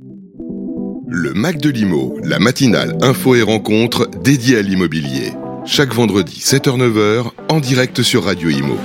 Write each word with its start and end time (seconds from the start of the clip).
Le 0.00 1.32
Mac 1.34 1.58
de 1.58 1.70
l'Imo, 1.70 2.16
la 2.22 2.38
matinale 2.38 2.96
info 3.00 3.34
et 3.34 3.42
rencontre 3.42 4.08
dédiée 4.22 4.58
à 4.58 4.62
l'immobilier. 4.62 5.32
Chaque 5.64 5.92
vendredi 5.92 6.40
7h-9h 6.40 7.32
en 7.48 7.58
direct 7.58 8.02
sur 8.02 8.24
Radio 8.24 8.48
Imo. 8.48 8.76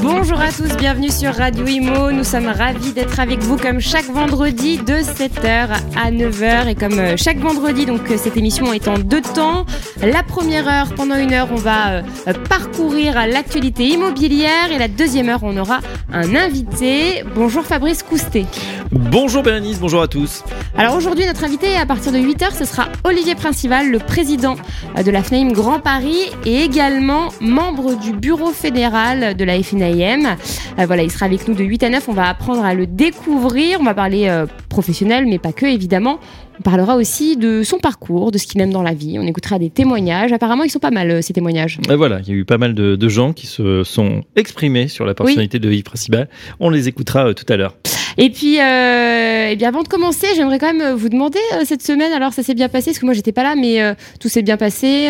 Bonjour 0.00 0.40
à 0.40 0.52
tous, 0.52 0.76
bienvenue 0.76 1.10
sur 1.10 1.34
Radio 1.34 1.66
Imo. 1.66 2.12
Nous 2.12 2.22
sommes 2.22 2.46
ravis 2.46 2.92
d'être 2.92 3.18
avec 3.18 3.40
vous 3.40 3.56
comme 3.56 3.80
chaque 3.80 4.06
vendredi 4.06 4.78
de 4.78 4.94
7h 4.94 5.68
à 5.96 6.10
9h. 6.10 6.68
Et 6.68 6.74
comme 6.74 6.98
euh, 6.98 7.16
chaque 7.16 7.38
vendredi, 7.38 7.84
donc 7.84 8.10
euh, 8.10 8.16
cette 8.16 8.36
émission 8.36 8.72
est 8.72 8.86
en 8.88 8.98
deux 8.98 9.22
temps. 9.22 9.64
La 10.00 10.22
première 10.22 10.68
heure, 10.68 10.94
pendant 10.94 11.16
une 11.16 11.32
heure, 11.32 11.48
on 11.50 11.56
va 11.56 11.90
euh, 11.92 12.02
parcourir 12.48 13.14
l'actualité 13.26 13.84
immobilière. 13.88 14.70
Et 14.72 14.78
la 14.78 14.88
deuxième 14.88 15.28
heure, 15.28 15.42
on 15.42 15.56
aura 15.56 15.80
un 16.12 16.34
invité. 16.34 17.24
Bonjour 17.34 17.64
Fabrice 17.64 18.02
Coustet. 18.02 18.46
Bonjour 18.92 19.42
Bérénice, 19.42 19.80
bonjour 19.80 20.02
à 20.02 20.06
tous. 20.06 20.44
Alors 20.76 20.94
aujourd'hui, 20.94 21.24
notre 21.24 21.44
invité 21.44 21.76
à 21.76 21.86
partir 21.86 22.12
de 22.12 22.18
8h, 22.18 22.54
ce 22.54 22.66
sera 22.66 22.88
Olivier 23.04 23.34
Principal, 23.34 23.90
le 23.90 23.98
président 23.98 24.54
de 25.02 25.10
la 25.10 25.22
FNAIM 25.22 25.52
Grand 25.52 25.80
Paris 25.80 26.30
et 26.44 26.60
également 26.60 27.28
membre 27.40 27.98
du 27.98 28.12
bureau 28.12 28.50
fédéral 28.50 29.34
de 29.34 29.44
la 29.44 29.62
FNAIM. 29.62 30.36
Euh, 30.78 30.84
voilà, 30.84 31.04
il 31.04 31.10
sera 31.10 31.24
avec 31.24 31.48
nous 31.48 31.54
de 31.54 31.64
8 31.64 31.84
à 31.84 31.88
9. 31.88 32.06
On 32.08 32.12
va 32.12 32.28
apprendre 32.28 32.62
à 32.66 32.74
le 32.74 32.86
découvrir. 32.86 33.80
On 33.80 33.84
va 33.84 33.94
parler 33.94 34.28
euh, 34.28 34.44
professionnel, 34.68 35.24
mais 35.24 35.38
pas 35.38 35.52
que 35.52 35.64
évidemment. 35.64 36.20
On 36.58 36.62
parlera 36.62 36.96
aussi 36.96 37.38
de 37.38 37.62
son 37.62 37.78
parcours, 37.78 38.30
de 38.30 38.36
ce 38.36 38.46
qu'il 38.46 38.60
aime 38.60 38.72
dans 38.72 38.82
la 38.82 38.92
vie. 38.92 39.18
On 39.18 39.26
écoutera 39.26 39.58
des 39.58 39.70
témoignages. 39.70 40.32
Apparemment, 40.32 40.64
ils 40.64 40.70
sont 40.70 40.80
pas 40.80 40.90
mal, 40.90 41.10
euh, 41.10 41.22
ces 41.22 41.32
témoignages. 41.32 41.78
Et 41.90 41.96
voilà, 41.96 42.20
il 42.20 42.28
y 42.28 42.32
a 42.32 42.34
eu 42.34 42.44
pas 42.44 42.58
mal 42.58 42.74
de, 42.74 43.08
gens 43.08 43.32
qui 43.32 43.46
se 43.46 43.84
sont 43.84 44.22
exprimés 44.36 44.88
sur 44.88 45.06
la 45.06 45.14
personnalité 45.14 45.58
de 45.58 45.72
Yves 45.72 45.82
Principal. 45.82 46.28
On 46.60 46.68
les 46.68 46.88
écoutera 46.88 47.32
tout 47.32 47.46
à 47.48 47.56
l'heure. 47.56 47.74
Et 48.18 48.30
puis, 48.30 48.60
euh, 48.60 49.48
et 49.48 49.56
bien 49.56 49.68
avant 49.68 49.82
de 49.82 49.88
commencer, 49.88 50.26
j'aimerais 50.36 50.58
quand 50.58 50.72
même 50.72 50.94
vous 50.94 51.08
demander 51.08 51.38
euh, 51.54 51.62
cette 51.64 51.82
semaine, 51.82 52.12
alors 52.12 52.32
ça 52.32 52.42
s'est 52.42 52.54
bien 52.54 52.68
passé, 52.68 52.90
parce 52.90 52.98
que 52.98 53.06
moi 53.06 53.14
j'étais 53.14 53.32
pas 53.32 53.42
là, 53.42 53.54
mais 53.54 53.82
euh, 53.82 53.94
tout 54.20 54.28
s'est 54.28 54.42
bien 54.42 54.56
passé. 54.56 55.06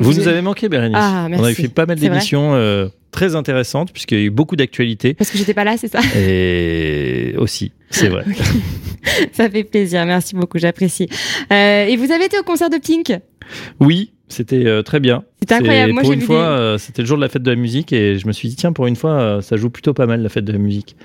Vous, 0.00 0.14
nous 0.14 0.28
avez 0.28 0.42
manqué, 0.42 0.68
Bérénice. 0.68 0.98
Ah, 1.00 1.26
merci. 1.28 1.42
On 1.42 1.44
avait 1.44 1.54
fait 1.54 1.68
pas 1.68 1.86
mal 1.86 1.98
d'émissions 1.98 2.90
très 3.10 3.34
intéressantes, 3.34 3.92
puisqu'il 3.92 4.18
y 4.18 4.20
a 4.20 4.24
eu 4.24 4.30
beaucoup 4.30 4.54
d'actualités. 4.54 5.14
Parce 5.14 5.30
que 5.30 5.38
j'étais 5.38 5.54
pas 5.54 5.64
là, 5.64 5.76
c'est 5.76 5.90
ça? 5.90 6.00
Et 6.16 7.34
aussi, 7.38 7.72
c'est 7.90 8.08
vrai. 8.08 8.24
ça 9.32 9.48
fait 9.48 9.64
plaisir, 9.64 10.04
merci 10.04 10.34
beaucoup, 10.34 10.58
j'apprécie. 10.58 11.08
et 11.50 11.96
vous 11.96 12.12
avez 12.12 12.26
été 12.26 12.38
au 12.38 12.42
concert 12.42 12.70
de 12.70 12.76
Pink? 12.76 13.18
Oui, 13.80 14.12
c'était 14.28 14.82
très 14.82 15.00
bien. 15.00 15.24
C'était 15.40 15.54
incroyable. 15.54 15.92
Moi, 15.92 16.02
pour 16.02 16.12
une 16.12 16.20
fois, 16.20 16.76
c'était 16.78 17.02
le 17.02 17.08
jour 17.08 17.16
de 17.16 17.22
la 17.22 17.28
fête 17.28 17.42
de 17.42 17.50
la 17.50 17.56
musique 17.56 17.92
et 17.92 18.18
je 18.18 18.26
me 18.26 18.32
suis 18.32 18.48
dit 18.48 18.56
tiens, 18.56 18.72
pour 18.72 18.86
une 18.86 18.96
fois, 18.96 19.40
ça 19.40 19.56
joue 19.56 19.70
plutôt 19.70 19.94
pas 19.94 20.06
mal 20.06 20.22
la 20.22 20.28
fête 20.28 20.44
de 20.44 20.52
la 20.52 20.58
musique. 20.58 20.96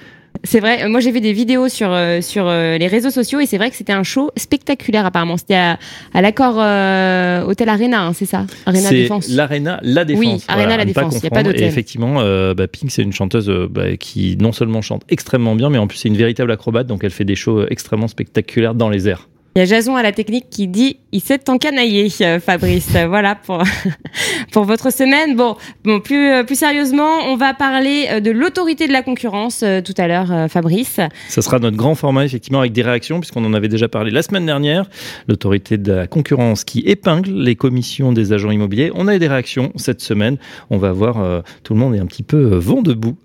C'est 0.46 0.60
vrai, 0.60 0.90
moi 0.90 1.00
j'ai 1.00 1.12
vu 1.12 1.22
des 1.22 1.32
vidéos 1.32 1.70
sur, 1.70 1.94
euh, 1.94 2.20
sur 2.20 2.48
euh, 2.48 2.78
les 2.78 2.88
réseaux 2.88 3.12
sociaux 3.12 3.40
et 3.40 3.46
c'est 3.46 3.58
vrai 3.58 3.70
que 3.70 3.78
c'était 3.78 3.94
un 3.94 4.04
show 4.04 4.30
spectaculaire 4.36 5.06
apparemment. 5.06 5.38
C'était 5.38 5.56
à, 5.56 5.78
l'accord 6.22 6.56
euh, 6.58 7.44
Hôtel 7.46 7.70
Arena, 7.70 8.08
hein, 8.08 8.14
c'est 8.14 8.26
ça? 8.26 8.46
Arena 8.66 8.90
Défense. 8.90 9.30
L'Arena 9.30 9.80
La 9.84 10.04
Défense. 10.04 10.20
Oui, 10.20 10.44
Arena 10.50 10.76
La 10.76 10.84
Défense, 10.84 11.16
il 11.16 11.22
n'y 11.22 11.28
a 11.28 11.30
pas 11.30 11.44
d'hôtel. 11.44 11.64
Et 11.64 11.68
effectivement, 11.68 12.16
bah, 12.54 12.68
Pink 12.68 12.92
c'est 12.92 13.04
une 13.04 13.14
chanteuse 13.14 13.50
bah, 13.70 13.96
qui 13.96 14.36
non 14.38 14.52
seulement 14.52 14.82
chante 14.82 15.04
extrêmement 15.08 15.56
bien, 15.56 15.70
mais 15.70 15.78
en 15.78 15.88
plus 15.88 15.98
c'est 15.98 16.10
une 16.10 16.18
véritable 16.18 16.52
acrobate, 16.52 16.88
donc 16.88 17.06
elle 17.06 17.12
fait 17.12 17.26
des 17.26 17.36
shows 17.36 17.66
extrêmement 17.70 18.10
spectaculaires 18.10 18.76
dans 18.76 18.90
les 18.90 19.08
airs. 19.08 19.30
Il 19.56 19.60
y 19.60 19.62
a 19.62 19.66
Jason 19.66 19.96
à 19.96 20.02
la 20.02 20.12
technique 20.12 20.50
qui 20.50 20.68
dit 20.68 20.98
il 21.12 21.22
s'est 21.22 21.48
encanaillé, 21.48 22.12
euh, 22.22 22.40
Fabrice. 22.40 22.90
voilà 23.08 23.36
pour, 23.36 23.62
pour 24.52 24.64
votre 24.64 24.92
semaine. 24.92 25.36
Bon, 25.36 25.56
bon 25.84 26.00
plus, 26.00 26.32
euh, 26.32 26.44
plus 26.44 26.56
sérieusement, 26.56 27.20
on 27.28 27.38
va 27.38 27.54
parler 27.54 28.08
euh, 28.10 28.20
de 28.20 28.32
l'autorité 28.32 28.88
de 28.88 28.92
la 28.92 29.04
concurrence 29.04 29.64
tout 29.86 29.94
à 29.98 30.08
l'heure, 30.08 30.50
Fabrice. 30.50 31.00
Ça 31.30 31.42
sera 31.44 31.60
notre 31.60 31.78
grand 31.78 31.94
format, 31.94 32.26
effectivement, 32.26 32.62
avec 32.62 32.74
des 32.74 32.82
réactions, 32.82 33.20
puisqu'on 33.20 33.46
en 33.46 33.54
avait 33.54 33.68
déjà 33.68 33.88
parlé 33.88 34.10
la 34.10 34.24
semaine 34.24 34.48
dernière. 34.48 34.90
L'autorité 35.28 35.78
de 35.78 35.94
la 35.94 36.08
concurrence 36.08 36.64
qui 36.64 36.80
épingle 36.80 37.30
les 37.32 37.56
commissions 37.56 38.12
des 38.12 38.34
agents 38.34 38.50
immobiliers. 38.50 38.92
On 38.96 39.08
a 39.08 39.16
eu 39.16 39.20
des 39.20 39.28
réactions 39.28 39.72
cette 39.76 40.02
semaine. 40.02 40.38
On 40.72 40.80
va 40.80 40.92
voir, 40.94 41.44
tout 41.62 41.76
le 41.76 41.80
monde 41.80 41.94
est 41.94 42.00
un 42.00 42.08
petit 42.08 42.24
peu 42.24 42.56
vent 42.56 42.82
debout, 42.82 43.18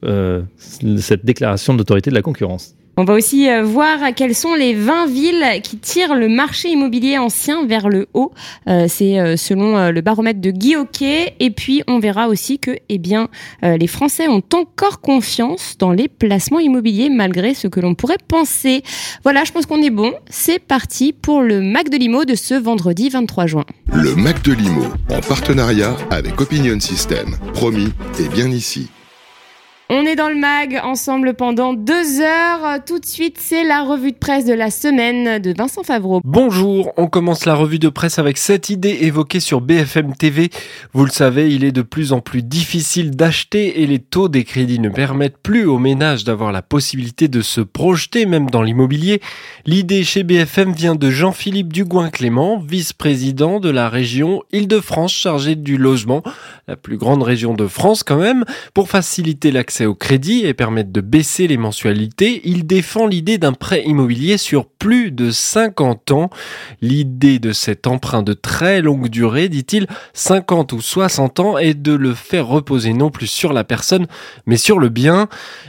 cette 0.59 1.25
déclaration 1.25 1.73
de 1.73 1.79
l'autorité 1.79 2.11
de 2.11 2.15
la 2.15 2.23
concurrence. 2.23 2.75
On 3.01 3.05
va 3.05 3.15
aussi 3.15 3.49
euh, 3.49 3.63
voir 3.63 4.13
quelles 4.17 4.35
sont 4.35 4.57
les 4.57 4.75
20 4.75 5.07
villes 5.07 5.47
qui 5.63 5.79
tirent 5.79 6.17
le 6.17 6.29
marché 6.29 6.71
immobilier 6.71 7.17
ancien 7.17 7.65
vers 7.65 7.89
le 7.89 8.09
haut. 8.13 8.33
Euh, 8.69 8.87
c'est 8.89 9.21
euh, 9.21 9.37
selon 9.37 9.93
le 9.93 10.01
baromètre 10.01 10.41
de 10.41 10.51
Guy 10.51 10.75
Hockey. 10.75 11.33
Et 11.39 11.51
puis, 11.51 11.85
on 11.87 12.01
verra 12.01 12.27
aussi 12.27 12.59
que 12.59 12.73
eh 12.89 12.99
bien, 12.99 13.29
les 13.63 13.87
Français 13.87 14.27
ont 14.27 14.43
encore 14.53 15.01
confiance 15.01 15.77
dans 15.79 15.93
les 15.93 16.09
placements 16.09 16.59
immobiliers 16.59 17.09
malgré 17.09 17.55
ce 17.55 17.69
que 17.69 17.79
l'on 17.79 17.95
pourrait 17.95 18.19
penser. 18.27 18.83
Voilà, 19.23 19.45
je 19.45 19.53
pense 19.53 19.67
qu'on 19.67 19.81
est 19.81 19.91
bon. 19.91 20.13
C'est 20.29 20.59
parti 20.59 21.13
pour 21.13 21.43
le 21.43 21.61
Mac 21.61 21.91
de 21.91 21.99
Limo 21.99 22.25
de 22.25 22.35
ce 22.35 22.55
vendredi 22.55 23.11
23 23.11 23.47
juin. 23.47 23.65
Le 23.93 24.17
Mac 24.17 24.43
de 24.43 24.53
Limo, 24.53 24.87
en 25.11 25.21
partenariat 25.21 25.97
avec 26.11 26.41
Opinion 26.41 26.81
System. 26.81 27.37
Promis, 27.55 27.93
et 28.19 28.29
bien 28.29 28.51
ici. 28.51 28.89
On 29.91 30.05
est 30.05 30.17
dans 30.17 30.29
le 30.29 30.37
mag 30.37 30.79
ensemble 30.85 31.33
pendant 31.33 31.73
deux 31.73 32.21
heures. 32.21 32.85
Tout 32.87 32.99
de 32.99 33.07
suite, 33.07 33.39
c'est 33.41 33.65
la 33.65 33.85
revue 33.85 34.13
de 34.13 34.19
presse 34.19 34.45
de 34.45 34.53
la 34.53 34.71
semaine 34.71 35.39
de 35.39 35.55
Vincent 35.57 35.83
Favreau. 35.83 36.21
Bonjour, 36.25 36.93
on 36.99 37.07
commence 37.07 37.47
la 37.47 37.55
revue 37.55 37.79
de 37.79 37.89
presse 37.89 38.19
avec 38.19 38.37
cette 38.37 38.69
idée 38.69 38.99
évoquée 39.01 39.41
sur 39.41 39.63
BFM 39.63 40.15
TV. 40.15 40.51
Vous 40.93 41.07
le 41.07 41.11
savez, 41.11 41.55
il 41.55 41.65
est 41.65 41.73
de 41.73 41.81
plus 41.81 42.13
en 42.13 42.21
plus 42.21 42.43
difficile 42.43 43.13
d'acheter 43.13 43.81
et 43.81 43.87
les 43.87 43.99
taux 43.99 44.29
des 44.29 44.45
crédits 44.45 44.79
ne 44.79 44.91
permettent 44.91 45.39
plus 45.39 45.65
aux 45.65 45.79
ménages 45.79 46.23
d'avoir 46.23 46.53
la 46.53 46.61
possibilité 46.61 47.29
de 47.29 47.41
se 47.41 47.63
projeter 47.63 48.27
même 48.27 48.51
dans 48.51 48.63
l'immobilier. 48.63 49.23
L'idée 49.65 50.05
chez 50.05 50.23
BFM 50.23 50.75
vient 50.75 50.97
de 50.97 51.11
Jean-Philippe 51.11 51.73
Dugoin-Clément, 51.73 52.59
vice-président 52.59 53.59
de 53.59 53.71
la 53.71 53.89
région 53.89 54.43
Île-de-France 54.53 55.15
chargé 55.15 55.55
du 55.55 55.79
logement, 55.79 56.23
la 56.67 56.77
plus 56.77 56.99
grande 56.99 57.23
région 57.23 57.55
de 57.55 57.67
France 57.67 58.03
quand 58.03 58.19
même, 58.19 58.45
pour 58.75 58.91
faciliter 58.91 59.51
l'accès 59.51 59.78
au 59.87 59.95
crédit 59.95 60.47
et 60.47 60.55
permettre 60.55 60.93
de 60.93 61.01
baisser 61.01 61.47
les 61.47 61.57
mensualités, 61.57 62.41
il 62.45 62.67
défend 62.67 63.07
l'idée 63.07 63.39
d'un 63.39 63.53
prêt 63.53 63.83
immobilier 63.85 64.39
sur 64.39 64.67
plus 64.67 65.11
de 65.11 65.31
50 65.31 66.13
ans. 66.13 66.31
L'idée 66.81 67.39
de 67.39 67.53
cet 67.53 67.87
emprunt 67.87 68.23
de 68.23 68.33
très 68.33 68.81
longue 68.83 69.09
durée, 69.09 69.49
dit-il, 69.49 69.87
50 70.15 70.73
ou 70.73 70.81
60 70.81 71.41
ans, 71.41 71.59
est 71.59 71.75
de 71.75 71.93
le 71.93 72.15
faire 72.15 72.47
reposer 72.47 72.93
non 72.93 73.11
plus 73.11 73.27
sur 73.27 73.53
la 73.53 73.65
personne, 73.65 74.07
mais 74.47 74.57
sur 74.57 74.79
le 74.79 74.89
bien. 74.89 75.29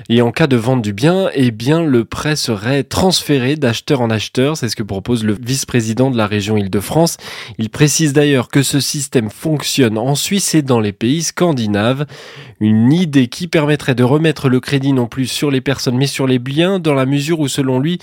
Et 0.10 0.22
en 0.22 0.32
cas 0.32 0.48
de 0.48 0.58
vente 0.58 0.82
du 0.82 0.94
bien, 0.94 1.30
eh 1.34 1.52
bien, 1.52 1.84
le 1.84 2.06
prêt 2.06 2.36
serait 2.36 2.84
transféré 2.84 3.56
d'acheteur 3.56 4.02
en 4.02 4.10
acheteur. 4.10 4.58
C'est 4.58 4.70
ce 4.70 4.76
que 4.76 4.84
propose 4.84 5.24
le 5.24 5.38
vice-président 5.40 6.12
de 6.12 6.18
la 6.18 6.28
région 6.28 6.58
Île-de-France. 6.58 7.18
Il 7.58 7.70
précise 7.70 8.14
d'ailleurs 8.14 8.50
que 8.50 8.64
ce 8.64 8.80
système 8.80 9.30
fonctionne 9.30 9.98
en 9.98 10.16
Suisse 10.16 10.56
et 10.56 10.62
dans 10.62 10.80
les 10.80 10.94
pays 10.94 11.24
scandinaves. 11.24 12.06
Une 12.60 12.92
idée 12.92 13.28
qui 13.28 13.48
permettrait 13.48 13.96
de 13.96 13.99
remettre 14.04 14.50
le 14.50 14.60
crédit 14.60 14.94
non 14.94 15.08
plus 15.08 15.28
sur 15.28 15.52
les 15.52 15.62
personnes 15.62 15.98
mais 15.98 16.08
sur 16.08 16.28
les 16.28 16.40
biens 16.40 16.80
dans 16.80 16.94
la 16.94 17.06
mesure 17.06 17.40
où 17.40 17.48
selon 17.48 17.80
lui 17.80 18.00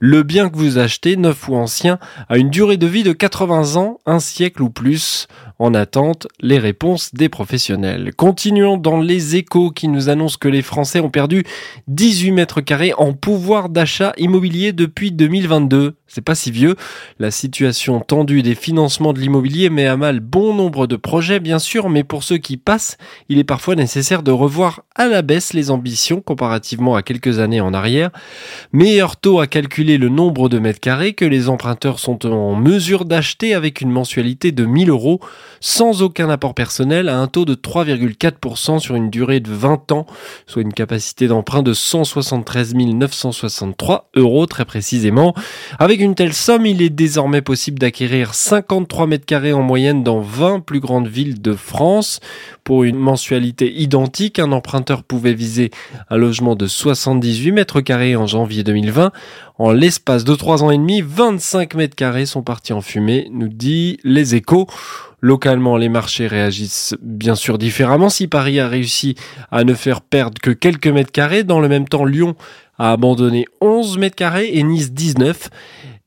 le 0.00 0.22
bien 0.22 0.48
que 0.48 0.56
vous 0.56 0.78
achetez, 0.78 1.16
neuf 1.16 1.48
ou 1.48 1.56
ancien, 1.56 1.98
a 2.28 2.38
une 2.38 2.50
durée 2.50 2.76
de 2.76 2.86
vie 2.86 3.02
de 3.02 3.12
80 3.12 3.76
ans, 3.76 3.98
un 4.06 4.20
siècle 4.20 4.62
ou 4.62 4.70
plus. 4.70 5.26
En 5.58 5.74
attente, 5.74 6.28
les 6.40 6.58
réponses 6.58 7.12
des 7.14 7.28
professionnels. 7.28 8.14
Continuons 8.14 8.76
dans 8.76 9.00
les 9.00 9.34
échos 9.34 9.72
qui 9.72 9.88
nous 9.88 10.08
annoncent 10.08 10.38
que 10.40 10.46
les 10.46 10.62
Français 10.62 11.00
ont 11.00 11.10
perdu 11.10 11.42
18 11.88 12.30
mètres 12.30 12.60
carrés 12.60 12.92
en 12.96 13.12
pouvoir 13.12 13.68
d'achat 13.68 14.12
immobilier 14.18 14.72
depuis 14.72 15.10
2022. 15.10 15.96
C'est 16.08 16.22
pas 16.22 16.34
si 16.34 16.50
vieux. 16.50 16.74
La 17.18 17.30
situation 17.30 18.00
tendue 18.00 18.42
des 18.42 18.54
financements 18.54 19.12
de 19.12 19.20
l'immobilier 19.20 19.68
met 19.68 19.86
à 19.86 19.98
mal 19.98 20.20
bon 20.20 20.54
nombre 20.54 20.86
de 20.86 20.96
projets, 20.96 21.38
bien 21.38 21.58
sûr, 21.58 21.90
mais 21.90 22.02
pour 22.02 22.24
ceux 22.24 22.38
qui 22.38 22.56
passent, 22.56 22.96
il 23.28 23.38
est 23.38 23.44
parfois 23.44 23.74
nécessaire 23.74 24.22
de 24.22 24.30
revoir 24.30 24.84
à 24.94 25.06
la 25.06 25.20
baisse 25.20 25.52
les 25.52 25.70
ambitions 25.70 26.22
comparativement 26.22 26.96
à 26.96 27.02
quelques 27.02 27.38
années 27.40 27.60
en 27.60 27.74
arrière. 27.74 28.10
Meilleur 28.72 29.16
taux 29.16 29.38
à 29.38 29.46
calculer 29.46 29.98
le 29.98 30.08
nombre 30.08 30.48
de 30.48 30.58
mètres 30.58 30.80
carrés 30.80 31.12
que 31.12 31.26
les 31.26 31.50
emprunteurs 31.50 31.98
sont 31.98 32.26
en 32.26 32.54
mesure 32.54 33.04
d'acheter 33.04 33.54
avec 33.54 33.82
une 33.82 33.90
mensualité 33.90 34.50
de 34.50 34.64
1000 34.64 34.88
euros 34.88 35.20
sans 35.60 36.02
aucun 36.02 36.30
apport 36.30 36.54
personnel 36.54 37.08
à 37.10 37.18
un 37.18 37.26
taux 37.26 37.44
de 37.44 37.54
3,4% 37.54 38.78
sur 38.78 38.94
une 38.94 39.10
durée 39.10 39.40
de 39.40 39.50
20 39.50 39.92
ans, 39.92 40.06
soit 40.46 40.62
une 40.62 40.72
capacité 40.72 41.28
d'emprunt 41.28 41.62
de 41.62 41.74
173 41.74 42.74
963 42.74 44.10
euros 44.16 44.46
très 44.46 44.64
précisément. 44.64 45.34
Avec 45.78 45.97
une 46.00 46.14
telle 46.14 46.32
somme, 46.32 46.66
il 46.66 46.82
est 46.82 46.90
désormais 46.90 47.42
possible 47.42 47.78
d'acquérir 47.78 48.34
53 48.34 49.06
mètres 49.06 49.26
carrés 49.26 49.52
en 49.52 49.62
moyenne 49.62 50.02
dans 50.02 50.20
20 50.20 50.60
plus 50.60 50.80
grandes 50.80 51.08
villes 51.08 51.40
de 51.40 51.54
France. 51.54 52.20
Pour 52.64 52.84
une 52.84 52.98
mensualité 52.98 53.72
identique, 53.72 54.38
un 54.38 54.52
emprunteur 54.52 55.02
pouvait 55.02 55.34
viser 55.34 55.70
un 56.10 56.16
logement 56.16 56.54
de 56.54 56.66
78 56.66 57.52
mètres 57.52 57.80
carrés 57.80 58.16
en 58.16 58.26
janvier 58.26 58.62
2020. 58.64 59.12
En 59.58 59.72
l'espace 59.72 60.24
de 60.24 60.34
trois 60.34 60.62
ans 60.62 60.70
et 60.70 60.78
demi, 60.78 61.02
25 61.04 61.74
mètres 61.74 61.96
carrés 61.96 62.26
sont 62.26 62.42
partis 62.42 62.72
en 62.72 62.80
fumée, 62.80 63.28
nous 63.32 63.48
dit 63.48 63.98
les 64.04 64.34
échos. 64.34 64.66
Localement, 65.20 65.76
les 65.76 65.88
marchés 65.88 66.26
réagissent 66.26 66.94
bien 67.02 67.34
sûr 67.34 67.58
différemment. 67.58 68.08
Si 68.08 68.28
Paris 68.28 68.60
a 68.60 68.68
réussi 68.68 69.16
à 69.50 69.64
ne 69.64 69.74
faire 69.74 70.00
perdre 70.00 70.40
que 70.40 70.50
quelques 70.50 70.86
mètres 70.86 71.12
carrés, 71.12 71.44
dans 71.44 71.60
le 71.60 71.68
même 71.68 71.88
temps, 71.88 72.04
Lyon 72.04 72.36
a 72.78 72.92
abandonné 72.92 73.46
11 73.60 73.98
mètres 73.98 74.16
carrés 74.16 74.50
et 74.52 74.62
Nice 74.62 74.92
19. 74.92 75.50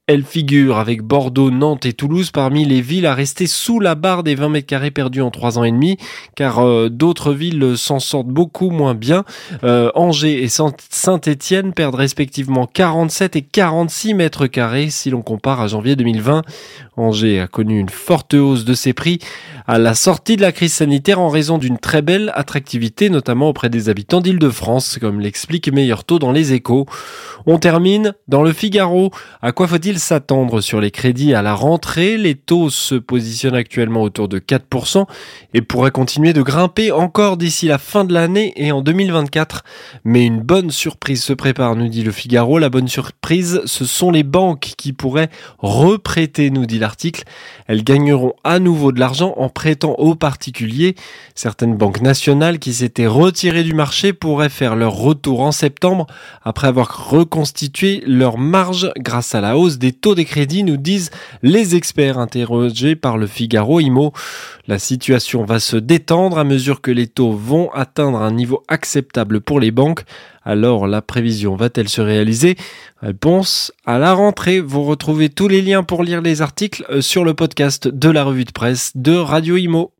Elle 0.07 0.23
figure 0.23 0.77
avec 0.77 1.03
Bordeaux, 1.03 1.51
Nantes 1.51 1.85
et 1.85 1.93
Toulouse 1.93 2.31
parmi 2.31 2.65
les 2.65 2.81
villes 2.81 3.05
à 3.05 3.13
rester 3.13 3.47
sous 3.47 3.79
la 3.79 3.95
barre 3.95 4.23
des 4.23 4.35
20 4.35 4.49
mètres 4.49 4.67
carrés 4.67 4.91
perdus 4.91 5.21
en 5.21 5.31
3 5.31 5.57
ans 5.57 5.63
et 5.63 5.71
demi, 5.71 5.95
car 6.35 6.59
euh, 6.59 6.89
d'autres 6.89 7.31
villes 7.31 7.77
s'en 7.77 7.99
sortent 7.99 8.27
beaucoup 8.27 8.71
moins 8.71 8.93
bien. 8.93 9.23
Euh, 9.63 9.89
Angers 9.95 10.43
et 10.43 10.49
Saint-Étienne 10.49 11.71
perdent 11.71 11.95
respectivement 11.95 12.65
47 12.65 13.37
et 13.37 13.41
46 13.41 14.13
mètres 14.15 14.47
carrés 14.47 14.89
si 14.89 15.11
l'on 15.11 15.21
compare 15.21 15.61
à 15.61 15.67
janvier 15.67 15.95
2020. 15.95 16.41
A 17.01 17.47
connu 17.47 17.79
une 17.79 17.89
forte 17.89 18.35
hausse 18.35 18.63
de 18.63 18.75
ses 18.75 18.93
prix 18.93 19.17
à 19.67 19.79
la 19.79 19.95
sortie 19.95 20.35
de 20.35 20.41
la 20.41 20.51
crise 20.51 20.73
sanitaire 20.73 21.19
en 21.19 21.29
raison 21.29 21.57
d'une 21.57 21.77
très 21.77 22.01
belle 22.01 22.31
attractivité, 22.35 23.09
notamment 23.09 23.49
auprès 23.49 23.69
des 23.69 23.89
habitants 23.89 24.21
d'Île-de-France, 24.21 24.97
comme 24.99 25.19
l'explique 25.19 25.71
Meilleur 25.71 26.03
Taux 26.03 26.19
dans 26.19 26.31
les 26.31 26.53
échos. 26.53 26.85
On 27.45 27.57
termine 27.57 28.13
dans 28.27 28.43
le 28.43 28.53
Figaro. 28.53 29.11
À 29.41 29.51
quoi 29.51 29.67
faut-il 29.67 29.97
s'attendre 29.97 30.61
sur 30.61 30.79
les 30.79 30.91
crédits 30.91 31.33
à 31.33 31.41
la 31.41 31.53
rentrée? 31.53 32.17
Les 32.17 32.35
taux 32.35 32.69
se 32.69 32.95
positionnent 32.95 33.55
actuellement 33.55 34.03
autour 34.03 34.27
de 34.27 34.39
4% 34.39 35.05
et 35.53 35.61
pourraient 35.61 35.91
continuer 35.91 36.33
de 36.33 36.41
grimper 36.41 36.91
encore 36.91 37.37
d'ici 37.37 37.67
la 37.67 37.77
fin 37.77 38.03
de 38.03 38.13
l'année 38.13 38.53
et 38.57 38.71
en 38.71 38.81
2024. 38.81 39.63
Mais 40.03 40.25
une 40.25 40.41
bonne 40.41 40.69
surprise 40.69 41.23
se 41.23 41.33
prépare, 41.33 41.75
nous 41.75 41.87
dit 41.87 42.03
le 42.03 42.11
Figaro. 42.11 42.59
La 42.59 42.69
bonne 42.69 42.87
surprise, 42.87 43.61
ce 43.65 43.85
sont 43.85 44.11
les 44.11 44.23
banques 44.23 44.73
qui 44.77 44.93
pourraient 44.93 45.29
reprêter, 45.59 46.51
nous 46.51 46.65
dit 46.65 46.79
Elles 47.67 47.83
gagneront 47.83 48.33
à 48.43 48.59
nouveau 48.59 48.91
de 48.91 48.99
l'argent 48.99 49.33
en 49.37 49.49
prêtant 49.49 49.93
aux 49.93 50.15
particuliers. 50.15 50.95
Certaines 51.35 51.75
banques 51.75 52.01
nationales 52.01 52.59
qui 52.59 52.73
s'étaient 52.73 53.07
retirées 53.07 53.63
du 53.63 53.73
marché 53.73 54.13
pourraient 54.13 54.49
faire 54.49 54.75
leur 54.75 54.93
retour 54.93 55.41
en 55.41 55.51
septembre 55.51 56.07
après 56.43 56.67
avoir 56.67 57.09
reconstitué 57.09 58.03
leur 58.05 58.37
marge 58.37 58.91
grâce 58.97 59.35
à 59.35 59.41
la 59.41 59.57
hausse 59.57 59.77
des 59.77 59.91
taux 59.91 60.15
des 60.15 60.25
crédits, 60.25 60.63
nous 60.63 60.77
disent 60.77 61.11
les 61.41 61.75
experts 61.75 62.19
interrogés 62.19 62.95
par 62.95 63.17
le 63.17 63.27
Figaro 63.27 63.79
Imo. 63.79 64.13
La 64.67 64.79
situation 64.79 65.43
va 65.43 65.59
se 65.59 65.77
détendre 65.77 66.37
à 66.37 66.43
mesure 66.43 66.81
que 66.81 66.91
les 66.91 67.07
taux 67.07 67.31
vont 67.31 67.69
atteindre 67.71 68.21
un 68.21 68.31
niveau 68.31 68.63
acceptable 68.67 69.41
pour 69.41 69.59
les 69.59 69.71
banques. 69.71 70.03
Alors 70.43 70.87
la 70.87 71.01
prévision 71.01 71.55
va-t-elle 71.55 71.89
se 71.89 72.01
réaliser? 72.01 72.55
Réponse 73.01 73.71
à 73.85 73.99
la 73.99 74.13
rentrée. 74.13 74.59
Vous 74.59 74.83
retrouvez 74.83 75.29
tous 75.29 75.47
les 75.47 75.61
liens 75.61 75.83
pour 75.83 76.03
lire 76.03 76.21
les 76.21 76.41
articles 76.41 76.85
euh, 76.89 77.01
sur 77.01 77.23
le 77.23 77.33
podcast 77.33 77.87
de 77.87 78.09
la 78.09 78.23
revue 78.23 78.45
de 78.45 78.51
presse 78.51 78.91
de 78.95 79.15
Radio 79.15 79.57
Imo. 79.57 79.93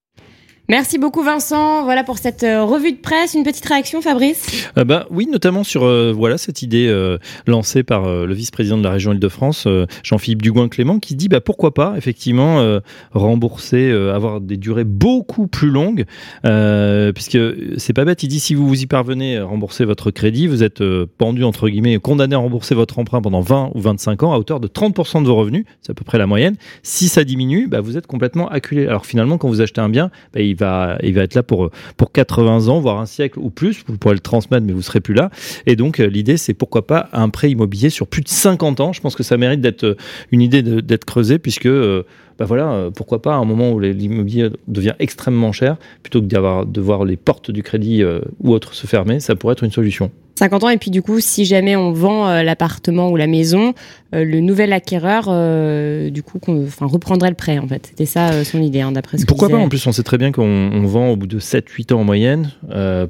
Merci 0.72 0.98
beaucoup 0.98 1.22
Vincent. 1.22 1.84
Voilà 1.84 2.06
pour 2.06 2.18
cette 2.18 2.44
euh, 2.44 2.64
revue 2.64 2.94
de 2.94 2.98
presse. 2.98 3.34
Une 3.34 3.44
petite 3.44 3.66
réaction 3.66 4.02
Fabrice? 4.02 4.70
Euh, 4.78 4.86
bah, 4.86 5.06
Oui, 5.12 5.28
notamment 5.30 5.66
sur 5.66 5.84
euh, 5.84 6.14
voilà 6.16 6.38
cette 6.38 6.62
idée 6.62 6.90
lancée 7.46 7.84
par 7.84 8.10
le 8.10 8.34
vice-président 8.34 8.78
de 8.78 8.84
la 8.84 8.92
région 8.92 9.12
Île-de-France, 9.12 9.68
Jean-Philippe 10.02 10.42
Dugoin-Clément, 10.42 11.00
qui 11.00 11.16
dit 11.16 11.28
bah, 11.28 11.42
pourquoi 11.42 11.74
pas 11.74 11.96
effectivement 11.98 12.80
rembourser, 13.12 13.92
avoir 13.92 14.40
des 14.40 14.56
durées 14.56 14.86
beaucoup 14.86 15.48
plus 15.48 15.70
longues, 15.70 16.06
puisque 17.14 17.38
c'est 17.78 17.94
pas 17.94 18.06
bête. 18.06 18.24
Il 18.24 18.30
dit 18.30 18.40
si 18.40 18.56
vous 18.56 18.66
vous 18.66 18.82
y 18.82 18.88
parvenez 18.88 19.42
rembourser 19.42 19.84
votre 19.84 20.10
crédit, 20.12 20.48
vous 20.48 20.64
êtes 20.64 20.82
pendu 21.18 21.44
entre 21.44 21.68
guillemets, 21.68 21.98
condamné 21.98 22.36
à 22.36 22.40
rembourser 22.40 22.76
votre 22.76 22.98
emprunt 23.00 23.22
pendant 23.22 23.42
20 23.42 23.72
ou 23.76 23.82
25 23.82 24.24
ans 24.24 24.34
à 24.34 24.38
hauteur 24.38 24.62
de 24.62 24.68
30% 24.68 25.22
de 25.22 25.28
vos 25.28 25.36
revenus, 25.36 25.66
c'est 25.82 25.92
à 25.92 25.96
peu 25.96 26.06
près 26.06 26.18
la 26.18 26.28
moyenne. 26.28 26.56
Si 26.82 27.10
ça 27.10 27.26
diminue, 27.26 27.68
bah, 27.68 27.82
vous 27.82 27.98
êtes 27.98 28.08
complètement 28.08 28.48
acculé. 28.48 28.88
Alors 28.88 29.06
finalement, 29.06 29.38
quand 29.38 29.50
vous 29.50 29.62
achetez 29.62 29.82
un 29.82 29.90
bien, 29.90 30.12
bah, 30.34 30.40
il 30.40 30.56
il 30.62 31.14
va 31.14 31.24
être 31.24 31.36
là 31.36 31.44
pour, 31.44 31.70
pour 31.98 32.12
80 32.12 32.68
ans, 32.68 32.80
voire 32.80 33.00
un 33.00 33.06
siècle 33.06 33.40
ou 33.40 33.50
plus. 33.50 33.84
Vous 33.88 33.98
pourrez 33.98 34.16
le 34.16 34.20
transmettre, 34.20 34.66
mais 34.66 34.74
vous 34.74 34.82
serez 34.82 35.02
plus 35.02 35.14
là. 35.14 35.30
Et 35.66 35.76
donc, 35.76 36.00
euh, 36.00 36.06
l'idée, 36.06 36.38
c'est 36.38 36.54
pourquoi 36.54 36.88
pas 36.88 37.10
un 37.14 37.30
prêt 37.30 37.52
immobilier 37.52 37.90
sur 37.90 38.08
plus 38.08 38.22
de 38.22 38.30
50 38.30 38.80
ans. 38.80 38.94
Je 38.94 39.02
pense 39.02 39.16
que 39.16 39.24
ça 39.24 39.38
mérite 39.38 39.62
d'être 39.62 39.84
euh, 39.84 39.98
une 40.32 40.42
idée 40.42 40.62
d'être 40.62 41.06
creusée, 41.06 41.40
puisque 41.40 41.66
euh, 41.66 42.04
bah 42.42 42.46
voilà, 42.48 42.90
pourquoi 42.96 43.22
pas 43.22 43.34
à 43.34 43.38
un 43.38 43.46
moment 43.46 43.72
où 43.72 43.80
l'immobilier 43.80 44.50
devient 44.68 44.94
extrêmement 45.00 45.52
cher, 45.52 45.78
plutôt 46.02 46.22
que 46.22 46.26
d'avoir 46.26 46.66
de 46.66 46.82
voir 46.82 47.06
les 47.06 47.18
portes 47.18 47.52
du 47.52 47.64
crédit 47.64 48.04
ou 48.40 48.52
autres 48.52 48.74
se 48.74 48.88
fermer, 48.88 49.20
ça 49.20 49.36
pourrait 49.36 49.54
être 49.54 49.64
une 49.64 49.72
solution. 49.72 50.12
50 50.42 50.64
ans. 50.64 50.70
Et 50.70 50.78
puis 50.78 50.90
du 50.90 51.02
coup, 51.02 51.20
si 51.20 51.46
jamais 51.46 51.76
on 51.76 51.92
vend 51.92 52.28
euh, 52.28 52.42
l'appartement 52.42 53.10
ou 53.10 53.16
la 53.16 53.28
maison, 53.28 53.74
euh, 54.16 54.26
le 54.26 54.40
nouvel 54.40 54.74
acquéreur, 54.74 55.26
euh, 55.28 56.10
du 56.10 56.24
coup, 56.24 56.40
enfin, 56.48 56.88
reprendrait 56.88 57.30
le 57.30 57.36
prêt 57.36 57.60
en 57.60 57.68
fait. 57.68 57.88
C'était 57.88 58.08
ça 58.08 58.44
son 58.44 58.60
idée, 58.62 58.82
hein, 58.82 58.92
d'après 58.92 59.20
ce 59.20 59.26
Pourquoi 59.26 59.50
pas 59.50 59.58
En 59.58 59.70
plus, 59.70 59.86
on 59.86 59.92
sait 59.92 60.02
très 60.02 60.18
bien 60.18 60.32
qu'on 60.32 60.84
vend 60.86 61.10
au 61.10 61.16
bout 61.16 61.28
de 61.28 61.40
7-8 61.40 61.94
ans 61.94 62.00
en 62.00 62.04
moyenne 62.04 62.52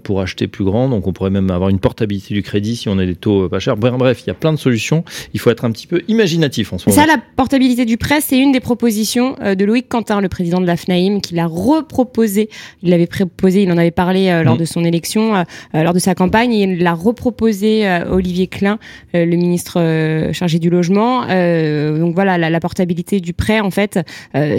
pour 0.04 0.22
acheter 0.22 0.48
plus 0.48 0.66
grand. 0.66 0.89
Donc 0.89 1.07
on 1.07 1.13
pourrait 1.13 1.30
même 1.30 1.50
avoir 1.51 1.69
une 1.69 1.80
portabilité 1.80 2.34
du 2.34 2.44
crédit 2.44 2.75
si 2.75 2.89
on 2.89 2.98
a 2.98 3.06
des 3.06 3.16
taux 3.16 3.48
pas 3.48 3.60
chers. 3.60 3.77
Bref, 3.77 4.22
il 4.25 4.27
y 4.27 4.31
a 4.31 4.36
plein 4.36 4.51
de 4.51 4.60
solutions. 4.60 5.04
Il 5.34 5.39
faut 5.39 5.50
être 5.50 5.63
un 5.63 5.72
petit 5.72 5.88
peu 5.88 6.01
imaginatif 6.07 6.74
en 6.74 6.77
ce 6.77 6.89
moment. 6.89 7.01
Ça, 7.01 7.07
la 7.07 7.18
portabilité 7.36 7.86
du 7.86 7.98
prêt, 7.98 8.19
c'est 8.19 8.38
une 8.38 8.51
des 8.51 8.60
propositions 8.60 9.20
de 9.39 9.65
Loïc 9.65 9.88
Quentin, 9.88 10.21
le 10.21 10.29
président 10.29 10.59
de 10.59 10.65
la 10.65 10.77
FNAIM, 10.77 11.21
qui 11.21 11.35
l'a 11.35 11.47
reproposé. 11.47 12.50
Il 12.83 12.89
l'avait 12.89 13.07
proposé, 13.07 13.63
il 13.63 13.71
en 13.71 13.77
avait 13.77 13.91
parlé 13.91 14.41
lors 14.44 14.56
mm. 14.56 14.59
de 14.59 14.65
son 14.65 14.83
élection, 14.83 15.44
lors 15.73 15.94
de 15.94 16.00
sa 16.00 16.15
campagne, 16.15 16.53
et 16.53 16.63
il 16.63 16.83
l'a 16.83 16.95
proposé 17.13 17.88
euh, 17.88 18.09
Olivier 18.09 18.47
Klein, 18.47 18.79
euh, 19.15 19.25
le 19.25 19.35
ministre 19.35 19.79
euh, 19.79 20.33
chargé 20.33 20.59
du 20.59 20.69
logement. 20.69 21.21
donc 21.21 22.13
voilà, 22.15 22.38
la, 22.38 22.59
portabilité 22.59 23.19
du 23.19 23.33
prêt, 23.33 23.59
en 23.59 23.71
fait, 23.71 24.00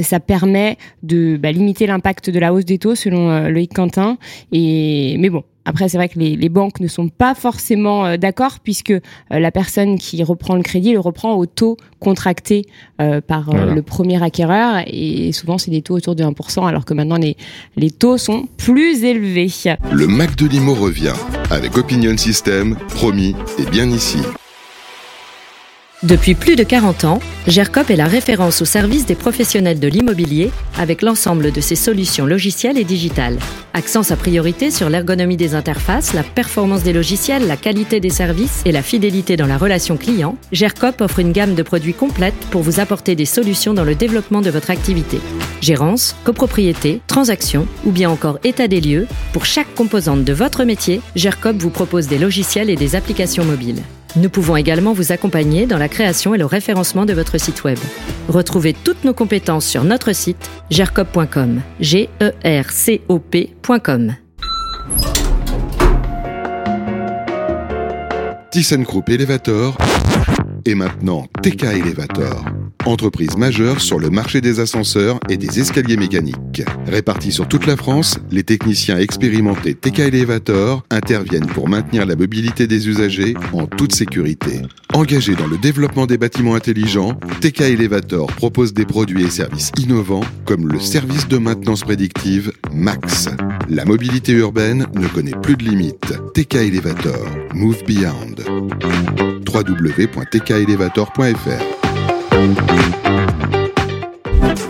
ça 0.02 0.20
permet 0.20 0.76
de 1.02 1.36
bah, 1.36 1.52
limiter 1.52 1.86
l'impact 1.86 2.30
de 2.30 2.38
la 2.38 2.52
hausse 2.52 2.64
des 2.64 2.78
taux, 2.78 2.94
selon 2.94 3.48
Loïc 3.48 3.72
Quentin. 3.72 4.18
Et 4.50 5.16
mais 5.18 5.30
bon, 5.30 5.44
après, 5.64 5.88
c'est 5.88 5.96
vrai 5.96 6.08
que 6.08 6.18
les, 6.18 6.48
banques 6.48 6.80
ne 6.80 6.88
sont 6.88 7.08
pas 7.08 7.34
forcément 7.34 8.04
euh, 8.04 8.16
d'accord 8.16 8.58
puisque 8.62 8.90
euh, 8.90 9.00
la 9.30 9.50
personne 9.50 9.98
qui 9.98 10.22
reprend 10.22 10.54
le 10.54 10.62
crédit 10.62 10.92
le 10.92 11.00
reprend 11.00 11.34
au 11.34 11.46
taux 11.46 11.76
contracté 11.98 12.66
euh, 13.00 13.20
par 13.20 13.54
le 13.54 13.80
premier 13.80 14.22
acquéreur 14.22 14.82
et 14.86 15.32
souvent 15.32 15.56
c'est 15.56 15.70
des 15.70 15.80
taux 15.80 15.94
autour 15.94 16.14
de 16.14 16.24
1% 16.24 16.66
alors 16.66 16.84
que 16.84 16.94
maintenant 16.94 17.16
les, 17.16 17.36
les 17.76 17.90
taux 17.90 18.18
sont 18.18 18.48
plus 18.56 19.04
élevés. 19.04 19.50
Le 19.92 20.06
Mac 20.06 20.36
de 20.36 20.46
Limo 20.46 20.74
revient 20.74 21.14
avec 21.50 21.76
Opinion 21.78 22.16
System, 22.16 22.76
promis 22.88 23.34
et 23.58 23.64
bien 23.70 23.88
ici. 23.88 24.18
Depuis 26.02 26.34
plus 26.34 26.56
de 26.56 26.64
40 26.64 27.04
ans, 27.04 27.20
GERCOP 27.46 27.88
est 27.88 27.96
la 27.96 28.06
référence 28.06 28.60
au 28.60 28.64
service 28.64 29.06
des 29.06 29.14
professionnels 29.14 29.78
de 29.78 29.86
l'immobilier 29.86 30.50
avec 30.76 31.00
l'ensemble 31.00 31.52
de 31.52 31.60
ses 31.60 31.76
solutions 31.76 32.26
logicielles 32.26 32.76
et 32.76 32.82
digitales. 32.82 33.38
Accent 33.72 34.02
sa 34.02 34.16
priorité 34.16 34.72
sur 34.72 34.90
l'ergonomie 34.90 35.36
des 35.36 35.54
interfaces, 35.54 36.12
la 36.12 36.24
performance 36.24 36.82
des 36.82 36.92
logiciels, 36.92 37.46
la 37.46 37.56
qualité 37.56 38.00
des 38.00 38.10
services 38.10 38.62
et 38.64 38.72
la 38.72 38.82
fidélité 38.82 39.36
dans 39.36 39.46
la 39.46 39.56
relation 39.56 39.96
client, 39.96 40.36
GERCOP 40.50 41.02
offre 41.02 41.20
une 41.20 41.30
gamme 41.30 41.54
de 41.54 41.62
produits 41.62 41.94
complète 41.94 42.34
pour 42.50 42.62
vous 42.62 42.80
apporter 42.80 43.14
des 43.14 43.24
solutions 43.24 43.72
dans 43.72 43.84
le 43.84 43.94
développement 43.94 44.40
de 44.40 44.50
votre 44.50 44.72
activité. 44.72 45.20
Gérance, 45.60 46.16
copropriété, 46.24 47.00
transaction 47.06 47.68
ou 47.84 47.92
bien 47.92 48.10
encore 48.10 48.40
état 48.42 48.66
des 48.66 48.80
lieux, 48.80 49.06
pour 49.32 49.46
chaque 49.46 49.72
composante 49.76 50.24
de 50.24 50.32
votre 50.32 50.64
métier, 50.64 51.00
GERCOP 51.14 51.58
vous 51.58 51.70
propose 51.70 52.08
des 52.08 52.18
logiciels 52.18 52.70
et 52.70 52.76
des 52.76 52.96
applications 52.96 53.44
mobiles. 53.44 53.84
Nous 54.16 54.28
pouvons 54.28 54.56
également 54.56 54.92
vous 54.92 55.10
accompagner 55.10 55.66
dans 55.66 55.78
la 55.78 55.88
création 55.88 56.34
et 56.34 56.38
le 56.38 56.44
référencement 56.44 57.06
de 57.06 57.14
votre 57.14 57.38
site 57.38 57.64
web. 57.64 57.78
Retrouvez 58.28 58.74
toutes 58.74 59.04
nos 59.04 59.14
compétences 59.14 59.66
sur 59.66 59.84
notre 59.84 60.12
site 60.12 60.50
gercop.com. 60.70 61.62
G 61.80 62.10
E 62.20 62.32
R 62.44 62.70
C 62.70 63.00
O 63.08 63.18
P.com. 63.18 64.14
ThyssenKrupp 68.50 69.08
Elevator 69.08 69.78
et 70.66 70.74
maintenant 70.74 71.26
TK 71.42 71.64
Elevator 71.64 72.44
entreprise 72.86 73.36
majeure 73.36 73.80
sur 73.80 73.98
le 73.98 74.10
marché 74.10 74.40
des 74.40 74.60
ascenseurs 74.60 75.18
et 75.28 75.36
des 75.36 75.60
escaliers 75.60 75.96
mécaniques. 75.96 76.62
Répartis 76.86 77.32
sur 77.32 77.48
toute 77.48 77.66
la 77.66 77.76
France, 77.76 78.18
les 78.30 78.42
techniciens 78.42 78.98
expérimentés 78.98 79.74
TK 79.74 80.00
Elevator 80.00 80.84
interviennent 80.90 81.46
pour 81.46 81.68
maintenir 81.68 82.06
la 82.06 82.16
mobilité 82.16 82.66
des 82.66 82.88
usagers 82.88 83.34
en 83.52 83.66
toute 83.66 83.94
sécurité. 83.94 84.62
Engagés 84.94 85.34
dans 85.34 85.46
le 85.46 85.56
développement 85.56 86.06
des 86.06 86.18
bâtiments 86.18 86.54
intelligents, 86.54 87.18
TK 87.40 87.62
Elevator 87.62 88.26
propose 88.26 88.74
des 88.74 88.84
produits 88.84 89.24
et 89.24 89.30
services 89.30 89.72
innovants 89.78 90.24
comme 90.44 90.68
le 90.68 90.80
service 90.80 91.28
de 91.28 91.38
maintenance 91.38 91.82
prédictive 91.82 92.52
MAX. 92.72 93.28
La 93.68 93.84
mobilité 93.84 94.32
urbaine 94.32 94.86
ne 94.94 95.06
connaît 95.08 95.38
plus 95.42 95.56
de 95.56 95.64
limites. 95.64 96.14
TK 96.34 96.56
Elevator, 96.56 97.26
Move 97.54 97.82
Beyond. 97.86 98.34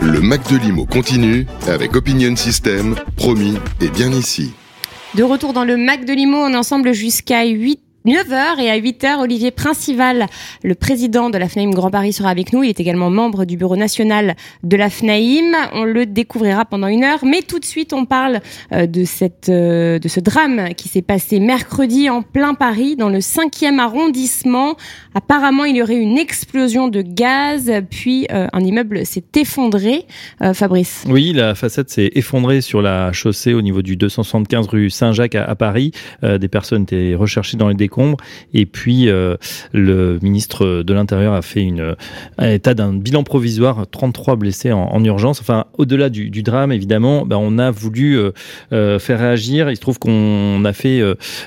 Le 0.01 0.21
Mac 0.21 0.49
de 0.51 0.57
Limo 0.57 0.87
continue 0.87 1.47
avec 1.67 1.97
Opinion 1.97 2.37
System, 2.37 2.95
promis 3.17 3.57
et 3.81 3.89
bien 3.89 4.13
ici. 4.13 4.53
De 5.15 5.23
retour 5.25 5.53
dans 5.53 5.65
le 5.65 5.77
Mac 5.77 6.05
de 6.05 6.13
Limo, 6.13 6.39
on 6.39 6.53
est 6.53 6.57
ensemble 6.57 6.93
jusqu'à 6.93 7.45
8 7.45 7.82
9h 8.07 8.59
et 8.61 8.69
à 8.69 8.79
8h, 8.79 9.21
Olivier 9.21 9.53
Principal, 9.53 10.27
le 10.65 10.75
président 10.75 11.31
de 11.31 11.39
la 11.39 11.49
FNAIM 11.49 11.71
Grand 11.71 11.91
Paris, 11.91 12.13
sera 12.13 12.31
avec 12.31 12.53
nous. 12.53 12.65
Il 12.65 12.69
est 12.69 12.81
également 12.81 13.11
membre 13.11 13.45
du 13.45 13.57
bureau 13.57 13.77
national 13.77 14.35
de 14.65 14.77
la 14.77 14.91
FNAIM. 14.91 15.55
On 15.73 15.85
le 15.85 16.05
découvrira 16.05 16.65
pendant 16.65 16.89
une 16.89 17.05
heure. 17.05 17.25
Mais 17.25 17.43
tout 17.43 17.61
de 17.61 17.65
suite, 17.65 17.93
on 17.93 18.05
parle 18.05 18.41
euh, 18.73 18.87
de, 18.89 19.05
cette, 19.05 19.49
euh, 19.51 20.01
de 20.01 20.09
ce 20.09 20.19
drame 20.19 20.75
qui 20.77 20.89
s'est 20.89 21.03
passé 21.03 21.39
mercredi 21.39 22.11
en 22.11 22.23
plein 22.23 22.55
Paris, 22.55 22.97
dans 22.97 23.09
le 23.09 23.21
5e 23.21 23.79
arrondissement. 23.79 24.77
Apparemment, 25.15 25.65
il 25.65 25.77
y 25.77 25.83
aurait 25.83 25.95
une 25.95 26.19
explosion 26.19 26.89
de 26.89 27.03
gaz, 27.03 27.71
puis 27.89 28.27
euh, 28.33 28.49
un 28.53 28.61
immeuble 28.61 29.07
s'est 29.07 29.23
effondré. 29.37 30.07
Fabrice 30.55 31.05
Oui, 31.09 31.33
la 31.33 31.55
façade 31.55 31.89
s'est 31.89 32.11
effondrée 32.15 32.63
sur 32.63 32.83
la 32.83 33.13
chaussée 33.13 33.55
au 33.55 33.63
niveau 33.63 33.83
du 33.83 33.97
275 33.97 34.67
rue 34.67 34.91
Saint-Jacques 34.91 35.35
à, 35.37 35.55
Paris. 35.55 35.93
des 36.23 36.49
personnes 36.49 36.83
étaient 36.83 37.15
recherchées 37.15 37.57
dans 37.57 37.69
les 37.69 37.75
décombres 37.93 38.17
et 38.55 38.67
puis, 38.67 39.09
euh, 39.09 39.37
le 39.73 40.19
ministre 40.23 40.83
de 40.83 40.95
l'Intérieur 40.95 41.35
a 41.35 41.43
fait 41.43 41.63
une, 41.63 41.95
un 42.39 42.51
état 42.51 42.75
d'un 42.75 42.93
bilan 42.93 43.23
provisoire, 43.23 43.87
33 43.91 44.37
blessés 44.37 44.73
en, 44.73 45.03
urgence. 45.05 45.41
Enfin, 45.41 45.65
au-delà 45.79 46.11
du, 46.11 46.43
drame, 46.43 46.71
évidemment, 46.71 47.27
ben, 47.27 47.37
on 47.41 47.59
a 47.59 47.71
voulu 47.71 48.19
euh, 48.19 48.31
euh, 48.73 48.99
faire 48.99 49.19
réagir. 49.19 49.71
Il 49.71 49.77
se 49.77 49.81
trouve 49.81 49.99
qu'on 49.99 50.65
a 50.65 50.73
fait 50.73 51.03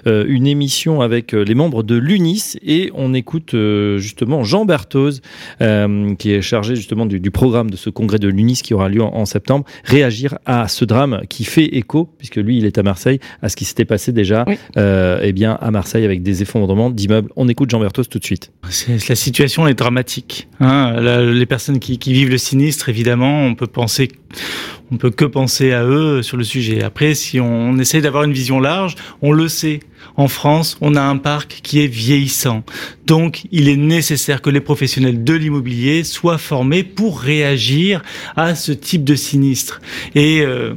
une 0.05 0.47
émission 0.47 1.01
avec 1.01 1.31
les 1.31 1.55
membres 1.55 1.83
de 1.83 1.95
l'UNIS 1.95 2.57
et 2.63 2.91
on 2.95 3.13
écoute 3.13 3.55
justement 3.97 4.43
Jean 4.43 4.65
Berthoz, 4.65 5.21
qui 5.59 6.31
est 6.31 6.41
chargé 6.41 6.75
justement 6.75 7.05
du, 7.05 7.31
programme 7.31 7.69
de 7.69 7.75
ce 7.75 7.89
congrès 7.89 8.19
de 8.19 8.27
l'UNIS 8.27 8.61
qui 8.63 8.73
aura 8.73 8.89
lieu 8.89 9.01
en, 9.01 9.25
septembre, 9.25 9.65
réagir 9.83 10.37
à 10.45 10.67
ce 10.67 10.85
drame 10.85 11.21
qui 11.29 11.43
fait 11.43 11.65
écho, 11.65 12.09
puisque 12.17 12.37
lui, 12.37 12.57
il 12.57 12.65
est 12.65 12.77
à 12.77 12.83
Marseille, 12.83 13.19
à 13.41 13.49
ce 13.49 13.55
qui 13.55 13.65
s'était 13.65 13.85
passé 13.85 14.11
déjà 14.11 14.45
eh 14.75 15.33
bien, 15.33 15.57
à 15.61 15.71
Marseille 15.71 16.05
avec 16.05 16.23
des 16.23 16.34
effondrements 16.41 16.89
d'immeubles. 16.89 17.29
On 17.35 17.47
écoute 17.47 17.69
Jean 17.69 17.79
Bertos 17.79 18.05
tout 18.05 18.19
de 18.19 18.23
suite. 18.23 18.51
La 19.09 19.15
situation 19.15 19.67
est 19.67 19.73
dramatique. 19.73 20.47
Hein. 20.59 20.99
les 21.21 21.45
personnes 21.45 21.79
qui, 21.79 21.97
vivent 22.13 22.29
le 22.29 22.37
sinistre, 22.37 22.89
évidemment, 22.89 23.43
on 23.45 23.55
peut 23.55 23.67
penser, 23.67 24.09
on 24.91 24.97
peut 24.97 25.11
que 25.11 25.25
penser 25.25 25.71
à 25.71 25.83
eux 25.83 26.21
sur 26.21 26.37
le 26.37 26.43
sujet. 26.43 26.83
Après, 26.83 27.13
si 27.13 27.39
on, 27.39 27.77
essaie 27.77 28.01
d'avoir 28.01 28.23
une 28.23 28.33
vision 28.33 28.59
large, 28.59 28.95
on 29.21 29.31
le 29.31 29.47
sait. 29.47 29.79
En 30.17 30.27
France, 30.27 30.77
on 30.81 30.95
a 30.95 31.01
un 31.01 31.17
parc 31.17 31.59
qui 31.63 31.81
est 31.81 31.87
vieillissant. 31.87 32.63
Donc, 33.05 33.45
il 33.51 33.67
est 33.67 33.77
nécessaire 33.77 34.41
que 34.41 34.49
les 34.49 34.61
professionnels 34.61 35.23
de 35.23 35.33
l'immobilier 35.33 36.03
soient 36.03 36.37
formés 36.37 36.83
pour 36.83 37.19
réagir 37.19 38.01
à 38.35 38.55
ce 38.55 38.71
type 38.71 39.03
de 39.03 39.15
sinistre. 39.15 39.81
Et 40.13 40.41
euh, 40.41 40.75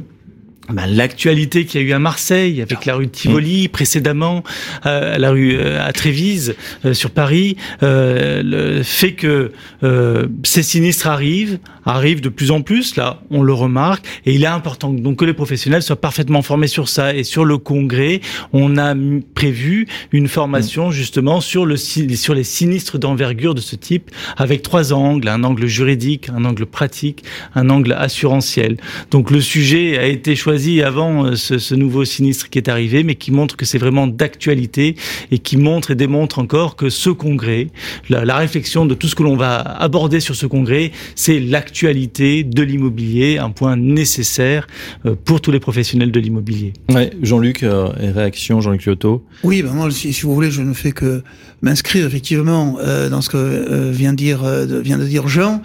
bah, 0.71 0.83
l'actualité 0.87 1.65
qu'il 1.65 1.81
y 1.81 1.83
a 1.83 1.87
eu 1.87 1.93
à 1.93 1.99
Marseille 1.99 2.61
avec 2.61 2.85
la 2.85 2.95
rue 2.95 3.07
de 3.07 3.11
Tivoli 3.11 3.65
mmh. 3.65 3.69
précédemment, 3.69 4.43
euh, 4.85 5.17
la 5.17 5.31
rue 5.31 5.57
euh, 5.57 5.83
à 5.83 5.91
Trévise 5.93 6.55
euh, 6.85 6.93
sur 6.93 7.11
Paris, 7.11 7.57
le 7.81 8.83
fait 8.83 9.13
que 9.13 9.51
ces 10.43 10.63
sinistres 10.63 11.07
arrivent, 11.07 11.59
arrivent 11.85 12.21
de 12.21 12.29
plus 12.29 12.51
en 12.51 12.61
plus. 12.61 12.95
Là, 12.95 13.21
on 13.31 13.41
le 13.41 13.53
remarque 13.53 14.05
et 14.25 14.33
il 14.33 14.43
est 14.43 14.47
important 14.47 14.91
donc 14.91 15.17
que 15.17 15.25
les 15.25 15.33
professionnels 15.33 15.81
soient 15.81 15.99
parfaitement 15.99 16.41
formés 16.41 16.67
sur 16.67 16.87
ça. 16.87 17.15
Et 17.15 17.23
sur 17.23 17.45
le 17.45 17.57
congrès, 17.57 18.21
on 18.53 18.77
a 18.77 18.93
prévu 19.33 19.87
une 20.11 20.27
formation 20.27 20.89
mmh. 20.89 20.91
justement 20.91 21.41
sur 21.41 21.65
le 21.65 21.77
sur 21.77 22.35
les 22.35 22.43
sinistres 22.43 22.99
d'envergure 22.99 23.55
de 23.55 23.61
ce 23.61 23.75
type 23.75 24.11
avec 24.37 24.61
trois 24.61 24.93
angles 24.93 25.27
un 25.27 25.43
angle 25.43 25.65
juridique, 25.65 26.29
un 26.29 26.45
angle 26.45 26.65
pratique, 26.65 27.23
un 27.55 27.69
angle 27.69 27.93
assurantiel. 27.93 28.77
Donc 29.11 29.31
le 29.31 29.41
sujet 29.41 29.97
a 29.97 30.05
été 30.05 30.35
choisi 30.35 30.58
avant 30.83 31.25
euh, 31.25 31.35
ce, 31.35 31.75
nouveau 31.75 32.05
sinistre 32.05 32.49
qui 32.49 32.57
est 32.57 32.69
arrivé, 32.69 33.03
mais 33.03 33.15
qui 33.15 33.31
montre 33.31 33.55
que 33.55 33.65
c'est 33.65 33.77
vraiment 33.77 34.07
d'actualité 34.07 34.95
et 35.31 35.39
qui 35.39 35.57
montre 35.57 35.91
et 35.91 35.95
démontre 35.95 36.39
encore 36.39 36.75
que 36.75 36.89
ce 36.89 37.09
congrès, 37.09 37.67
la, 38.09 38.37
réflexion 38.37 38.85
de 38.85 38.93
tout 38.93 39.07
ce 39.07 39.15
que 39.15 39.23
l'on 39.23 39.35
va 39.35 39.57
aborder 39.59 40.19
sur 40.19 40.35
ce 40.35 40.45
congrès, 40.45 40.91
c'est 41.15 41.39
l'actualité 41.39 42.43
de 42.43 42.61
l'immobilier, 42.61 43.37
un 43.37 43.51
point 43.51 43.75
nécessaire 43.75 44.67
euh, 45.05 45.15
pour 45.23 45.41
tous 45.41 45.51
les 45.51 45.59
professionnels 45.59 46.11
de 46.11 46.19
l'immobilier. 46.19 46.73
Ouais, 46.89 47.11
Jean-Luc, 47.21 47.63
euh, 47.63 47.87
réaction, 47.97 48.61
Jean-Luc 48.61 48.85
Lyoto 48.85 49.25
Oui, 49.43 49.61
ben 49.61 49.71
moi, 49.73 49.89
si, 49.91 50.11
vous 50.21 50.33
voulez, 50.33 50.51
je 50.51 50.61
ne 50.61 50.73
fais 50.73 50.91
que 50.91 51.23
m'inscrire 51.61 52.05
effectivement 52.05 52.77
dans 53.09 53.21
ce 53.21 53.29
que 53.29 53.91
vient, 53.91 54.13
dire, 54.13 54.43
vient 54.81 54.97
de 54.97 55.05
dire 55.05 55.27
Jean. 55.27 55.61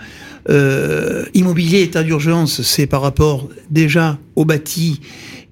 Euh, 0.50 1.24
immobilier, 1.34 1.82
état 1.82 2.02
d'urgence, 2.02 2.62
c'est 2.62 2.86
par 2.86 3.02
rapport 3.02 3.48
déjà 3.70 4.18
au 4.36 4.44
bâti 4.44 5.00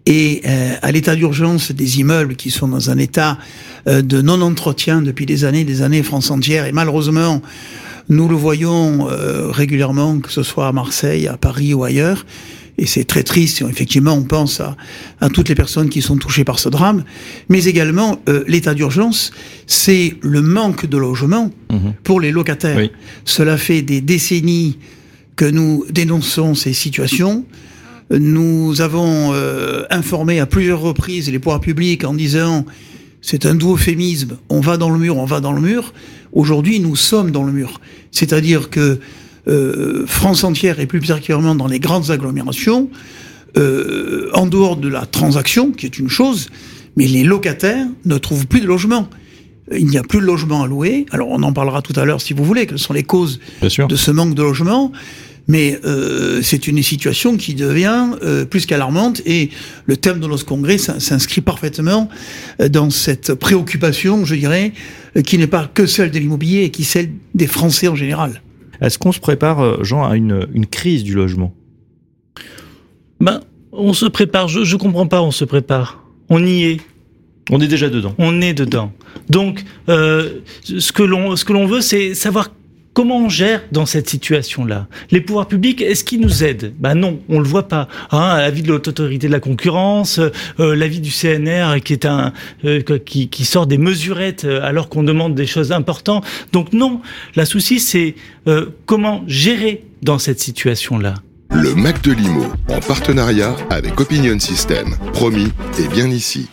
et 0.05 0.43
euh, 0.47 0.75
à 0.83 0.93
l'état 0.93 1.15
d'urgence 1.15 1.73
des 1.73 2.01
immeubles 2.01 2.37
qui 2.37 2.51
sont 2.51 2.69
dans 2.69 2.91
un 2.91 2.99
état 2.99 3.39
euh, 3.87 4.03
de 4.03 4.21
non-entretien 4.21 5.01
depuis 5.01 5.27
des 5.27 5.45
années, 5.45 5.65
des 5.65 5.83
années, 5.83 6.03
France 6.03 6.31
entière. 6.31 6.67
Et 6.67 6.73
malheureusement, 6.73 7.41
nous 8.09 8.29
le 8.29 8.35
voyons 8.35 9.07
régulièrement, 9.51 10.19
que 10.19 10.31
ce 10.31 10.43
soit 10.43 10.67
à 10.67 10.73
Marseille, 10.73 11.29
à 11.29 11.37
Paris 11.37 11.73
ou 11.73 11.85
ailleurs. 11.85 12.27
Et 12.79 12.87
c'est 12.87 13.05
très 13.05 13.23
triste, 13.23 13.63
effectivement, 13.69 14.15
on 14.15 14.23
pense 14.23 14.61
à, 14.61 14.77
à, 15.21 15.29
toutes 15.29 15.49
les 15.49 15.55
personnes 15.55 15.91
qui 15.91 16.01
sont 16.01 16.17
touchées 16.17 16.45
par 16.45 16.59
ce 16.59 16.69
drame. 16.69 17.05
Mais 17.49 17.65
également, 17.65 18.21
l'état 18.47 18.75
d'urgence, 18.75 19.31
c'est 19.67 20.17
le 20.23 20.41
manque 20.41 20.87
de 20.87 20.97
logement 20.97 21.51
mhm. 21.71 21.95
pour 22.03 22.21
les 22.21 22.33
locataires. 22.33 22.89
Cela 23.25 23.59
fait 23.59 23.83
des 23.83 24.01
décennies 24.01 24.79
que 25.37 25.45
nous 25.45 25.85
dénonçons 25.91 26.55
ces 26.55 26.73
situations. 26.73 27.45
Nous 28.11 28.81
avons 28.81 29.33
euh, 29.33 29.85
informé 29.91 30.41
à 30.41 30.47
plusieurs 30.47 30.81
reprises 30.81 31.31
les 31.31 31.39
pouvoirs 31.39 31.61
publics 31.61 32.05
en 32.05 32.15
disant 32.15 32.67
c'est 33.23 33.47
un 33.47 33.55
doux 33.55 33.75
euphémisme, 33.75 34.37
on 34.49 34.61
va 34.61 34.77
dans 34.77 34.91
le 34.91 34.99
mur, 34.99 35.17
on 35.17 35.25
va 35.25 35.41
dans 35.41 35.53
le 35.53 35.61
mur. 35.61 35.95
Aujourd'hui, 36.33 36.81
nous 36.81 36.97
sommes 36.97 37.31
dans 37.31 37.45
le 37.45 37.53
mur. 37.53 37.81
C'est-à-dire 38.11 38.69
que 38.69 38.99
euh, 39.49 40.05
France 40.07 40.45
entière, 40.45 40.81
et 40.81 40.87
plus 40.87 41.01
particulièrement 41.01 41.55
dans 41.55 41.67
les 41.67 41.81
grandes 41.81 42.11
agglomérations, 42.11 42.91
euh, 43.57 44.31
en 44.35 44.47
dehors 44.47 44.77
de 44.77 44.89
la 44.89 45.07
transaction, 45.07 45.73
qui 45.73 45.87
est 45.87 45.99
une 45.99 46.09
chose, 46.09 46.49
mais 46.97 47.07
les 47.07 47.25
locataires 47.25 47.87
ne 48.05 48.19
trouvent 48.19 48.47
plus 48.47 48.61
de 48.61 48.67
logement 48.67 49.09
il 49.77 49.87
n'y 49.87 49.99
a 49.99 50.03
plus 50.03 50.21
de 50.21 50.25
logement 50.25 50.63
à 50.63 50.67
louer. 50.67 51.07
Alors 51.13 51.29
on 51.31 51.43
en 51.43 51.53
parlera 51.53 51.83
tout 51.83 51.93
à 51.97 52.05
l'heure 52.05 52.21
si 52.21 52.35
vous 52.35 52.45
voulez, 52.45 52.67
quelles 52.67 52.79
sont 52.79 52.93
les 52.93 53.05
causes 53.05 53.41
de 53.63 53.97
ce 53.97 54.11
manque 54.11 54.35
de 54.35 54.43
logement. 54.43 54.93
Mais 55.49 55.81
euh, 55.85 56.41
c'est 56.43 56.69
une 56.69 56.81
situation 56.83 57.37
qui 57.37 57.55
devient 57.55 58.11
euh, 58.23 58.45
plus 58.45 58.65
qu'alarmante 58.65 59.23
et 59.27 59.51
le 59.87 59.97
thème 59.97 60.21
de 60.21 60.27
notre 60.29 60.47
congrès 60.47 60.79
s'inscrit 60.79 61.41
parfaitement 61.41 62.09
euh, 62.61 62.69
dans 62.69 62.91
cette 62.91 63.35
préoccupation, 63.35 64.25
je 64.25 64.37
dirais, 64.37 64.73
qui 65.27 65.39
n'est 65.39 65.49
pas 65.49 65.69
que 65.73 65.87
celle 65.87 66.13
de 66.13 66.19
l'immobilier 66.19 66.63
et 66.63 66.71
qui 66.71 66.83
est 66.83 66.87
celle 66.87 67.11
des 67.35 67.49
Français 67.49 67.89
en 67.89 67.97
général. 67.97 68.41
Est-ce 68.83 68.99
qu'on 68.99 69.13
se 69.13 69.21
prépare, 69.21 69.83
Jean, 69.85 70.05
à 70.05 70.17
une, 70.17 70.49
une 70.53 70.67
crise 70.67 71.05
du 71.05 71.15
logement? 71.15 71.55
Ben, 73.21 73.41
on 73.71 73.93
se 73.93 74.07
prépare. 74.07 74.49
Je 74.49 74.61
ne 74.61 74.79
comprends 74.79 75.07
pas, 75.07 75.23
on 75.23 75.31
se 75.31 75.45
prépare. 75.45 76.03
On 76.29 76.45
y 76.45 76.65
est. 76.65 76.81
On 77.51 77.61
est 77.61 77.69
déjà 77.69 77.89
dedans. 77.89 78.15
On 78.19 78.41
est 78.41 78.55
dedans. 78.55 78.93
Donc, 79.29 79.65
euh, 79.89 80.41
ce 80.65 80.93
que 80.93 81.03
l'on 81.03 81.37
ce 81.37 81.45
que 81.45 81.53
l'on 81.53 81.67
veut, 81.67 81.81
c'est 81.81 82.15
savoir 82.15 82.51
Comment 82.95 83.17
on 83.21 83.29
gère 83.31 83.63
dans 83.73 83.87
cette 83.87 84.11
situation-là? 84.11 84.87
Les 85.11 85.23
pouvoirs 85.23 85.49
publics, 85.49 85.81
est-ce 85.81 86.05
qu'ils 86.05 86.21
nous 86.21 86.45
aident? 86.45 86.75
Ben 86.79 86.95
non, 86.95 87.21
on 87.31 87.41
le 87.41 87.49
voit 87.49 87.67
pas. 87.67 87.89
Hein, 88.11 88.37
l'avis 88.37 88.61
de 88.61 88.69
l'autorité 88.69 89.29
de 89.29 89.33
la 89.33 89.41
concurrence, 89.41 90.21
euh, 90.61 90.75
l'avis 90.77 91.01
du 91.01 91.11
CNR 91.11 91.81
qui 91.83 91.95
est 91.95 92.05
un 92.05 92.35
euh, 92.67 92.83
qui, 92.83 93.45
sort 93.47 93.67
des 93.67 93.79
mesurettes 93.79 94.45
euh, 94.45 94.63
alors 94.63 94.91
qu'on 94.91 95.03
demande 95.03 95.35
des 95.35 95.47
choses 95.47 95.73
importantes. 95.73 96.27
Donc 96.53 96.75
non, 96.75 97.01
la 97.35 97.47
souci 97.47 97.81
c'est 97.81 98.15
euh, 98.47 98.67
comment 98.85 99.25
gérer 99.27 99.85
dans 100.03 100.19
cette 100.19 100.41
situation-là? 100.41 101.15
Le 101.51 101.75
Mac 101.75 102.03
de 102.03 102.13
Limo 102.13 102.45
en 102.69 102.81
partenariat 102.81 103.57
avec 103.71 103.99
Opinion 104.01 104.39
System. 104.39 104.97
Promis 105.15 105.49
et 105.79 105.89
bien 105.89 106.09
ici. 106.09 106.49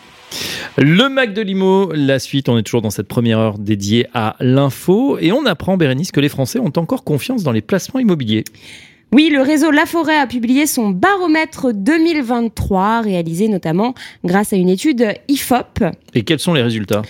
Le 0.77 1.09
Mac 1.09 1.33
de 1.33 1.41
Limo, 1.41 1.91
la 1.93 2.19
suite, 2.19 2.50
on 2.50 2.57
est 2.57 2.63
toujours 2.63 2.81
dans 2.81 2.89
cette 2.89 3.07
première 3.07 3.39
heure 3.39 3.57
dédiée 3.57 4.07
à 4.13 4.36
l'info 4.39 5.17
et 5.19 5.31
on 5.31 5.45
apprend, 5.45 5.77
Bérénice, 5.77 6.12
que 6.12 6.19
les 6.19 6.29
Français 6.29 6.59
ont 6.59 6.71
encore 6.77 7.03
confiance 7.03 7.43
dans 7.43 7.51
les 7.51 7.62
placements 7.62 8.00
immobiliers. 8.00 8.43
Oui, 9.12 9.29
le 9.29 9.41
réseau 9.41 9.71
La 9.71 9.88
Forêt 9.88 10.17
a 10.17 10.27
publié 10.27 10.67
son 10.67 10.91
baromètre 10.91 11.74
2023, 11.74 13.01
réalisé 13.01 13.48
notamment 13.48 13.95
grâce 14.24 14.53
à 14.53 14.55
une 14.55 14.69
étude 14.69 15.13
IFOP. 15.27 15.83
Et 16.13 16.24
quels 16.24 16.39
sont 16.39 16.53
les 16.53 16.62
résultats? 16.62 17.01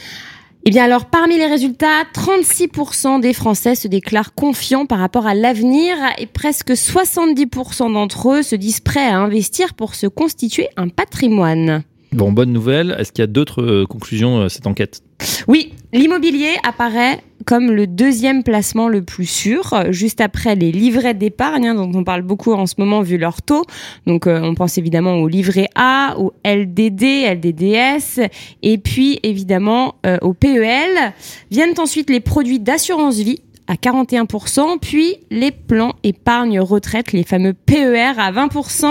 Eh 0.66 0.72
bien 0.72 0.86
alors, 0.86 1.06
parmi 1.06 1.38
les 1.38 1.48
résultats, 1.48 2.04
36% 2.14 3.22
des 3.22 3.34
Français 3.34 3.76
se 3.76 3.88
déclarent 3.88 4.34
confiants 4.34 4.86
par 4.86 5.00
rapport 5.00 5.28
à 5.28 5.34
l'avenir 5.34 5.96
et 6.18 6.26
presque 6.26 6.72
70% 6.72 7.94
d'entre 7.94 8.32
eux 8.32 8.44
se 8.44 8.56
disent 8.56 8.80
prêts 8.80 9.08
à 9.08 9.18
investir 9.18 9.74
pour 9.74 9.96
se 9.96 10.08
constituer 10.08 10.70
un 10.78 10.90
patrimoine. 10.90 11.84
Bon, 12.12 12.32
bonne 12.32 12.52
nouvelle. 12.52 12.96
Est-ce 12.98 13.12
qu'il 13.12 13.22
y 13.22 13.24
a 13.24 13.28
d'autres 13.28 13.62
euh, 13.62 13.86
conclusions 13.86 14.42
à 14.42 14.50
cette 14.50 14.68
enquête? 14.68 15.02
Oui, 15.48 15.74
l'immobilier 15.94 16.56
apparaît 16.64 17.20
comme 17.46 17.72
le 17.72 17.88
deuxième 17.88 18.44
placement 18.44 18.90
le 18.90 19.02
plus 19.02 19.26
sûr, 19.26 19.74
euh, 19.74 19.92
juste 19.92 20.22
après 20.22 20.56
les 20.56 20.72
livrets 20.72 21.14
d'épargne, 21.14 21.68
hein, 21.68 21.76
dont 21.76 21.92
on 21.96 22.04
parle 22.04 22.22
beaucoup 22.22 22.54
en 22.54 22.66
ce 22.66 22.76
moment 22.78 23.02
vu 23.02 23.18
leur 23.18 23.42
taux. 23.42 23.64
Donc 24.06 24.28
euh, 24.28 24.40
on 24.42 24.56
pense 24.56 24.78
évidemment 24.78 25.16
au 25.16 25.28
livret 25.28 25.68
A, 25.76 26.16
au 26.18 26.34
LDD, 26.46 27.04
LDDS, 27.34 28.22
et 28.62 28.78
puis 28.78 29.20
évidemment 29.24 29.96
euh, 30.06 30.18
au 30.22 30.34
PEL. 30.34 31.14
Viennent 31.50 31.80
ensuite 31.80 32.10
les 32.10 32.20
produits 32.20 32.60
d'assurance 32.60 33.18
vie 33.18 33.42
à 33.70 33.76
41%, 33.76 34.80
puis 34.80 35.18
les 35.30 35.52
plans 35.52 35.94
épargne 36.04 36.60
retraite, 36.60 37.12
les 37.14 37.24
fameux 37.24 37.54
PER 37.54 38.14
à 38.18 38.32
20%. 38.32 38.88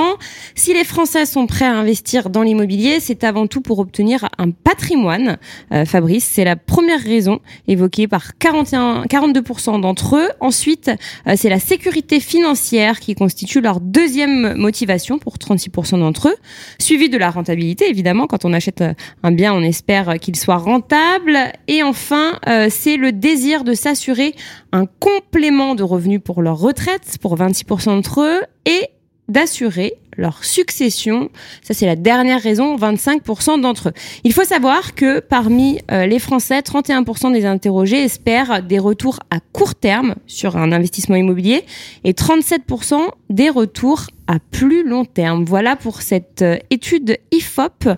Si 0.55 0.73
les 0.73 0.85
Français 0.85 1.27
sont 1.27 1.49
prêts 1.49 1.65
à 1.65 1.75
investir 1.75 2.31
dans 2.31 2.43
l'immobilier, 2.43 3.01
c'est 3.01 3.25
avant 3.25 3.49
tout 3.49 3.61
pour 3.61 3.81
obtenir 3.81 4.29
un 4.39 4.53
patrimoine. 4.53 5.39
Euh, 5.73 5.85
Fabrice, 5.85 6.25
c'est 6.25 6.45
la 6.45 6.55
première 6.55 7.01
raison 7.01 7.41
évoquée 7.67 8.07
par 8.07 8.39
41, 8.39 9.07
42% 9.07 9.81
d'entre 9.81 10.15
eux. 10.15 10.29
Ensuite, 10.39 10.93
euh, 11.27 11.35
c'est 11.37 11.49
la 11.49 11.59
sécurité 11.59 12.21
financière 12.21 13.01
qui 13.01 13.17
constitue 13.17 13.61
leur 13.61 13.81
deuxième 13.81 14.55
motivation 14.55 15.19
pour 15.19 15.39
36% 15.39 15.99
d'entre 15.99 16.29
eux, 16.29 16.37
suivi 16.79 17.09
de 17.09 17.19
la 17.19 17.31
rentabilité, 17.31 17.91
évidemment. 17.91 18.29
Quand 18.29 18.45
on 18.45 18.53
achète 18.53 18.83
euh, 18.83 18.95
un 19.25 19.33
bien, 19.33 19.53
on 19.53 19.63
espère 19.63 20.21
qu'il 20.21 20.37
soit 20.37 20.59
rentable. 20.59 21.37
Et 21.67 21.83
enfin, 21.83 22.39
c'est 22.69 22.97
le 22.97 23.11
désir 23.11 23.65
de 23.65 23.75
s'assurer 23.75 24.35
un 24.73 24.87
complément 24.87 25.75
de 25.75 25.83
revenus 25.83 26.21
pour 26.23 26.43
leur 26.43 26.59
retraite, 26.59 27.19
pour 27.21 27.37
26% 27.37 27.87
d'entre 27.87 28.21
eux, 28.23 28.43
et 28.67 28.89
d'assurer 29.29 29.95
leur 30.19 30.45
succession. 30.45 31.31
Ça, 31.63 31.73
c'est 31.73 31.87
la 31.87 31.97
dernière 31.97 32.43
raison, 32.43 32.77
25% 32.77 33.61
d'entre 33.61 33.91
eux. 33.91 33.93
Il 34.25 34.33
faut 34.33 34.45
savoir 34.45 34.95
que 34.95 35.21
parmi 35.21 35.79
euh, 35.91 36.07
les 36.07 36.19
Français, 36.19 36.61
31% 36.61 37.33
des 37.33 37.47
interrogés 37.47 38.03
espèrent 38.03 38.63
des 38.63 38.79
retours 38.79 39.21
à 39.31 39.39
court 39.41 39.77
terme 39.77 40.17
sur 40.27 40.57
un 40.57 40.73
investissement 40.73 41.17
immobilier 41.17 41.65
et 42.05 42.13
37% 42.13 42.97
des 43.31 43.49
retours 43.49 44.09
à 44.27 44.39
plus 44.51 44.87
long 44.87 45.05
terme. 45.05 45.45
Voilà 45.45 45.77
pour 45.77 46.03
cette 46.03 46.43
euh, 46.43 46.57
étude 46.71 47.17
IFOP 47.31 47.89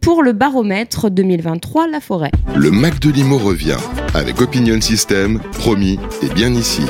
pour 0.00 0.22
le 0.22 0.32
baromètre 0.32 1.10
2023 1.10 1.88
La 1.88 2.00
Forêt. 2.00 2.30
Le 2.54 2.70
Mac 2.70 3.02
Limo 3.04 3.38
revient 3.38 3.78
avec 4.14 4.40
Opinion 4.40 4.80
System, 4.80 5.40
promis 5.52 5.98
et 6.22 6.28
bien 6.28 6.52
ici. 6.54 6.82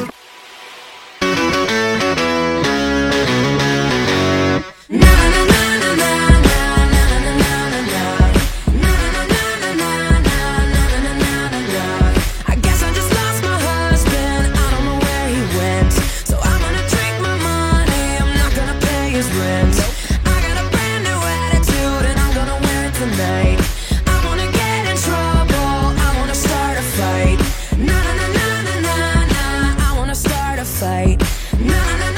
Fight. 30.91 31.23
Na 31.71 31.83
na 32.01 32.10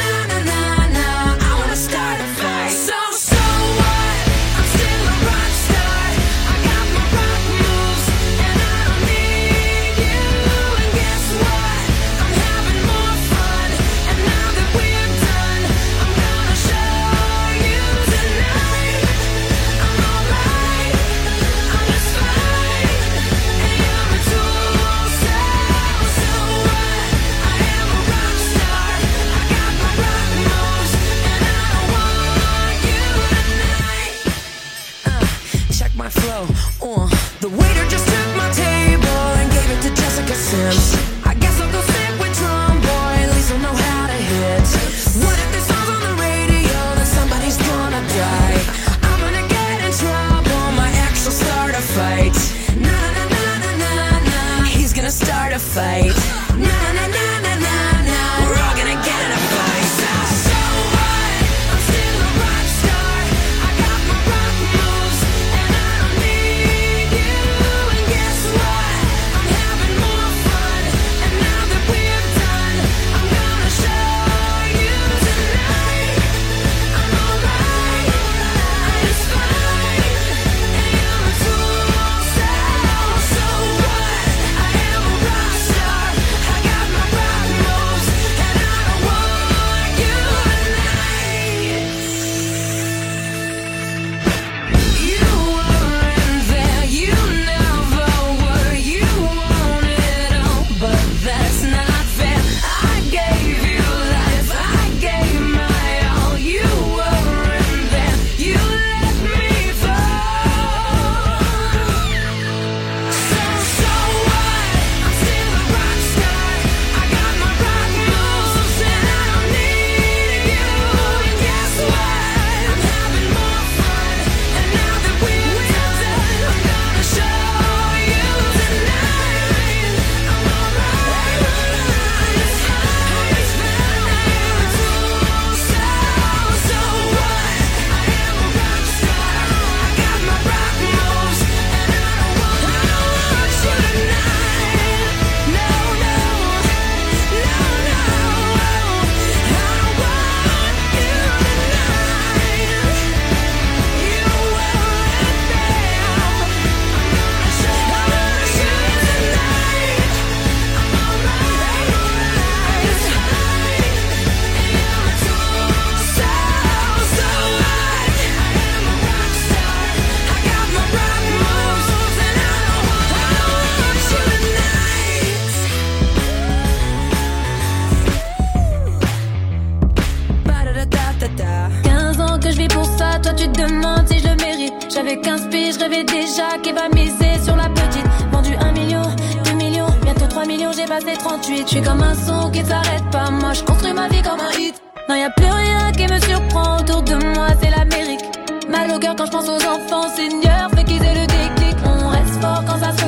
38. 191.82 191.84
Je 191.84 191.88
suis 191.88 191.90
comme 191.90 192.02
un 192.02 192.14
son 192.14 192.50
qui 192.50 192.64
s'arrête 192.64 193.10
pas, 193.10 193.30
moi 193.30 193.52
je 193.52 193.62
construis 193.62 193.92
ma 193.92 194.08
vie 194.08 194.22
comme 194.22 194.40
un 194.40 194.58
hit. 194.58 194.74
Non, 195.08 195.14
y 195.16 195.22
a 195.22 195.30
plus 195.30 195.46
rien 195.46 195.92
qui 195.92 196.12
me 196.12 196.18
surprend 196.20 196.78
autour 196.78 197.02
de 197.02 197.14
moi, 197.34 197.48
c'est 197.60 197.70
l'Amérique. 197.70 198.24
Mal 198.68 198.90
au 198.90 198.98
cœur 198.98 199.14
quand 199.16 199.26
je 199.26 199.30
pense 199.30 199.48
aux 199.48 199.66
enfants, 199.66 200.08
Seigneur, 200.14 200.70
fait 200.74 200.84
qu'ils 200.84 201.02
aient 201.02 201.14
le 201.14 201.26
déclic. 201.26 201.76
On 201.84 202.08
reste 202.08 202.40
fort 202.40 202.62
quand 202.66 202.78
ça 202.78 202.92
se 202.92 203.02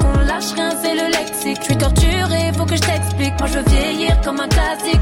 on 0.00 0.18
lâche 0.20 0.52
rien, 0.54 0.70
c'est 0.82 0.94
le 0.94 1.06
lexique. 1.06 1.58
Je 1.60 1.64
suis 1.64 1.76
torturé, 1.76 2.52
faut 2.56 2.64
que 2.64 2.76
je 2.76 2.82
t'explique. 2.82 3.38
Moi 3.38 3.48
je 3.48 3.58
veux 3.58 3.64
vieillir 3.64 4.20
comme 4.22 4.40
un 4.40 4.48
classique. 4.48 5.00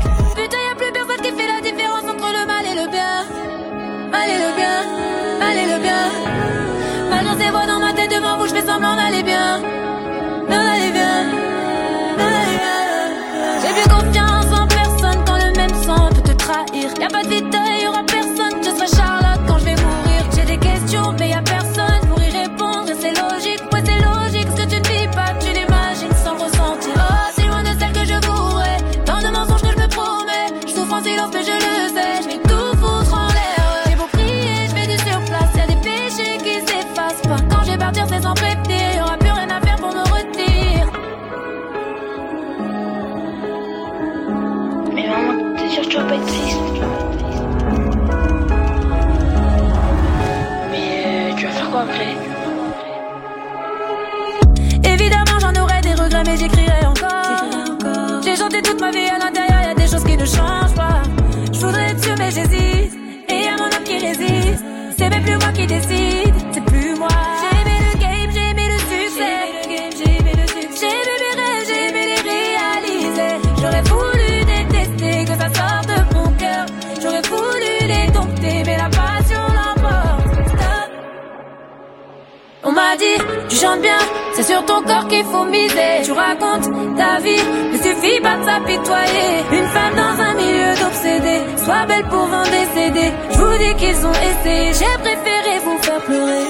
Tu 83.56 83.62
chantes 83.62 83.80
bien, 83.80 83.98
c'est 84.34 84.42
sur 84.42 84.64
ton 84.66 84.82
corps 84.82 85.08
qu'il 85.08 85.24
faut 85.24 85.44
miser. 85.44 86.02
Tu 86.04 86.12
racontes 86.12 86.68
ta 86.96 87.18
vie, 87.20 87.42
ne 87.72 87.78
suffit 87.78 88.20
pas 88.20 88.36
de 88.36 88.44
s'apitoyer. 88.44 89.30
Une 89.52 89.68
femme 89.68 89.94
dans 89.94 90.22
un 90.28 90.34
milieu 90.34 90.72
d'obsédés, 90.80 91.42
sois 91.64 91.86
belle 91.86 92.04
pour 92.04 92.28
des 92.54 92.66
CD. 92.74 93.12
Je 93.30 93.38
vous 93.38 93.58
dis 93.58 93.74
qu'ils 93.78 94.06
ont 94.06 94.12
essayé, 94.12 94.72
j'ai 94.74 94.98
préféré 95.02 95.58
vous 95.64 95.78
faire 95.78 96.00
pleurer. 96.02 96.45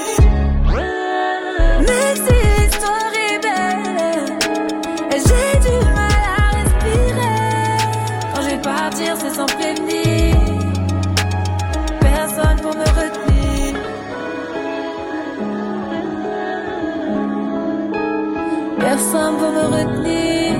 Personne 18.87 19.35
pour 19.35 19.51
me 19.51 19.65
retenir. 19.65 20.55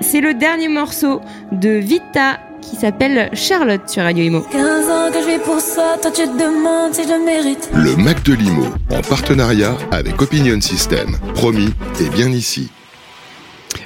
C'est 0.00 0.20
le 0.20 0.34
dernier 0.34 0.66
morceau 0.66 1.20
de 1.52 1.68
Vita 1.68 2.40
qui 2.60 2.74
s'appelle 2.74 3.30
Charlotte 3.32 3.88
sur 3.88 4.02
Radio 4.02 4.24
Imo. 4.24 4.40
15 4.40 4.90
ans 4.90 5.12
que 5.12 5.22
je 5.22 5.34
vis 5.34 5.38
pour 5.38 5.60
ça, 5.60 5.98
toi 6.02 6.10
tu 6.10 6.22
te 6.22 6.36
demandes 6.36 6.94
si 6.94 7.04
je 7.04 7.12
le 7.12 7.24
mérite. 7.24 7.70
Le 7.74 7.94
Mac 7.94 8.24
de 8.24 8.34
Limo, 8.34 8.64
en 8.90 9.02
partenariat 9.02 9.76
avec 9.92 10.20
Opinion 10.20 10.60
System. 10.60 11.16
Promis, 11.36 11.72
et 12.00 12.08
bien 12.08 12.30
ici. 12.30 12.72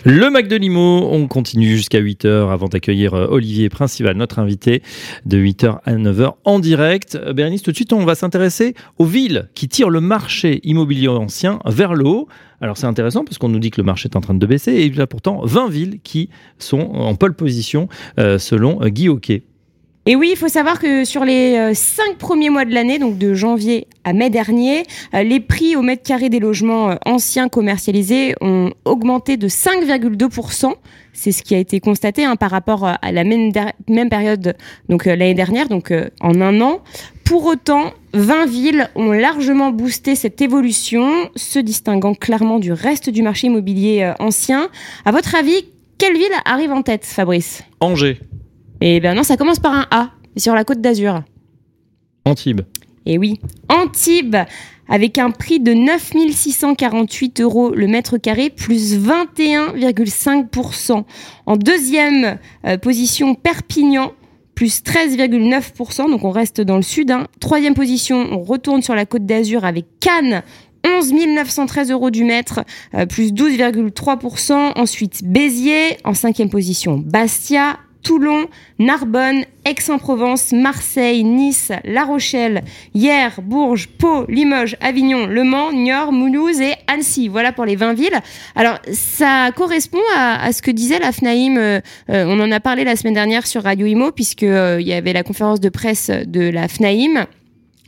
Le 0.06 0.28
Mac 0.28 0.48
de 0.48 0.56
Limo, 0.56 1.08
on 1.10 1.26
continue 1.28 1.78
jusqu'à 1.78 1.98
8h 1.98 2.52
avant 2.52 2.68
d'accueillir 2.68 3.14
euh, 3.14 3.26
Olivier 3.30 3.70
Principal, 3.70 4.14
notre 4.18 4.38
invité, 4.38 4.82
de 5.24 5.38
8h 5.38 5.78
à 5.82 5.94
9h 5.94 6.34
en 6.44 6.58
direct. 6.58 7.14
Euh, 7.14 7.32
Bérénice, 7.32 7.62
tout 7.62 7.70
de 7.70 7.76
suite, 7.76 7.94
on 7.94 8.04
va 8.04 8.14
s'intéresser 8.14 8.74
aux 8.98 9.06
villes 9.06 9.48
qui 9.54 9.66
tirent 9.66 9.88
le 9.88 10.02
marché 10.02 10.60
immobilier 10.62 11.08
ancien 11.08 11.58
vers 11.64 11.94
le 11.94 12.04
haut. 12.04 12.28
Alors 12.60 12.76
c'est 12.76 12.86
intéressant 12.86 13.24
parce 13.24 13.38
qu'on 13.38 13.48
nous 13.48 13.58
dit 13.58 13.70
que 13.70 13.80
le 13.80 13.86
marché 13.86 14.10
est 14.10 14.16
en 14.16 14.20
train 14.20 14.34
de 14.34 14.46
baisser 14.46 14.72
et 14.72 14.84
il 14.84 14.94
y 14.94 15.00
a 15.00 15.06
pourtant 15.06 15.40
20 15.42 15.70
villes 15.70 16.00
qui 16.04 16.28
sont 16.58 16.80
en 16.80 17.14
pole 17.14 17.32
position 17.32 17.88
euh, 18.18 18.38
selon 18.38 18.80
Guy 18.86 19.08
Hockey. 19.08 19.44
Et 20.06 20.16
oui, 20.16 20.28
il 20.32 20.36
faut 20.36 20.48
savoir 20.48 20.80
que 20.80 21.06
sur 21.06 21.24
les 21.24 21.56
euh, 21.56 21.72
cinq 21.72 22.18
premiers 22.18 22.50
mois 22.50 22.66
de 22.66 22.74
l'année, 22.74 22.98
donc 22.98 23.16
de 23.16 23.32
janvier 23.32 23.86
à 24.04 24.12
mai 24.12 24.28
dernier, 24.28 24.82
euh, 25.14 25.22
les 25.22 25.40
prix 25.40 25.76
au 25.76 25.82
mètre 25.82 26.02
carré 26.02 26.28
des 26.28 26.40
logements 26.40 26.90
euh, 26.90 26.96
anciens 27.06 27.48
commercialisés 27.48 28.34
ont 28.42 28.70
augmenté 28.84 29.38
de 29.38 29.48
5,2%. 29.48 30.74
C'est 31.14 31.32
ce 31.32 31.42
qui 31.42 31.54
a 31.54 31.58
été 31.58 31.80
constaté 31.80 32.22
hein, 32.22 32.36
par 32.36 32.50
rapport 32.50 32.84
à 32.84 33.12
la 33.12 33.24
même, 33.24 33.50
période 34.10 34.54
donc 34.90 35.06
l'année 35.06 35.32
dernière, 35.32 35.68
donc 35.68 35.92
en 36.20 36.40
un 36.40 36.60
an. 36.60 36.80
Pour 37.24 37.46
autant, 37.46 37.92
20 38.12 38.46
villes 38.46 38.90
ont 38.96 39.12
largement 39.12 39.70
boosté 39.70 40.16
cette 40.16 40.42
évolution, 40.42 41.30
se 41.36 41.60
distinguant 41.60 42.14
clairement 42.14 42.58
du 42.58 42.72
reste 42.72 43.10
du 43.10 43.22
marché 43.22 43.46
immobilier 43.46 44.12
ancien. 44.18 44.68
À 45.04 45.12
votre 45.12 45.36
avis, 45.36 45.64
quelle 45.98 46.14
ville 46.14 46.26
arrive 46.44 46.72
en 46.72 46.82
tête, 46.82 47.04
Fabrice? 47.04 47.62
Angers, 47.78 48.18
Eh 48.86 49.00
bien 49.00 49.14
non, 49.14 49.22
ça 49.22 49.38
commence 49.38 49.60
par 49.60 49.72
un 49.72 49.86
A, 49.90 50.10
sur 50.36 50.54
la 50.54 50.62
côte 50.62 50.82
d'Azur. 50.82 51.22
Antibes, 52.26 52.60
Et 53.06 53.16
oui, 53.16 53.40
Antibes, 53.70 54.36
avec 54.90 55.16
un 55.16 55.30
prix 55.30 55.58
de 55.58 55.72
9 55.72 56.12
648 56.30 57.40
euros 57.40 57.74
le 57.74 57.86
mètre 57.86 58.18
carré, 58.18 58.50
plus 58.50 58.98
21,5%. 58.98 61.02
En 61.46 61.56
deuxième 61.56 62.36
euh, 62.66 62.76
position, 62.76 63.34
Perpignan, 63.34 64.12
plus 64.54 64.82
13,9%, 64.82 66.10
donc 66.10 66.22
on 66.22 66.30
reste 66.30 66.60
dans 66.60 66.76
le 66.76 66.82
sud. 66.82 67.10
hein. 67.10 67.26
Troisième 67.40 67.72
position, 67.72 68.28
on 68.32 68.42
retourne 68.42 68.82
sur 68.82 68.94
la 68.94 69.06
côte 69.06 69.24
d'Azur 69.24 69.64
avec 69.64 69.86
Cannes. 69.98 70.42
11 70.86 71.14
913 71.14 71.90
euros 71.90 72.10
du 72.10 72.24
mètre, 72.24 72.60
euh, 72.94 73.06
plus 73.06 73.32
12,3%. 73.32 74.72
Ensuite, 74.76 75.24
Béziers. 75.24 75.96
En 76.04 76.12
cinquième 76.12 76.50
position, 76.50 76.98
Bastia. 76.98 77.78
Toulon, 78.04 78.46
Narbonne, 78.78 79.44
Aix-en-Provence, 79.64 80.52
Marseille, 80.52 81.24
Nice, 81.24 81.72
La 81.84 82.04
Rochelle, 82.04 82.62
Hyères, 82.94 83.40
Bourges, 83.42 83.88
Pau, 83.88 84.26
Limoges, 84.28 84.76
Avignon, 84.80 85.26
Le 85.26 85.42
Mans, 85.42 85.72
Niort, 85.72 86.12
Mulhouse 86.12 86.60
et 86.60 86.74
Annecy. 86.86 87.28
Voilà 87.28 87.50
pour 87.50 87.64
les 87.64 87.74
20 87.74 87.94
villes. 87.94 88.20
Alors, 88.54 88.78
ça 88.92 89.50
correspond 89.56 90.02
à, 90.14 90.44
à 90.44 90.52
ce 90.52 90.62
que 90.62 90.70
disait 90.70 90.98
la 91.00 91.10
FNAIM. 91.10 91.56
euh, 91.58 91.80
on 92.10 92.38
en 92.38 92.52
a 92.52 92.60
parlé 92.60 92.84
la 92.84 92.94
semaine 92.94 93.14
dernière 93.14 93.46
sur 93.46 93.64
Radio 93.64 93.86
Imo, 93.86 94.12
puisque 94.12 94.42
euh, 94.42 94.80
y 94.80 94.92
avait 94.92 95.14
la 95.14 95.22
conférence 95.22 95.60
de 95.60 95.70
presse 95.70 96.10
de 96.10 96.50
la 96.50 96.68
FNAIM. 96.68 97.26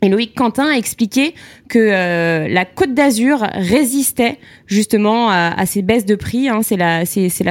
Et 0.07 0.09
Loïc 0.09 0.37
Quentin 0.37 0.69
a 0.69 0.77
expliqué 0.77 1.35
que 1.69 1.81
euh, 1.81 2.47
la 2.47 2.65
Côte 2.65 2.95
d'Azur 2.95 3.45
résistait 3.55 4.39
justement 4.69 5.31
à, 5.31 5.67
ces 5.67 5.83
baisses 5.83 6.07
de 6.07 6.15
prix. 6.15 6.49
hein. 6.49 6.61
C'est 6.63 6.77
la, 6.77 7.05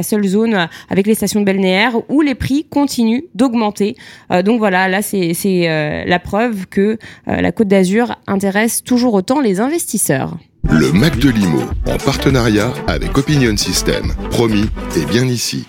seule 0.04 0.26
zone 0.26 0.54
euh, 0.54 0.66
avec 0.90 1.06
les 1.06 1.16
stations 1.16 1.42
de 1.42 1.46
balnéaire 1.46 1.98
où 2.08 2.22
les 2.22 2.34
prix 2.34 2.64
continuent 2.64 3.24
d'augmenter. 3.34 3.98
Euh, 4.32 4.42
donc 4.42 4.60
voilà, 4.60 4.88
là 4.88 5.02
c'est, 5.02 5.34
la 6.08 6.20
preuve 6.20 6.66
que 6.68 6.98
la 7.28 7.52
Côte 7.52 7.68
d'Azur 7.68 8.16
intéresse 8.26 8.86
toujours 8.86 9.16
autant 9.16 9.42
les 9.42 9.60
investisseurs. 9.60 10.38
Le 10.70 10.94
Mac 10.94 11.18
de 11.18 11.30
Limo, 11.30 11.60
en 11.88 11.98
partenariat 11.98 12.72
avec 12.88 13.18
Opinion 13.18 13.58
System. 13.58 14.14
Promis, 14.32 14.70
et 14.96 15.06
bien 15.06 15.28
ici. 15.28 15.66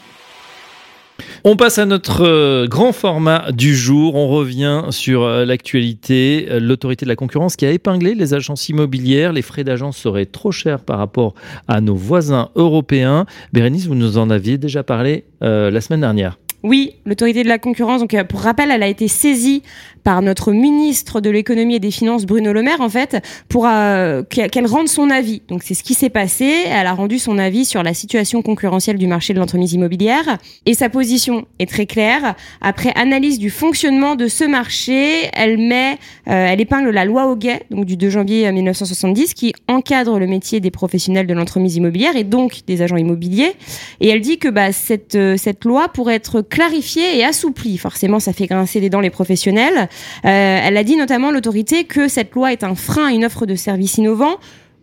On 1.45 1.57
passe 1.57 1.79
à 1.79 1.87
notre 1.87 2.25
euh, 2.25 2.67
grand 2.67 2.93
format 2.93 3.53
du 3.53 3.75
jour. 3.77 4.15
On 4.15 4.29
revient 4.29 4.85
sur 4.91 5.23
euh, 5.23 5.45
l'actualité. 5.45 6.49
Euh, 6.51 6.61
L'autorité 6.61 7.07
de 7.07 7.09
la 7.09 7.17
concurrence 7.17 7.57
qui 7.57 7.67
a 7.67 7.71
épinglé 7.71 8.15
les 8.15 8.35
agences 8.35 8.69
immobilières. 8.69 9.33
Les 9.33 9.43
frais 9.43 9.65
d'agence 9.65 9.97
seraient 9.97 10.27
trop 10.27 10.53
chers 10.53 10.81
par 10.81 10.99
rapport 10.99 11.35
à 11.69 11.81
nos 11.81 11.95
voisins 11.95 12.51
européens. 12.57 13.27
Bérénice, 13.53 13.87
vous 13.87 13.95
nous 13.95 14.19
en 14.19 14.31
aviez 14.31 14.59
déjà 14.59 14.83
parlé 14.83 15.25
la 15.41 15.81
semaine 15.81 16.01
dernière. 16.01 16.39
Oui, 16.67 16.97
l'autorité 17.05 17.45
de 17.45 17.49
la 17.49 17.61
concurrence. 17.61 18.01
Donc, 18.01 18.13
euh, 18.13 18.25
pour 18.25 18.41
rappel, 18.41 18.73
elle 18.73 18.83
a 18.83 18.89
été 18.89 19.07
saisie 19.07 19.63
par 20.03 20.21
notre 20.21 20.53
ministre 20.53 21.21
de 21.21 21.31
l'économie 21.31 21.77
et 21.77 21.81
des 21.81 21.93
finances, 21.93 22.27
Bruno 22.27 22.53
Le 22.53 22.63
Maire, 22.63 22.81
en 22.81 22.89
fait, 22.89 23.25
pour 23.49 23.67
euh, 23.67 24.23
qu'elle 24.25 24.67
rende 24.67 24.89
son 24.89 25.11
avis. 25.11 25.43
Donc, 25.47 25.63
c'est 25.63 25.75
ce 25.75 25.85
qui 25.85 25.95
s'est 25.95 26.11
passé. 26.11 26.65
Elle 26.69 26.89
a 26.89 26.93
rendu 26.93 27.21
son 27.21 27.39
avis 27.39 27.65
sur 27.65 27.85
la 27.85 27.95
situation 27.95 28.43
concurrentielle 28.43 28.99
du 28.99 29.07
marché 29.07 29.33
de 29.33 29.39
l'entremise 29.39 29.75
immobilière. 29.75 30.39
Et 30.65 30.75
sa 30.75 30.89
position 30.89 31.47
est 31.61 31.71
très 31.71 31.87
claire. 31.87 32.35
Après 32.61 32.93
analyse 32.97 33.39
du 33.39 33.51
fonctionnement 33.51 34.17
de 34.17 34.27
ce 34.27 34.43
marché, 34.43 35.29
elle 35.35 35.59
met, 35.59 35.93
euh, 36.29 36.49
elle 36.49 36.61
épingle 36.61 36.91
la 36.91 37.05
loi 37.05 37.29
Hoguet, 37.29 37.63
donc 37.71 37.85
du 37.85 37.97
2 37.97 38.11
janvier 38.11 38.51
1970, 38.51 39.35
qui 39.35 39.53
encadre 39.69 40.19
le 40.19 40.27
métier 40.27 40.59
des 40.59 40.73
professionnels 40.73 41.29
de 41.29 41.35
l'entremise 41.35 41.77
immobilière 41.77 42.17
et 42.17 42.25
donc 42.25 42.61
des 42.67 42.83
agents 42.83 42.97
immobiliers. 42.97 43.53
Et 44.01 44.09
elle 44.09 44.21
dit 44.21 44.39
que 44.39 44.49
bah, 44.49 44.73
cette, 44.73 45.19
cette 45.37 45.65
loi 45.65 45.89
pourrait 45.89 46.15
être 46.15 46.43
clarifiée 46.57 47.19
et 47.19 47.23
assouplie. 47.23 47.77
Forcément, 47.77 48.19
ça 48.19 48.33
fait 48.33 48.47
grincer 48.47 48.81
des 48.81 48.89
dents 48.89 49.01
les 49.01 49.11
professionnels. 49.11 49.77
Euh, 50.25 50.61
elle 50.65 50.79
a 50.79 50.85
dit 50.85 50.97
notamment 50.97 51.31
l'autorité 51.31 51.85
que 51.85 52.09
cette 52.09 52.33
loi 52.33 52.51
est 52.51 52.65
un 52.65 52.75
frein 52.75 53.09
à 53.09 53.13
une 53.13 53.27
offre 53.27 53.45
de 53.45 53.55
services 53.55 53.99
innovants 53.99 54.37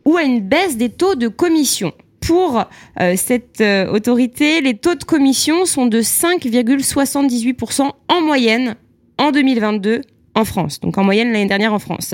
ou 0.06 0.16
à 0.16 0.22
une 0.22 0.40
baisse 0.40 0.78
des 0.78 0.90
taux 0.90 1.16
de 1.16 1.28
commission. 1.28 1.92
Pour 2.22 2.64
euh, 3.02 3.16
cette 3.18 3.60
euh, 3.62 3.92
autorité, 3.92 4.62
les 4.62 4.76
taux 4.76 4.94
de 4.94 5.04
commission 5.04 5.66
sont 5.66 5.88
de 5.88 6.00
5,78% 6.00 7.90
en 8.08 8.22
moyenne 8.22 8.76
en 9.18 9.32
2022 9.32 10.02
en 10.36 10.46
France, 10.46 10.80
donc 10.80 11.00
en 11.00 11.04
moyenne 11.04 11.32
l'année 11.32 11.48
dernière 11.48 11.74
en 11.74 11.80
France. 11.80 12.14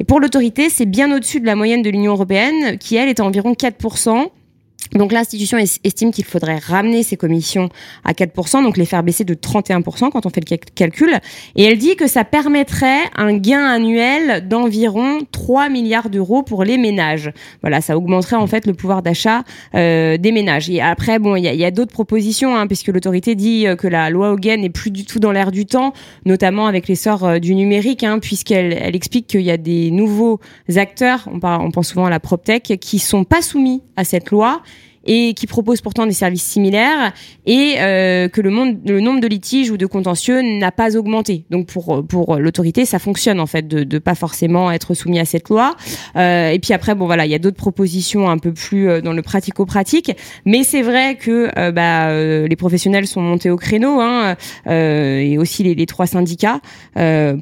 Et 0.00 0.04
pour 0.04 0.18
l'autorité, 0.18 0.68
c'est 0.68 0.84
bien 0.84 1.14
au-dessus 1.14 1.38
de 1.38 1.46
la 1.46 1.54
moyenne 1.54 1.82
de 1.82 1.90
l'Union 1.90 2.12
européenne, 2.12 2.76
qui 2.78 2.96
elle 2.96 3.08
est 3.08 3.20
à 3.20 3.24
environ 3.24 3.52
4%. 3.52 4.30
Donc 4.92 5.12
l'institution 5.12 5.58
es- 5.58 5.78
estime 5.84 6.10
qu'il 6.12 6.24
faudrait 6.24 6.58
ramener 6.58 7.02
ces 7.02 7.16
commissions 7.16 7.68
à 8.04 8.12
4%, 8.12 8.62
donc 8.62 8.76
les 8.76 8.86
faire 8.86 9.02
baisser 9.02 9.24
de 9.24 9.34
31% 9.34 10.10
quand 10.10 10.26
on 10.26 10.30
fait 10.30 10.40
le 10.40 10.44
cal- 10.56 10.58
calcul. 10.74 11.18
Et 11.56 11.64
elle 11.64 11.78
dit 11.78 11.96
que 11.96 12.06
ça 12.06 12.24
permettrait 12.24 13.04
un 13.16 13.36
gain 13.36 13.64
annuel 13.64 14.46
d'environ 14.48 15.18
3 15.32 15.68
milliards 15.68 16.10
d'euros 16.10 16.42
pour 16.42 16.64
les 16.64 16.78
ménages. 16.78 17.30
Voilà, 17.62 17.80
ça 17.80 17.96
augmenterait 17.96 18.36
en 18.36 18.46
fait 18.46 18.66
le 18.66 18.74
pouvoir 18.74 19.02
d'achat 19.02 19.42
euh, 19.74 20.16
des 20.16 20.32
ménages. 20.32 20.70
Et 20.70 20.80
après, 20.80 21.18
bon, 21.18 21.36
il 21.36 21.44
y 21.44 21.64
a, 21.64 21.66
a 21.66 21.70
d'autres 21.70 21.92
propositions, 21.92 22.56
hein, 22.56 22.66
puisque 22.66 22.88
l'autorité 22.88 23.34
dit 23.34 23.66
euh, 23.66 23.76
que 23.76 23.88
la 23.88 24.10
loi 24.10 24.32
Hogan 24.32 24.60
n'est 24.60 24.70
plus 24.70 24.90
du 24.90 25.04
tout 25.04 25.18
dans 25.18 25.32
l'air 25.32 25.50
du 25.50 25.66
temps, 25.66 25.92
notamment 26.24 26.66
avec 26.66 26.88
l'essor 26.88 27.24
euh, 27.24 27.38
du 27.38 27.54
numérique, 27.54 28.04
hein, 28.04 28.18
puisqu'elle 28.18 28.72
elle 28.80 28.94
explique 28.96 29.26
qu'il 29.26 29.42
y 29.42 29.50
a 29.50 29.56
des 29.56 29.90
nouveaux 29.90 30.40
acteurs, 30.76 31.28
on, 31.32 31.40
parle, 31.40 31.62
on 31.62 31.70
pense 31.70 31.88
souvent 31.88 32.06
à 32.06 32.10
la 32.10 32.20
PropTech, 32.20 32.78
qui 32.80 32.98
sont 32.98 33.24
pas 33.24 33.42
soumis 33.42 33.82
à 33.96 34.04
cette 34.04 34.30
loi 34.30 34.62
et 35.06 35.34
qui 35.34 35.46
proposent 35.46 35.80
pourtant 35.80 36.06
des 36.06 36.12
services 36.12 36.44
similaires 36.44 37.12
et 37.46 37.74
euh, 37.78 38.28
que 38.28 38.40
le, 38.40 38.50
monde, 38.50 38.78
le 38.84 39.00
nombre 39.00 39.20
de 39.20 39.26
litiges 39.26 39.70
ou 39.70 39.76
de 39.76 39.86
contentieux 39.86 40.42
n'a 40.42 40.72
pas 40.72 40.96
augmenté. 40.96 41.44
Donc 41.50 41.66
pour 41.66 42.04
pour 42.06 42.36
l'autorité, 42.36 42.84
ça 42.84 42.98
fonctionne 42.98 43.40
en 43.40 43.46
fait 43.46 43.66
de 43.66 43.84
de 43.84 43.98
pas 43.98 44.14
forcément 44.14 44.70
être 44.70 44.94
soumis 44.94 45.18
à 45.18 45.24
cette 45.24 45.48
loi. 45.48 45.74
Euh, 46.16 46.50
et 46.50 46.58
puis 46.58 46.72
après 46.72 46.94
bon 46.94 47.06
voilà, 47.06 47.26
il 47.26 47.32
y 47.32 47.34
a 47.34 47.38
d'autres 47.38 47.56
propositions 47.56 48.28
un 48.28 48.38
peu 48.38 48.52
plus 48.52 48.88
euh, 48.88 49.00
dans 49.00 49.12
le 49.12 49.22
pratico-pratique, 49.22 50.12
mais 50.44 50.64
c'est 50.64 50.82
vrai 50.82 51.16
que 51.16 51.50
euh, 51.56 51.72
bah, 51.72 52.08
euh, 52.08 52.46
les 52.48 52.56
professionnels 52.56 53.06
sont 53.06 53.20
montés 53.20 53.50
au 53.50 53.56
créneau 53.56 54.00
hein, 54.00 54.36
euh, 54.66 55.18
et 55.18 55.38
aussi 55.38 55.62
les, 55.62 55.86
trois 55.86 56.06
syndicats 56.06 56.60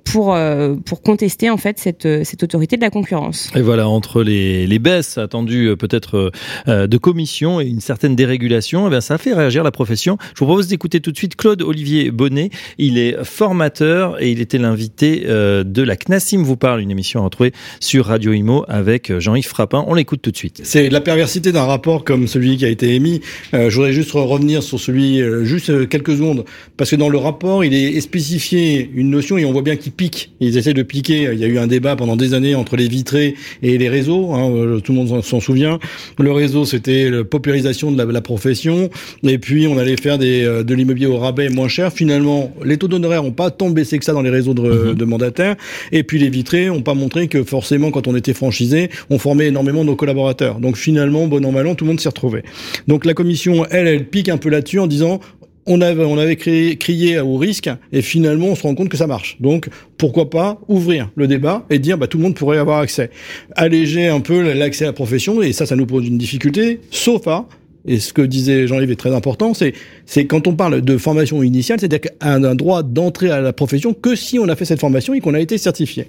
pour 0.04 0.36
pour 0.84 1.02
contester 1.02 1.48
en 1.48 1.56
fait 1.56 1.78
cette 1.78 2.24
cette 2.24 2.42
autorité 2.42 2.76
de 2.76 2.82
la 2.82 2.90
concurrence. 2.90 3.50
Et 3.54 3.62
voilà, 3.62 3.88
entre 3.88 4.22
les, 4.22 4.66
les 4.66 4.78
baisses 4.78 5.16
attendues 5.16 5.74
peut-être 5.78 6.30
de 6.66 6.96
commission 6.98 7.53
et 7.60 7.66
une 7.66 7.80
certaine 7.80 8.16
dérégulation, 8.16 8.86
eh 8.86 8.90
bien, 8.90 9.00
ça 9.00 9.18
fait 9.18 9.32
réagir 9.34 9.62
la 9.64 9.70
profession. 9.70 10.16
Je 10.34 10.40
vous 10.40 10.46
propose 10.46 10.68
d'écouter 10.68 11.00
tout 11.00 11.12
de 11.12 11.16
suite 11.16 11.36
Claude 11.36 11.62
Olivier 11.62 12.10
Bonnet. 12.10 12.50
Il 12.78 12.98
est 12.98 13.16
formateur 13.24 14.20
et 14.22 14.30
il 14.30 14.40
était 14.40 14.58
l'invité 14.58 15.24
euh, 15.26 15.64
de 15.64 15.82
la 15.82 15.96
CNASIM 15.96 16.42
vous 16.42 16.56
parle, 16.56 16.80
une 16.80 16.90
émission 16.90 17.20
à 17.20 17.24
retrouver 17.24 17.52
sur 17.80 18.06
Radio 18.06 18.32
Imo 18.32 18.64
avec 18.68 19.10
euh, 19.10 19.20
Jean-Yves 19.20 19.46
Frappin. 19.46 19.84
On 19.86 19.94
l'écoute 19.94 20.22
tout 20.22 20.30
de 20.30 20.36
suite. 20.36 20.60
C'est 20.64 20.88
la 20.90 21.00
perversité 21.00 21.52
d'un 21.52 21.64
rapport 21.64 22.04
comme 22.04 22.26
celui 22.26 22.56
qui 22.56 22.64
a 22.64 22.68
été 22.68 22.94
émis. 22.94 23.20
Euh, 23.54 23.70
je 23.70 23.74
voudrais 23.76 23.92
juste 23.92 24.12
revenir 24.12 24.62
sur 24.62 24.80
celui, 24.80 25.20
juste 25.44 25.88
quelques 25.88 26.12
secondes, 26.12 26.44
parce 26.76 26.90
que 26.90 26.96
dans 26.96 27.08
le 27.08 27.18
rapport, 27.18 27.64
il 27.64 27.74
est 27.74 28.00
spécifié 28.00 28.90
une 28.94 29.10
notion 29.10 29.38
et 29.38 29.44
on 29.44 29.52
voit 29.52 29.62
bien 29.62 29.76
qu'ils 29.76 29.92
piquent. 29.92 30.32
Ils 30.40 30.56
essaient 30.56 30.74
de 30.74 30.82
piquer. 30.82 31.30
Il 31.32 31.38
y 31.38 31.44
a 31.44 31.48
eu 31.48 31.58
un 31.58 31.66
débat 31.66 31.96
pendant 31.96 32.16
des 32.16 32.34
années 32.34 32.54
entre 32.54 32.76
les 32.76 32.88
vitrés 32.88 33.34
et 33.62 33.76
les 33.78 33.88
réseaux. 33.88 34.32
hein, 34.32 34.78
tout 34.82 34.92
le 34.92 34.98
monde 34.98 35.22
s'en- 35.22 35.40
souvient. 35.40 35.78
Le 36.18 36.32
réseau, 36.32 36.64
c'était 36.64 37.10
la 37.10 37.24
paupérisation 37.44 37.92
de 37.92 37.98
la, 37.98 38.10
la 38.10 38.20
profession. 38.22 38.88
Et 39.22 39.38
puis, 39.38 39.66
on 39.66 39.76
allait 39.76 39.96
faire 39.96 40.16
des, 40.16 40.44
euh, 40.44 40.62
de 40.62 40.74
l'immobilier 40.74 41.06
au 41.06 41.18
rabais 41.18 41.50
moins 41.50 41.68
cher. 41.68 41.92
Finalement, 41.92 42.50
les 42.64 42.78
taux 42.78 42.88
d'honoraires 42.88 43.22
n'ont 43.22 43.32
pas 43.32 43.50
tant 43.50 43.68
baissé 43.68 43.98
que 43.98 44.04
ça 44.04 44.14
dans 44.14 44.22
les 44.22 44.30
réseaux 44.30 44.54
de, 44.54 44.94
de 44.94 45.04
mandataires. 45.04 45.56
Et 45.92 46.02
puis, 46.04 46.18
les 46.18 46.30
vitrés 46.30 46.66
n'ont 46.66 46.82
pas 46.82 46.94
montré 46.94 47.28
que 47.28 47.44
forcément, 47.44 47.90
quand 47.90 48.08
on 48.08 48.16
était 48.16 48.32
franchisé, 48.32 48.88
on 49.10 49.18
formait 49.18 49.48
énormément 49.48 49.84
nos 49.84 49.94
collaborateurs. 49.94 50.58
Donc, 50.58 50.76
finalement, 50.76 51.26
bon 51.26 51.44
an, 51.44 51.52
mal 51.52 51.66
an, 51.66 51.74
tout 51.74 51.84
le 51.84 51.90
monde 51.90 52.00
s'y 52.00 52.08
retrouvait. 52.08 52.44
Donc, 52.88 53.04
la 53.04 53.12
commission, 53.12 53.66
elle, 53.70 53.86
elle 53.86 54.06
pique 54.06 54.30
un 54.30 54.38
peu 54.38 54.48
là-dessus 54.48 54.78
en 54.78 54.86
disant 54.86 55.20
on 55.66 55.80
avait, 55.80 56.04
on 56.04 56.18
avait 56.18 56.36
créé, 56.36 56.76
crié 56.76 57.20
au 57.20 57.36
risque 57.36 57.70
et 57.92 58.02
finalement 58.02 58.48
on 58.48 58.54
se 58.54 58.62
rend 58.62 58.74
compte 58.74 58.88
que 58.88 58.96
ça 58.96 59.06
marche. 59.06 59.36
Donc 59.40 59.68
pourquoi 59.98 60.30
pas 60.30 60.60
ouvrir 60.68 61.10
le 61.16 61.26
débat 61.26 61.64
et 61.70 61.78
dire 61.78 61.98
bah, 61.98 62.06
tout 62.06 62.18
le 62.18 62.24
monde 62.24 62.34
pourrait 62.34 62.58
avoir 62.58 62.80
accès. 62.80 63.10
Alléger 63.56 64.08
un 64.08 64.20
peu 64.20 64.52
l'accès 64.52 64.84
à 64.84 64.88
la 64.88 64.92
profession 64.92 65.42
et 65.42 65.52
ça, 65.52 65.66
ça 65.66 65.76
nous 65.76 65.86
pose 65.86 66.06
une 66.06 66.18
difficulté, 66.18 66.80
sauf 66.90 67.26
à 67.26 67.46
et 67.86 67.98
ce 67.98 68.14
que 68.14 68.22
disait 68.22 68.66
Jean-Yves 68.66 68.92
est 68.92 68.96
très 68.96 69.14
important, 69.14 69.52
c'est 69.52 69.74
c'est 70.06 70.24
quand 70.24 70.46
on 70.46 70.54
parle 70.54 70.80
de 70.80 70.96
formation 70.96 71.42
initiale, 71.42 71.78
c'est-à-dire 71.78 72.00
qu'on 72.00 72.44
a 72.44 72.48
un 72.48 72.54
droit 72.54 72.82
d'entrer 72.82 73.30
à 73.30 73.40
la 73.40 73.52
profession 73.52 73.92
que 73.92 74.16
si 74.16 74.38
on 74.38 74.48
a 74.48 74.56
fait 74.56 74.64
cette 74.64 74.80
formation 74.80 75.12
et 75.12 75.20
qu'on 75.20 75.34
a 75.34 75.40
été 75.40 75.58
certifié. 75.58 76.08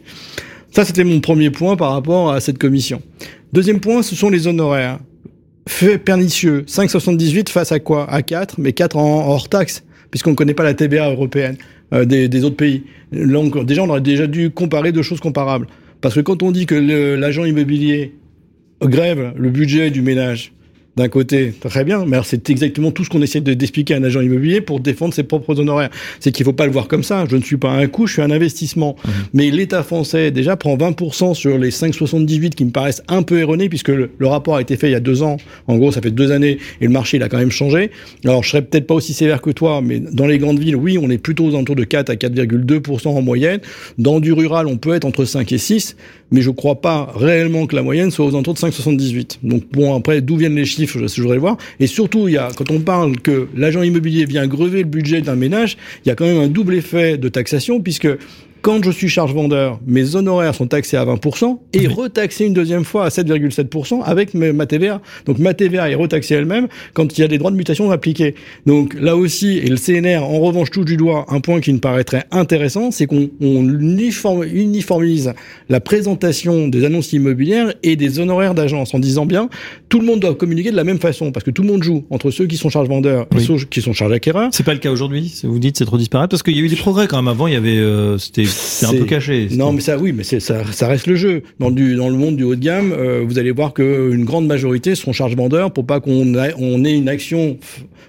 Ça, 0.71 0.83
c'était 0.83 1.03
mon 1.03 1.21
premier 1.21 1.51
point 1.51 1.75
par 1.75 1.91
rapport 1.91 2.31
à 2.31 2.41
cette 2.41 2.57
commission. 2.57 3.01
Deuxième 3.53 3.79
point, 3.79 4.03
ce 4.03 4.15
sont 4.15 4.29
les 4.29 4.47
honoraires. 4.47 4.99
Fait 5.67 5.97
pernicieux, 5.97 6.63
5,78 6.67 7.49
face 7.49 7.71
à 7.71 7.79
quoi? 7.79 8.09
À 8.11 8.21
4, 8.21 8.59
mais 8.59 8.73
4 8.73 8.97
en 8.97 9.27
hors 9.29 9.49
taxe, 9.49 9.83
puisqu'on 10.11 10.31
ne 10.31 10.35
connaît 10.35 10.53
pas 10.53 10.63
la 10.63 10.75
TVA 10.75 11.09
européenne 11.09 11.57
euh, 11.93 12.05
des, 12.05 12.43
autres 12.43 12.55
pays. 12.55 12.83
Là, 13.11 13.39
encore, 13.39 13.65
déjà, 13.65 13.81
on 13.81 13.89
aurait 13.89 14.01
déjà 14.01 14.27
dû 14.27 14.51
comparer 14.51 14.91
deux 14.91 15.01
choses 15.01 15.19
comparables. 15.19 15.67
Parce 16.01 16.13
que 16.13 16.21
quand 16.21 16.43
on 16.43 16.51
dit 16.51 16.67
que 16.67 16.75
l'agent 17.15 17.45
immobilier 17.45 18.13
grève 18.81 19.33
le 19.35 19.49
budget 19.49 19.89
du 19.89 20.01
ménage, 20.01 20.53
d'un 20.97 21.09
côté, 21.09 21.53
très 21.59 21.83
bien, 21.83 22.05
mais 22.05 22.13
alors 22.13 22.25
c'est 22.25 22.49
exactement 22.49 22.91
tout 22.91 23.03
ce 23.03 23.09
qu'on 23.09 23.21
essaie 23.21 23.41
de- 23.41 23.53
d'expliquer 23.53 23.95
à 23.95 23.97
un 23.97 24.03
agent 24.03 24.21
immobilier 24.21 24.61
pour 24.61 24.79
défendre 24.79 25.13
ses 25.13 25.23
propres 25.23 25.59
honoraires. 25.59 25.89
C'est 26.19 26.31
qu'il 26.31 26.45
faut 26.45 26.53
pas 26.53 26.65
le 26.65 26.71
voir 26.71 26.87
comme 26.87 27.03
ça. 27.03 27.25
Je 27.29 27.35
ne 27.35 27.41
suis 27.41 27.57
pas 27.57 27.71
un 27.71 27.87
coût, 27.87 28.07
je 28.07 28.13
suis 28.13 28.21
un 28.21 28.31
investissement. 28.31 28.95
Mais 29.33 29.51
l'État 29.51 29.83
français, 29.83 30.31
déjà, 30.31 30.55
prend 30.55 30.77
20% 30.77 31.33
sur 31.33 31.57
les 31.57 31.69
5,78 31.71 32.51
qui 32.51 32.65
me 32.65 32.71
paraissent 32.71 33.03
un 33.07 33.23
peu 33.23 33.39
erronés, 33.39 33.67
puisque 33.69 33.89
le, 33.89 34.11
le 34.17 34.27
rapport 34.27 34.55
a 34.55 34.61
été 34.61 34.77
fait 34.77 34.87
il 34.87 34.91
y 34.93 34.95
a 34.95 34.99
deux 35.01 35.21
ans. 35.21 35.37
En 35.67 35.77
gros, 35.77 35.91
ça 35.91 36.01
fait 36.01 36.11
deux 36.11 36.31
années, 36.31 36.59
et 36.81 36.85
le 36.85 36.91
marché, 36.91 37.17
il 37.17 37.23
a 37.23 37.29
quand 37.29 37.37
même 37.39 37.51
changé. 37.51 37.91
Alors, 38.23 38.43
je 38.43 38.49
serais 38.49 38.61
peut-être 38.61 38.87
pas 38.87 38.95
aussi 38.95 39.13
sévère 39.13 39.41
que 39.41 39.49
toi, 39.51 39.81
mais 39.83 39.99
dans 39.99 40.27
les 40.27 40.37
grandes 40.37 40.59
villes, 40.59 40.75
oui, 40.77 40.97
on 41.01 41.09
est 41.09 41.17
plutôt 41.17 41.45
aux 41.45 41.55
alentours 41.55 41.75
de 41.75 41.83
4 41.83 42.09
à 42.09 42.15
4,2% 42.15 43.07
en 43.09 43.21
moyenne. 43.21 43.59
Dans 43.97 44.19
du 44.19 44.31
rural, 44.33 44.67
on 44.67 44.77
peut 44.77 44.93
être 44.93 45.05
entre 45.05 45.25
5 45.25 45.51
et 45.51 45.57
6, 45.57 45.95
mais 46.31 46.41
je 46.41 46.49
crois 46.51 46.81
pas 46.81 47.11
réellement 47.15 47.65
que 47.67 47.75
la 47.75 47.83
moyenne 47.83 48.11
soit 48.11 48.25
aux 48.25 48.29
alentours 48.29 48.53
de 48.53 48.59
5,78. 48.59 49.39
Donc, 49.43 49.63
bon, 49.71 49.93
après, 49.95 50.21
d'où 50.21 50.37
viennent 50.37 50.55
les 50.55 50.65
chiffres, 50.65 50.84
je, 50.85 51.07
je 51.07 51.21
voudrais 51.21 51.35
le 51.35 51.41
voir. 51.41 51.57
Et 51.79 51.87
surtout, 51.87 52.27
il 52.27 52.33
y 52.33 52.37
a, 52.37 52.49
quand 52.55 52.71
on 52.71 52.79
parle 52.79 53.19
que 53.19 53.47
l'agent 53.55 53.81
immobilier 53.81 54.25
vient 54.25 54.47
grever 54.47 54.79
le 54.79 54.89
budget 54.89 55.21
d'un 55.21 55.35
ménage, 55.35 55.77
il 56.05 56.09
y 56.09 56.11
a 56.11 56.15
quand 56.15 56.25
même 56.25 56.39
un 56.39 56.47
double 56.47 56.75
effet 56.75 57.17
de 57.17 57.29
taxation, 57.29 57.81
puisque 57.81 58.07
quand 58.65 58.83
je 58.83 58.89
suis 58.89 59.09
charge 59.09 59.31
vendeur, 59.31 59.79
mes 59.85 60.15
honoraires 60.15 60.55
sont 60.55 60.65
taxés 60.65 60.97
à 60.97 61.05
20% 61.05 61.59
et 61.73 61.85
retaxés 61.85 62.45
une 62.45 62.55
deuxième 62.55 62.83
fois 62.83 63.05
à 63.05 63.09
7,7% 63.09 64.01
avec 64.03 64.33
ma 64.33 64.65
TVA. 64.65 65.01
Donc 65.27 65.37
ma 65.37 65.53
TVA 65.53 65.91
est 65.91 65.93
retaxée 65.93 66.33
elle-même 66.33 66.67
quand 66.95 67.15
il 67.15 67.21
y 67.21 67.23
a 67.23 67.27
des 67.27 67.37
droits 67.37 67.51
de 67.51 67.57
mutation 67.57 67.91
appliqués. 67.91 68.33
Donc 68.65 68.95
là 68.99 69.15
aussi, 69.15 69.59
et 69.59 69.67
le 69.67 69.75
CNR 69.77 70.23
en 70.23 70.39
revanche 70.39 70.71
touche 70.71 70.85
du 70.85 70.97
doigt 70.97 71.27
un 71.29 71.41
point 71.41 71.59
qui 71.61 71.71
me 71.73 71.77
paraîtrait 71.77 72.23
intéressant, 72.31 72.89
c'est 72.89 73.05
qu'on 73.05 73.29
on 73.39 73.63
uniform- 73.63 74.49
uniformise 74.51 75.33
la 75.69 75.79
présentation 75.79 76.67
des 76.67 76.85
annonces 76.85 77.13
immobilières 77.13 77.71
et 77.83 77.95
des 77.95 78.17
honoraires 78.19 78.55
d'agence 78.55 78.95
en 78.95 78.99
disant 78.99 79.27
bien 79.27 79.47
tout 79.89 79.99
le 79.99 80.07
monde 80.07 80.21
doit 80.21 80.33
communiquer 80.33 80.71
de 80.71 80.75
la 80.75 80.83
même 80.83 80.97
façon 80.99 81.31
parce 81.31 81.43
que 81.43 81.51
tout 81.51 81.61
le 81.61 81.67
monde 81.67 81.83
joue 81.83 82.03
entre 82.09 82.31
ceux 82.31 82.47
qui 82.47 82.57
sont 82.57 82.69
charge 82.69 82.87
vendeur 82.87 83.27
et 83.31 83.35
Oui. 83.35 83.43
ceux 83.45 83.57
qui 83.69 83.83
sont 83.83 83.93
charge 83.93 84.11
acquéreur. 84.11 84.49
C'est 84.53 84.63
pas 84.65 84.73
le 84.73 84.79
cas 84.79 84.89
aujourd'hui, 84.89 85.31
vous 85.43 85.59
dites 85.59 85.77
c'est 85.77 85.85
trop 85.85 85.99
disparate 85.99 86.31
parce 86.31 86.41
qu'il 86.41 86.55
y 86.57 86.59
a 86.59 86.63
eu 86.63 86.67
des 86.67 86.75
progrès 86.75 87.05
quand 87.05 87.17
même. 87.17 87.27
Avant, 87.27 87.45
il 87.45 87.53
y 87.53 87.57
avait 87.57 87.77
euh, 87.77 88.17
c'était 88.17 88.45
C'est 88.55 88.85
un 88.85 88.91
peu 88.93 89.05
caché. 89.05 89.47
Non, 89.51 89.71
mais 89.73 89.81
ça, 89.81 89.97
oui, 89.97 90.11
mais 90.13 90.23
ça, 90.23 90.39
ça 90.39 90.87
reste 90.87 91.07
le 91.07 91.15
jeu. 91.15 91.43
Dans 91.59 91.71
du 91.71 91.95
dans 91.95 92.09
le 92.09 92.15
monde 92.15 92.35
du 92.37 92.43
haut 92.43 92.55
de 92.55 92.61
gamme, 92.61 92.93
euh, 92.97 93.23
vous 93.27 93.39
allez 93.39 93.51
voir 93.51 93.73
que 93.73 94.11
une 94.13 94.25
grande 94.25 94.47
majorité 94.47 94.95
sont 94.95 95.13
charge 95.13 95.35
vendeurs 95.35 95.71
pour 95.71 95.85
pas 95.85 95.99
qu'on 95.99 96.33
ait- 96.35 96.53
on 96.57 96.83
ait 96.85 96.93
une 96.95 97.09
action 97.09 97.57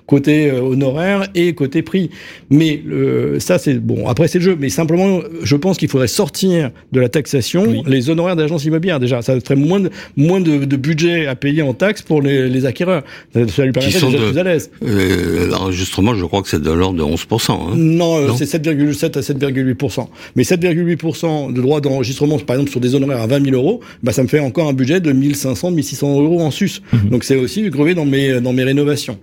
côté 0.06 0.50
euh, 0.50 0.60
honoraire 0.60 1.26
et 1.34 1.52
côté 1.54 1.82
prix. 1.82 2.10
Mais 2.48 2.80
euh, 2.88 3.40
ça, 3.40 3.58
c'est 3.58 3.74
bon. 3.74 4.06
Après, 4.06 4.28
c'est 4.28 4.38
le 4.38 4.44
jeu. 4.44 4.56
Mais 4.58 4.68
simplement, 4.68 5.20
je 5.42 5.56
pense 5.56 5.78
qu'il 5.78 5.88
faudrait 5.88 6.06
sortir 6.06 6.70
de 6.92 7.00
la 7.00 7.08
taxation 7.08 7.64
Oui. 7.66 7.82
les 7.88 8.08
honoraires 8.08 8.36
d'agences 8.36 8.64
immobilières. 8.64 9.00
Déjà, 9.00 9.20
ça 9.22 9.38
ferait 9.40 9.56
moins 9.56 9.80
de 9.80 9.90
moins 10.16 10.40
de, 10.40 10.64
de 10.64 10.76
budget 10.76 11.26
à 11.26 11.34
payer 11.34 11.62
en 11.62 11.74
taxes 11.74 12.02
pour 12.02 12.22
les, 12.22 12.48
les 12.48 12.66
acquéreurs. 12.66 13.02
Ça, 13.34 13.40
ça 13.48 13.64
lui 13.64 13.72
permettrait 13.72 13.98
sont 13.98 14.10
d'être 14.10 14.30
plus 14.30 14.38
à 14.38 14.44
l'aise. 14.44 14.70
Euh, 14.84 15.48
L'enregistrement, 15.48 16.14
je 16.14 16.24
crois 16.24 16.42
que 16.42 16.48
c'est 16.48 16.62
de 16.62 16.70
l'ordre 16.70 16.98
de 16.98 17.02
11%. 17.02 17.50
Hein. 17.52 17.56
Non, 17.74 18.18
euh, 18.18 18.26
Non 18.28 18.36
c'est 18.36 18.44
7,7 18.44 19.18
à 19.18 19.22
7,8%. 19.22 20.06
Mais 20.36 20.42
7,8% 20.44 21.52
de 21.52 21.60
droits 21.60 21.80
d'enregistrement, 21.80 22.38
par 22.38 22.56
exemple, 22.56 22.70
sur 22.70 22.80
des 22.80 22.94
honoraires 22.94 23.20
à 23.22 23.26
20 23.26 23.44
000 23.44 23.56
euros, 23.56 23.80
bah, 24.02 24.12
ça 24.12 24.22
me 24.22 24.28
fait 24.28 24.38
encore 24.40 24.68
un 24.68 24.72
budget 24.72 25.00
de 25.00 25.12
1500, 25.12 25.70
1600 25.70 26.20
euros 26.22 26.40
en 26.40 26.50
sus. 26.50 26.82
Donc, 27.10 27.24
c'est 27.24 27.36
aussi 27.36 27.68
grevé 27.70 27.94
dans 27.94 28.04
mes, 28.04 28.40
dans 28.40 28.52
mes 28.52 28.64
rénovations. 28.64 29.18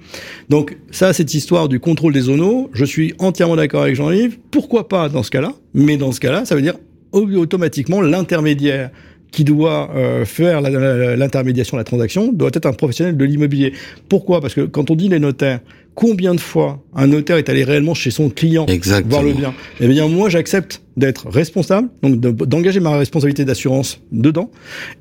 Donc, 0.50 0.78
ça, 0.92 1.14
cette 1.14 1.34
histoire 1.34 1.70
du 1.70 1.80
contrôle 1.80 2.14
des 2.14 2.22
zonos, 2.22 2.70
je 2.74 2.86
suis 2.86 3.14
entièrement 3.20 3.56
d'accord 3.56 3.84
avec 3.84 3.96
Jean-Yves. 3.96 4.38
Pourquoi 4.52 4.90
pas 4.90 5.10
dans 5.10 5.24
ce 5.24 5.32
cas-là? 5.32 5.54
Mais 5.74 5.98
dans 5.98 6.12
ce 6.12 6.20
cas-là, 6.20 6.46
ça 6.46 6.56
veut 6.56 6.62
dire 6.62 6.76
au- 7.12 7.30
automatiquement 7.36 8.02
l'intermédiaire 8.02 8.90
qui 9.32 9.44
doit 9.44 9.90
euh, 9.96 10.26
faire 10.26 10.62
l'intermédiation 10.62 11.76
de 11.76 11.80
la 11.80 11.84
transaction 11.84 12.32
doit 12.32 12.52
être 12.54 12.68
un 12.68 12.74
professionnel 12.74 13.18
de 13.18 13.26
l'immobilier. 13.26 13.74
Pourquoi? 14.08 14.42
Parce 14.42 14.54
que 14.54 14.62
quand 14.62 14.92
on 14.92 14.96
dit 14.96 15.10
les 15.10 15.20
notaires, 15.20 15.60
combien 15.96 16.34
de 16.36 16.40
fois 16.40 16.84
un 16.96 17.08
notaire 17.08 17.38
est 17.38 17.50
allé 17.50 17.64
réellement 17.64 17.94
chez 17.94 18.12
son 18.12 18.30
client 18.30 18.66
Exactement. 18.68 19.10
voir 19.10 19.24
le 19.24 19.34
bien 19.34 19.54
Eh 19.80 19.88
bien, 19.88 20.08
moi, 20.08 20.30
j'accepte 20.30 20.82
d'être 20.98 21.30
responsable, 21.30 21.90
donc 22.02 22.20
de- 22.20 22.32
d'engager 22.46 22.80
ma 22.80 22.98
responsabilité 22.98 23.46
d'assurance 23.46 24.00
dedans, 24.12 24.50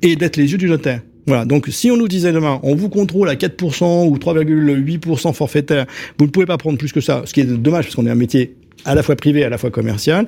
et 0.01 0.15
d'être 0.15 0.37
les 0.37 0.51
yeux 0.51 0.57
du 0.57 0.69
notaire. 0.69 1.01
Voilà. 1.25 1.45
Donc, 1.45 1.67
si 1.69 1.89
on 1.89 1.95
nous 1.95 2.09
disait 2.09 2.33
demain, 2.33 2.59
on 2.63 2.75
vous 2.75 2.89
contrôle 2.89 3.29
à 3.29 3.35
4% 3.35 4.07
ou 4.07 4.17
3,8% 4.17 5.31
forfaitaire, 5.33 5.85
vous 6.19 6.25
ne 6.25 6.31
pouvez 6.31 6.45
pas 6.45 6.57
prendre 6.57 6.77
plus 6.77 6.91
que 6.91 6.99
ça, 7.01 7.21
ce 7.25 7.33
qui 7.33 7.39
est 7.41 7.45
dommage 7.45 7.85
parce 7.85 7.95
qu'on 7.95 8.05
est 8.05 8.09
un 8.11 8.15
métier 8.15 8.55
à 8.85 8.95
la 8.95 9.03
fois 9.03 9.15
privé, 9.15 9.43
à 9.43 9.49
la 9.49 9.57
fois 9.57 9.69
commercial. 9.71 10.27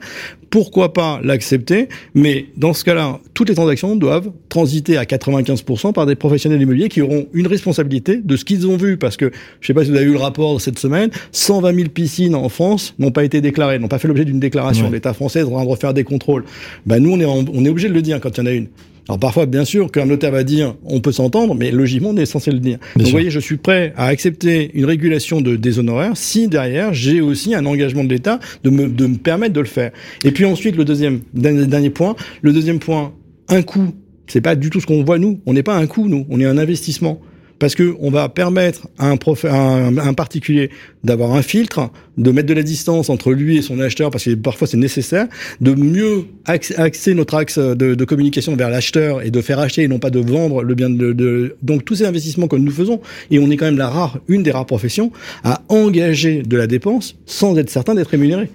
Pourquoi 0.50 0.94
pas 0.94 1.20
l'accepter? 1.24 1.90
Mais 2.14 2.46
dans 2.56 2.74
ce 2.74 2.86
cas-là, 2.86 3.20
toutes 3.34 3.50
les 3.50 3.56
transactions 3.56 3.96
doivent 3.98 4.32
transiter 4.48 4.96
à 4.98 5.04
95% 5.04 5.92
par 5.92 6.06
des 6.06 6.16
professionnels 6.16 6.62
immobiliers 6.62 6.88
qui 6.88 7.02
auront 7.02 7.28
une 7.34 7.48
responsabilité 7.48 8.18
de 8.24 8.38
ce 8.38 8.46
qu'ils 8.46 8.66
ont 8.68 8.78
vu. 8.78 8.96
Parce 8.98 9.18
que, 9.18 9.32
je 9.60 9.68
sais 9.68 9.74
pas 9.74 9.84
si 9.84 9.90
vous 9.92 9.98
avez 9.98 10.06
eu 10.06 10.14
le 10.14 10.20
rapport 10.20 10.62
cette 10.62 10.80
semaine, 10.80 11.10
120 11.34 11.76
000 11.76 11.90
piscines 11.90 12.36
en 12.36 12.48
France 12.48 12.94
n'ont 13.00 13.12
pas 13.12 13.26
été 13.26 13.42
déclarées, 13.42 13.78
n'ont 13.80 13.90
pas 13.90 14.00
fait 14.00 14.08
l'objet 14.08 14.24
d'une 14.26 14.40
déclaration. 14.40 14.86
Ouais. 14.86 14.92
L'État 14.94 15.14
français 15.14 15.40
est 15.40 15.44
en 15.44 15.52
train 15.52 15.64
de 15.66 15.70
refaire 15.70 15.94
des 15.94 16.04
contrôles. 16.06 16.46
Ben, 16.86 17.00
nous, 17.00 17.12
on 17.12 17.20
est, 17.20 17.26
en- 17.26 17.44
on 17.54 17.66
est 17.66 17.70
obligé 17.70 17.90
de 17.90 17.94
le 17.94 18.02
dire 18.02 18.22
quand 18.22 18.38
il 18.38 18.40
y 18.40 18.44
en 18.44 18.46
a 18.46 18.52
une. 18.52 18.68
Alors 19.08 19.20
parfois, 19.20 19.46
bien 19.46 19.66
sûr, 19.66 19.92
qu'un 19.92 20.06
notaire 20.06 20.32
va 20.32 20.44
dire, 20.44 20.76
on 20.84 21.00
peut 21.00 21.12
s'entendre, 21.12 21.54
mais 21.54 21.72
logiquement, 21.72 22.10
on 22.10 22.18
est 22.18 22.26
censé 22.26 22.52
le 22.52 22.60
dire. 22.60 22.80
Donc, 22.96 23.06
vous 23.06 23.12
voyez, 23.12 23.30
je 23.30 23.40
suis 23.40 23.58
prêt 23.58 23.94
à 23.98 24.06
accepter 24.08 24.72
une 24.74 24.86
régulation 24.86 25.42
de, 25.42 25.56
des 25.56 25.78
honoraires 25.78 26.14
si 26.16 26.48
derrière, 26.48 26.94
j'ai 26.94 27.22
aussi 27.22 27.54
un 27.54 27.66
engagement 27.66 28.04
de 28.04 28.10
l'État 28.10 28.40
de 28.64 28.70
me, 28.70 28.88
de 28.88 29.06
me 29.06 29.18
permettre 29.18 29.54
de 29.54 29.60
le 29.60 29.68
faire. 29.68 29.92
Et 30.24 30.32
puis 30.32 30.46
ensuite, 30.46 30.76
le 30.76 30.86
deuxième, 30.86 31.22
dernier, 31.34 31.68
dernier 31.68 31.92
point, 31.92 32.16
le 32.42 32.52
deuxième 32.52 32.80
point, 32.80 33.14
un 33.48 33.62
coût. 33.62 33.94
C'est 34.28 34.42
pas 34.42 34.56
du 34.56 34.72
tout 34.72 34.80
ce 34.80 34.88
qu'on 34.88 35.04
voit 35.04 35.20
nous. 35.20 35.40
On 35.46 35.54
n'est 35.54 35.64
pas 35.64 35.76
un 35.76 35.86
coût, 35.86 36.08
nous. 36.08 36.26
On 36.30 36.40
est 36.40 36.46
un 36.46 36.58
investissement. 36.58 37.22
Parce 37.58 37.74
que 37.74 37.96
on 38.00 38.12
va 38.12 38.28
permettre 38.30 38.88
à 38.98 39.10
un, 39.10 39.18
prof, 39.18 39.46
à 39.46 39.56
un, 39.88 40.14
particulier 40.14 40.70
d'avoir 41.04 41.34
un 41.34 41.42
filtre, 41.42 41.90
de 42.18 42.32
mettre 42.32 42.48
de 42.48 42.54
la 42.54 42.64
distance 42.64 43.10
entre 43.10 43.32
lui 43.32 43.58
et 43.58 43.62
son 43.62 43.80
acheteur, 43.80 44.12
parce 44.12 44.26
que 44.26 44.36
parfois 44.36 44.68
c'est 44.68 44.78
nécessaire, 44.78 45.28
de 45.62 45.74
mieux 45.74 46.26
axe- 46.46 46.74
axer 46.78 47.14
notre 47.14 47.36
axe 47.36 47.58
de, 47.58 47.96
de 47.96 48.06
communication 48.06 48.56
vers 48.56 48.70
l'acheteur 48.70 49.22
et 49.22 49.32
de 49.32 49.42
faire 49.42 49.60
acheter 49.60 49.84
et 49.84 49.88
non 49.88 50.00
pas 50.00 50.10
de 50.10 50.20
vendre 50.20 50.64
le 50.64 50.76
bien 50.76 50.90
de, 50.90 51.14
de- 51.14 51.56
Donc 51.64 51.86
tous 51.86 51.96
ces 51.96 52.06
investissements 52.06 52.48
que 52.48 52.58
nous 52.58 52.72
faisons, 52.72 53.00
et 53.32 53.40
on 53.40 53.50
est 53.50 53.58
quand 53.58 53.66
même 53.66 53.78
la 53.78 53.90
rare, 53.90 54.20
une 54.28 54.44
des 54.44 54.52
rares 54.52 54.66
professions 54.66 55.12
à 55.44 55.62
engager 55.70 56.42
de 56.44 56.58
la 56.58 56.68
dépense 56.68 57.16
sans 57.26 57.58
être 57.58 57.70
certain 57.70 57.96
d'être 57.96 58.10
rémunéré. 58.10 58.50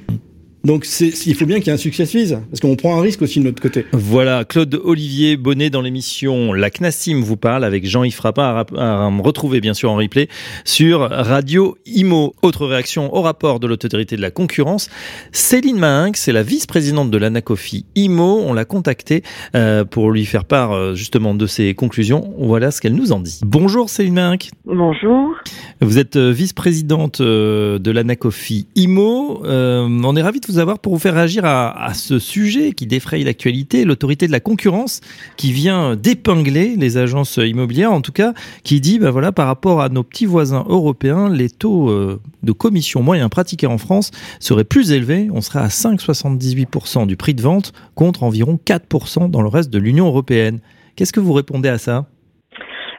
Donc 0.65 0.87
il 1.01 1.35
faut 1.35 1.47
bien 1.47 1.59
qu'il 1.59 1.69
y 1.69 1.71
ait 1.71 1.75
un 1.75 1.79
succès 1.79 2.05
vise, 2.05 2.41
parce 2.51 2.61
qu'on 2.61 2.77
prend 2.77 2.99
un 2.99 3.01
risque 3.01 3.23
aussi 3.23 3.39
de 3.41 3.45
notre 3.45 3.63
côté. 3.63 3.87
Voilà, 3.93 4.45
Claude 4.45 4.81
Olivier 4.85 5.37
Bonnet 5.37 5.71
dans 5.71 5.81
l'émission 5.81 6.53
La 6.53 6.71
CNASIM 6.71 7.21
vous 7.21 7.37
parle 7.37 7.65
avec 7.65 7.87
Jean-Yves 7.87 8.15
Frappin 8.15 8.43
à, 8.43 8.67
à 8.77 9.07
retrouver 9.23 9.61
bien 9.61 9.75
sûr 9.75 9.91
en 9.91 9.97
replay 9.97 10.29
sur 10.65 11.01
Radio 11.01 11.79
Imo. 11.87 12.35
Autre 12.43 12.67
réaction 12.67 13.15
au 13.15 13.23
rapport 13.23 13.61
de 13.61 13.67
l'autorité 13.67 14.17
de 14.17 14.23
la 14.23 14.31
concurrence. 14.31 14.91
Céline 15.33 15.79
Mahinck, 15.79 16.17
c'est 16.17 16.33
la 16.33 16.43
vice-présidente 16.43 17.11
de 17.11 17.19
l'Anacofi 17.19 17.87
Imo. 17.95 18.41
On 18.45 18.53
l'a 18.53 18.65
contactée 18.65 19.23
euh, 19.55 19.85
pour 19.85 20.11
lui 20.11 20.27
faire 20.27 20.45
part 20.45 20.73
euh, 20.73 20.95
justement 20.95 21.35
de 21.35 21.47
ses 21.47 21.75
conclusions. 21.75 22.35
Voilà 22.39 22.71
ce 22.71 22.81
qu'elle 22.81 22.95
nous 22.95 23.13
en 23.13 23.21
dit. 23.21 23.41
Bonjour 23.45 23.89
Céline 23.89 24.15
Mahinck. 24.15 24.51
Bonjour. 24.67 25.35
Vous 25.81 25.99
êtes 25.99 26.17
euh, 26.17 26.31
vice-présidente 26.31 27.21
euh, 27.21 27.79
de 27.79 27.91
l'Anacofi 27.91 28.67
IMO. 28.77 29.43
Euh, 29.47 29.89
on 30.05 30.17
est 30.17 30.23
ravi 30.23 30.41
de 30.41 30.50
vous 30.51 30.59
avoir 30.59 30.79
pour 30.79 30.93
vous 30.93 30.99
faire 30.99 31.15
réagir 31.15 31.45
à, 31.45 31.95
ce 31.95 32.19
sujet 32.19 32.73
qui 32.73 32.87
défraye 32.87 33.25
l'actualité, 33.25 33.85
l'autorité 33.85 34.27
de 34.27 34.33
la 34.33 34.41
concurrence 34.41 35.01
qui 35.37 35.53
vient 35.53 35.97
d'épingler 35.97 36.77
les 36.77 36.99
agences 36.99 37.37
immobilières, 37.37 37.93
en 37.93 38.01
tout 38.01 38.13
cas, 38.13 38.33
qui 38.65 38.81
dit, 38.81 38.99
bah 38.99 39.11
voilà, 39.11 39.33
par 39.33 39.47
rapport 39.47 39.81
à 39.81 39.89
nos 39.89 40.03
petits 40.03 40.27
voisins 40.27 40.65
européens, 40.69 41.29
les 41.29 41.51
taux 41.51 41.91
euh, 41.91 42.21
de 42.43 42.53
commission 42.53 43.03
moyens 43.03 43.31
pratiqués 43.31 43.67
en 43.67 43.79
France 43.79 44.11
seraient 44.41 44.65
plus 44.65 44.93
élevés. 44.93 45.29
On 45.33 45.41
serait 45.41 45.61
à 45.61 45.69
5,78% 45.69 47.07
du 47.07 47.17
prix 47.17 47.35
de 47.35 47.43
vente 47.43 47.73
contre 47.95 48.23
environ 48.23 48.59
4% 48.65 49.31
dans 49.31 49.43
le 49.43 49.49
reste 49.49 49.71
de 49.71 49.79
l'Union 49.79 50.07
européenne. 50.07 50.61
Qu'est-ce 50.97 51.13
que 51.13 51.21
vous 51.21 51.33
répondez 51.33 51.69
à 51.69 51.79
ça? 51.79 52.07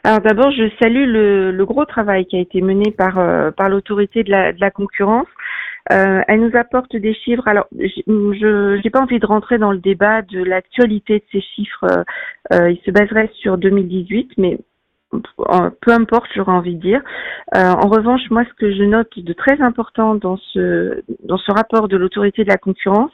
Alors 0.04 0.20
d'abord, 0.20 0.50
je 0.50 0.68
salue 0.80 1.06
le, 1.06 1.64
gros 1.64 1.84
travail 1.84 2.26
qui 2.26 2.36
a 2.36 2.40
été 2.40 2.60
mené 2.60 2.90
par, 2.90 3.18
euh, 3.18 3.52
par 3.52 3.68
l'autorité 3.68 4.24
de 4.24 4.30
la, 4.30 4.52
de 4.52 4.60
la 4.60 4.72
concurrence. 4.72 5.28
Euh, 5.90 6.20
elle 6.28 6.40
nous 6.40 6.56
apporte 6.56 6.94
des 6.94 7.14
chiffres. 7.14 7.46
Alors, 7.48 7.66
je 7.72 8.82
n'ai 8.82 8.90
pas 8.90 9.00
envie 9.00 9.18
de 9.18 9.26
rentrer 9.26 9.58
dans 9.58 9.72
le 9.72 9.78
débat 9.78 10.22
de 10.22 10.42
l'actualité 10.42 11.18
de 11.18 11.24
ces 11.32 11.40
chiffres. 11.40 11.84
Euh, 11.90 12.04
euh, 12.52 12.70
il 12.70 12.78
se 12.84 12.90
baserait 12.90 13.30
sur 13.34 13.58
2018, 13.58 14.32
mais 14.38 14.58
peu 15.80 15.92
importe, 15.92 16.28
j'aurais 16.34 16.52
envie 16.52 16.76
de 16.76 16.80
dire. 16.80 17.02
Euh, 17.54 17.72
en 17.72 17.88
revanche, 17.88 18.22
moi, 18.30 18.44
ce 18.44 18.54
que 18.54 18.72
je 18.72 18.82
note 18.82 19.18
de 19.18 19.32
très 19.32 19.60
important 19.60 20.14
dans 20.14 20.36
ce 20.52 21.02
dans 21.24 21.36
ce 21.36 21.52
rapport 21.52 21.88
de 21.88 21.96
l'autorité 21.96 22.44
de 22.44 22.48
la 22.48 22.56
concurrence, 22.56 23.12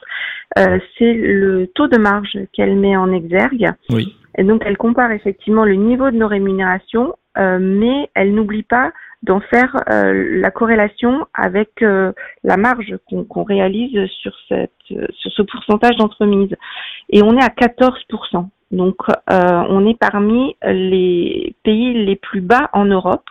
euh, 0.57 0.79
c'est 0.97 1.13
le 1.13 1.67
taux 1.75 1.87
de 1.87 1.97
marge 1.97 2.37
qu'elle 2.53 2.75
met 2.75 2.95
en 2.95 3.11
exergue. 3.11 3.69
Oui. 3.89 4.15
Et 4.37 4.43
donc, 4.43 4.61
elle 4.65 4.77
compare 4.77 5.11
effectivement 5.11 5.65
le 5.65 5.75
niveau 5.75 6.11
de 6.11 6.15
nos 6.15 6.27
rémunérations, 6.27 7.15
euh, 7.37 7.57
mais 7.59 8.09
elle 8.13 8.33
n'oublie 8.33 8.63
pas 8.63 8.91
d'en 9.23 9.39
faire 9.41 9.75
euh, 9.89 10.39
la 10.39 10.51
corrélation 10.51 11.27
avec 11.33 11.81
euh, 11.81 12.11
la 12.43 12.57
marge 12.57 12.95
qu'on 13.09 13.43
réalise 13.43 14.07
sur, 14.21 14.33
cette, 14.47 14.71
euh, 14.91 15.05
sur 15.17 15.31
ce 15.31 15.41
pourcentage 15.41 15.97
d'entremise. 15.97 16.55
Et 17.09 17.21
on 17.21 17.37
est 17.37 17.43
à 17.43 17.49
14%. 17.49 18.47
Donc, 18.71 18.97
on 19.27 19.87
est 19.87 19.97
parmi 19.97 20.55
les 20.63 21.55
pays 21.63 22.05
les 22.05 22.15
plus 22.15 22.41
bas 22.41 22.69
en 22.71 22.85
Europe, 22.85 23.27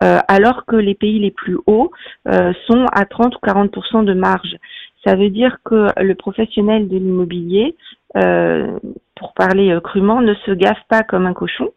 alors 0.00 0.64
que 0.66 0.74
les 0.74 0.96
pays 0.96 1.20
les 1.20 1.30
plus 1.30 1.56
hauts 1.68 1.92
sont 2.26 2.86
à 2.92 3.04
30 3.04 3.36
ou 3.36 3.38
40% 3.46 4.04
de 4.04 4.14
marge. 4.14 4.56
Ça 5.04 5.14
veut 5.14 5.30
dire 5.30 5.58
que 5.64 5.86
le 6.00 6.14
professionnel 6.14 6.88
de 6.88 6.96
l'immobilier, 6.96 7.76
euh, 8.16 8.78
pour 9.14 9.34
parler 9.34 9.70
euh, 9.70 9.80
crûment, 9.80 10.20
ne 10.20 10.34
se 10.34 10.50
gaffe 10.50 10.82
pas 10.88 11.02
comme 11.02 11.26
un 11.26 11.34
cochon, 11.34 11.70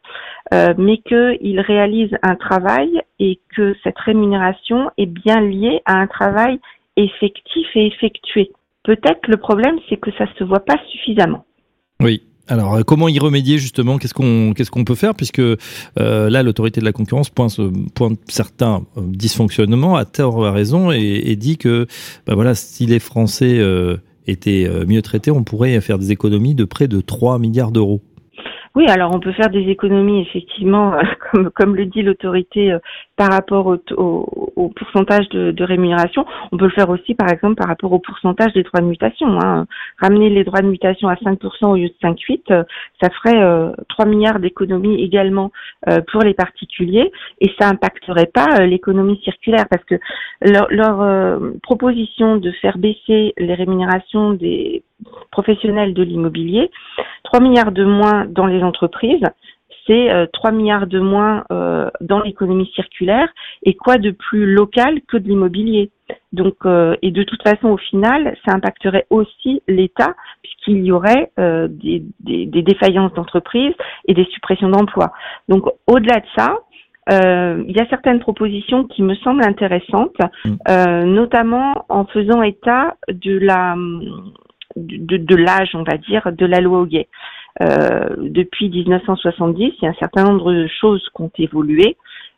euh, 0.54 0.74
mais 0.78 0.98
qu'il 0.98 1.60
réalise 1.60 2.12
un 2.24 2.36
travail 2.36 3.02
et 3.20 3.40
que 3.56 3.76
cette 3.84 4.00
rémunération 4.00 4.90
est 4.98 5.06
bien 5.06 5.42
liée 5.42 5.82
à 5.86 5.98
un 5.98 6.08
travail 6.08 6.60
effectif 6.98 7.68
et 7.76 7.88
effectué. 7.88 8.52
Peut-être 8.84 9.28
le 9.28 9.38
problème, 9.38 9.78
c'est 9.88 9.98
que 9.98 10.12
ça 10.18 10.26
se 10.38 10.44
voit 10.44 10.66
pas 10.66 10.78
suffisamment. 10.90 11.46
Oui. 12.00 12.24
Alors, 12.48 12.76
euh, 12.76 12.82
comment 12.82 13.08
y 13.08 13.20
remédier 13.20 13.58
justement? 13.58 13.98
Qu'est-ce 13.98 14.14
qu'on 14.14 14.54
qu'est-ce 14.54 14.72
qu'on 14.72 14.84
peut 14.84 14.96
faire? 14.96 15.16
Puisque 15.16 15.40
euh, 15.40 15.58
là, 15.98 16.44
l'autorité 16.44 16.80
de 16.80 16.86
la 16.86 16.92
concurrence 16.92 17.30
pointe, 17.30 17.60
pointe 17.94 18.20
certains 18.28 18.84
euh, 18.98 19.02
dysfonctionnements 19.06 19.96
à 19.96 20.06
tort 20.06 20.46
à 20.46 20.52
raison 20.52 20.92
et, 20.92 21.36
dit 21.36 21.58
que 21.58 21.88
bah 22.28 22.36
voilà, 22.36 22.56
si 22.56 22.86
les 22.86 23.00
Français 23.00 23.58
euh, 23.60 23.98
étaient 24.28 24.68
euh, 24.68 24.86
mieux 24.86 25.02
traités, 25.02 25.32
on 25.32 25.44
pourrait 25.44 25.80
faire 25.82 25.98
des 25.98 26.12
économies 26.12 26.56
de 26.56 26.66
près 26.66 26.88
de 26.88 27.02
3 27.02 27.40
milliards 27.40 27.72
d'euros. 27.72 28.02
Oui, 28.74 28.86
alors 28.88 29.14
on 29.14 29.20
peut 29.20 29.34
faire 29.34 29.50
des 29.50 29.70
économies 29.70 30.22
effectivement, 30.22 30.94
euh, 31.36 31.50
comme, 31.56 31.76
le 31.76 31.86
dit 31.86 32.04
l'autorité, 32.04 32.72
euh, 32.72 32.80
par 33.22 33.30
rapport 33.34 33.68
au, 33.68 34.70
pourcentage 34.76 35.30
de, 35.30 35.64
rémunération, 35.64 36.26
on 36.52 36.58
peut 36.58 36.66
le 36.66 36.72
faire 36.72 36.90
aussi 36.90 37.14
par 37.14 37.30
exemple 37.32 37.54
par 37.54 37.68
rapport 37.68 37.94
au 37.94 38.00
pourcentage 38.00 38.52
des 38.54 38.64
droits 38.64 38.82
de 38.82 38.88
mutation. 38.88 39.28
Hein. 39.40 39.68
Ramener 40.00 40.32
les 40.32 40.44
droits 40.44 40.62
de 40.62 40.68
mutation 40.68 41.08
à 41.08 41.14
5% 41.14 41.66
au 41.68 41.76
lieu 41.76 41.90
de 41.90 41.94
5,8, 42.02 42.42
euh, 42.50 42.64
ça 43.00 43.12
ferait 43.12 43.44
euh, 43.44 43.74
3 43.90 44.06
milliards 44.06 44.40
d'économies 44.40 45.04
également 45.04 45.52
euh, 45.88 46.02
pour 46.12 46.24
les 46.24 46.34
particuliers 46.34 47.12
et 47.40 47.52
ça 47.60 47.70
impacterait 47.70 48.32
pas 48.34 48.48
euh, 48.60 48.66
l'économie 48.66 49.22
circulaire 49.24 49.66
parce 49.70 49.84
que 49.84 50.00
leur, 50.42 51.02
euh, 51.02 51.52
proposition 51.62 52.38
de 52.38 52.52
faire 52.54 52.80
baisser 52.80 53.36
les 53.38 53.54
rémunérations 53.54 54.34
des 54.34 54.82
professionnels 55.30 55.94
de 55.94 56.02
l'immobilier, 56.02 56.72
3 57.26 57.40
milliards 57.40 57.72
de 57.72 57.84
moins 57.84 58.26
dans 58.26 58.48
les 58.48 58.64
entreprises, 58.64 59.24
c'est 59.88 60.12
euh, 60.12 60.26
3 60.32 60.52
milliards 60.52 60.88
de 60.88 61.00
moins 61.00 61.44
euh, 61.52 61.90
dans 62.02 62.22
l'économie 62.22 62.72
circulaire 62.76 63.28
et 63.64 63.74
quoi 63.74 63.98
de 63.98 64.12
plus 64.12 64.54
local 64.54 65.02
que 65.08 65.18
de 65.18 65.28
l'immobilier. 65.28 65.92
Donc 66.34 66.56
euh, 66.66 66.96
et 67.02 67.12
de 67.12 67.24
toute 67.24 67.42
façon 67.44 67.70
au 67.70 67.78
final, 67.78 68.36
ça 68.46 68.56
impacterait 68.56 69.08
aussi 69.10 69.62
l'État 69.68 70.14
puisqu'il 70.44 70.86
y 70.86 70.92
aurait 70.92 71.32
euh, 71.40 71.68
des, 71.70 72.04
des, 72.20 72.46
des 72.46 72.62
défaillances 72.62 73.14
d'entreprises 73.14 73.74
et 74.08 74.14
des 74.14 74.26
suppressions 74.26 74.70
d'emplois. 74.70 75.12
Donc 75.50 75.66
au-delà 75.88 76.20
de 76.20 76.26
ça, 76.36 76.58
euh, 77.12 77.64
il 77.68 77.76
y 77.76 77.80
a 77.80 77.88
certaines 77.90 78.20
propositions 78.20 78.86
qui 78.86 79.02
me 79.02 79.16
semblent 79.16 79.44
intéressantes, 79.44 80.16
euh, 80.70 81.04
notamment 81.04 81.86
en 81.90 82.06
faisant 82.06 82.44
état 82.44 82.96
de 83.10 83.38
la 83.40 83.76
de, 84.78 85.18
de 85.18 85.36
l'âge, 85.36 85.72
on 85.74 85.84
va 85.84 85.98
dire, 85.98 86.32
de 86.32 86.46
la 86.46 86.62
loi 86.62 86.80
Hoguet. 86.80 87.08
Euh, 87.62 88.16
depuis 88.18 88.70
1970, 88.70 89.74
il 89.82 89.84
y 89.84 89.88
a 89.88 89.92
un 89.92 89.96
certain 89.96 90.24
nombre 90.24 90.54
de 90.54 90.68
choses 90.68 91.04
qui 91.16 91.22
ont 91.22 91.32
évolué. 91.38 91.98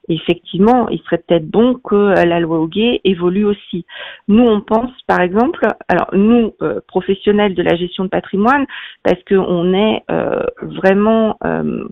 Effectivement, 0.09 0.89
il 0.89 0.99
serait 0.99 1.23
peut-être 1.25 1.49
bon 1.49 1.75
que 1.75 1.95
euh, 1.95 2.25
la 2.25 2.41
loi 2.41 2.59
Hoguet 2.59 2.99
évolue 3.05 3.45
aussi. 3.45 3.85
Nous, 4.27 4.43
on 4.43 4.59
pense, 4.59 4.91
par 5.07 5.21
exemple, 5.21 5.65
alors 5.87 6.09
nous, 6.11 6.53
euh, 6.61 6.81
professionnels 6.87 7.55
de 7.55 7.63
la 7.63 7.75
gestion 7.75 8.03
de 8.03 8.09
patrimoine, 8.09 8.65
parce 9.03 9.21
qu'on 9.23 9.73
est 9.73 10.03
euh, 10.11 10.43
vraiment 10.61 11.37
euh, 11.45 11.85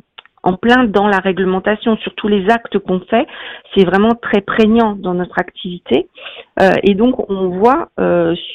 en 0.44 0.54
plein 0.58 0.86
dans 0.86 1.08
la 1.08 1.20
réglementation 1.20 1.96
sur 1.98 2.14
tous 2.16 2.28
les 2.28 2.50
actes 2.50 2.80
qu'on 2.80 3.00
fait, 3.00 3.28
c'est 3.74 3.86
vraiment 3.86 4.16
très 4.22 4.42
prégnant 4.42 4.96
dans 4.96 5.14
notre 5.14 5.40
activité. 5.40 6.10
Euh, 6.60 6.72
et 6.84 6.96
donc, 6.96 7.30
on 7.30 7.50
voit 7.50 7.90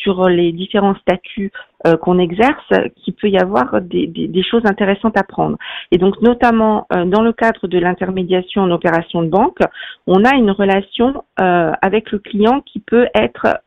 sur 0.02 0.28
les 0.28 0.52
différents 0.52 0.96
statuts 0.96 1.52
euh, 1.86 1.96
qu'on 1.96 2.18
exerce 2.18 2.66
qu'il 2.96 3.14
peut 3.14 3.28
y 3.28 3.38
avoir 3.38 3.80
des, 3.80 4.42
choses 4.42 4.64
intéressantes 4.64 5.16
à 5.16 5.22
prendre. 5.22 5.56
Et 5.92 5.98
donc, 5.98 6.20
notamment 6.20 6.86
euh, 6.92 7.04
dans 7.04 7.22
le 7.22 7.32
cadre 7.32 7.68
de 7.68 7.78
l'intermédiation 7.78 8.62
en 8.62 8.70
opération 8.70 9.22
de 9.22 9.28
banque, 9.28 9.58
on 10.06 10.24
a 10.24 10.34
une 10.34 10.50
relation 10.50 11.22
euh, 11.40 11.72
avec 11.82 12.10
le 12.10 12.18
client 12.18 12.60
qui 12.62 12.80
peut 12.80 13.06
être 13.14 13.60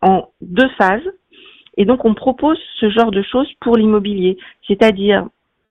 en 0.00 0.28
deux 0.40 0.68
phases. 0.78 1.08
Et 1.76 1.84
donc, 1.84 2.04
on 2.04 2.14
propose 2.14 2.58
ce 2.80 2.88
genre 2.88 3.10
de 3.10 3.22
choses 3.22 3.50
pour 3.60 3.76
l'immobilier, 3.76 4.38
c'est-à-dire 4.66 5.26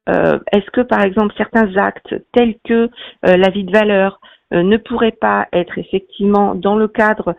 est-ce 0.07 0.69
que 0.71 0.81
par 0.81 1.01
exemple 1.01 1.33
certains 1.37 1.77
actes 1.77 2.13
tels 2.33 2.55
que 2.65 2.89
euh, 3.25 3.37
l'avis 3.37 3.63
de 3.63 3.71
valeur 3.71 4.19
ne 4.51 4.75
pourraient 4.75 5.11
pas 5.11 5.47
être 5.53 5.77
effectivement 5.77 6.55
dans 6.55 6.75
le 6.75 6.89
cadre 6.89 7.35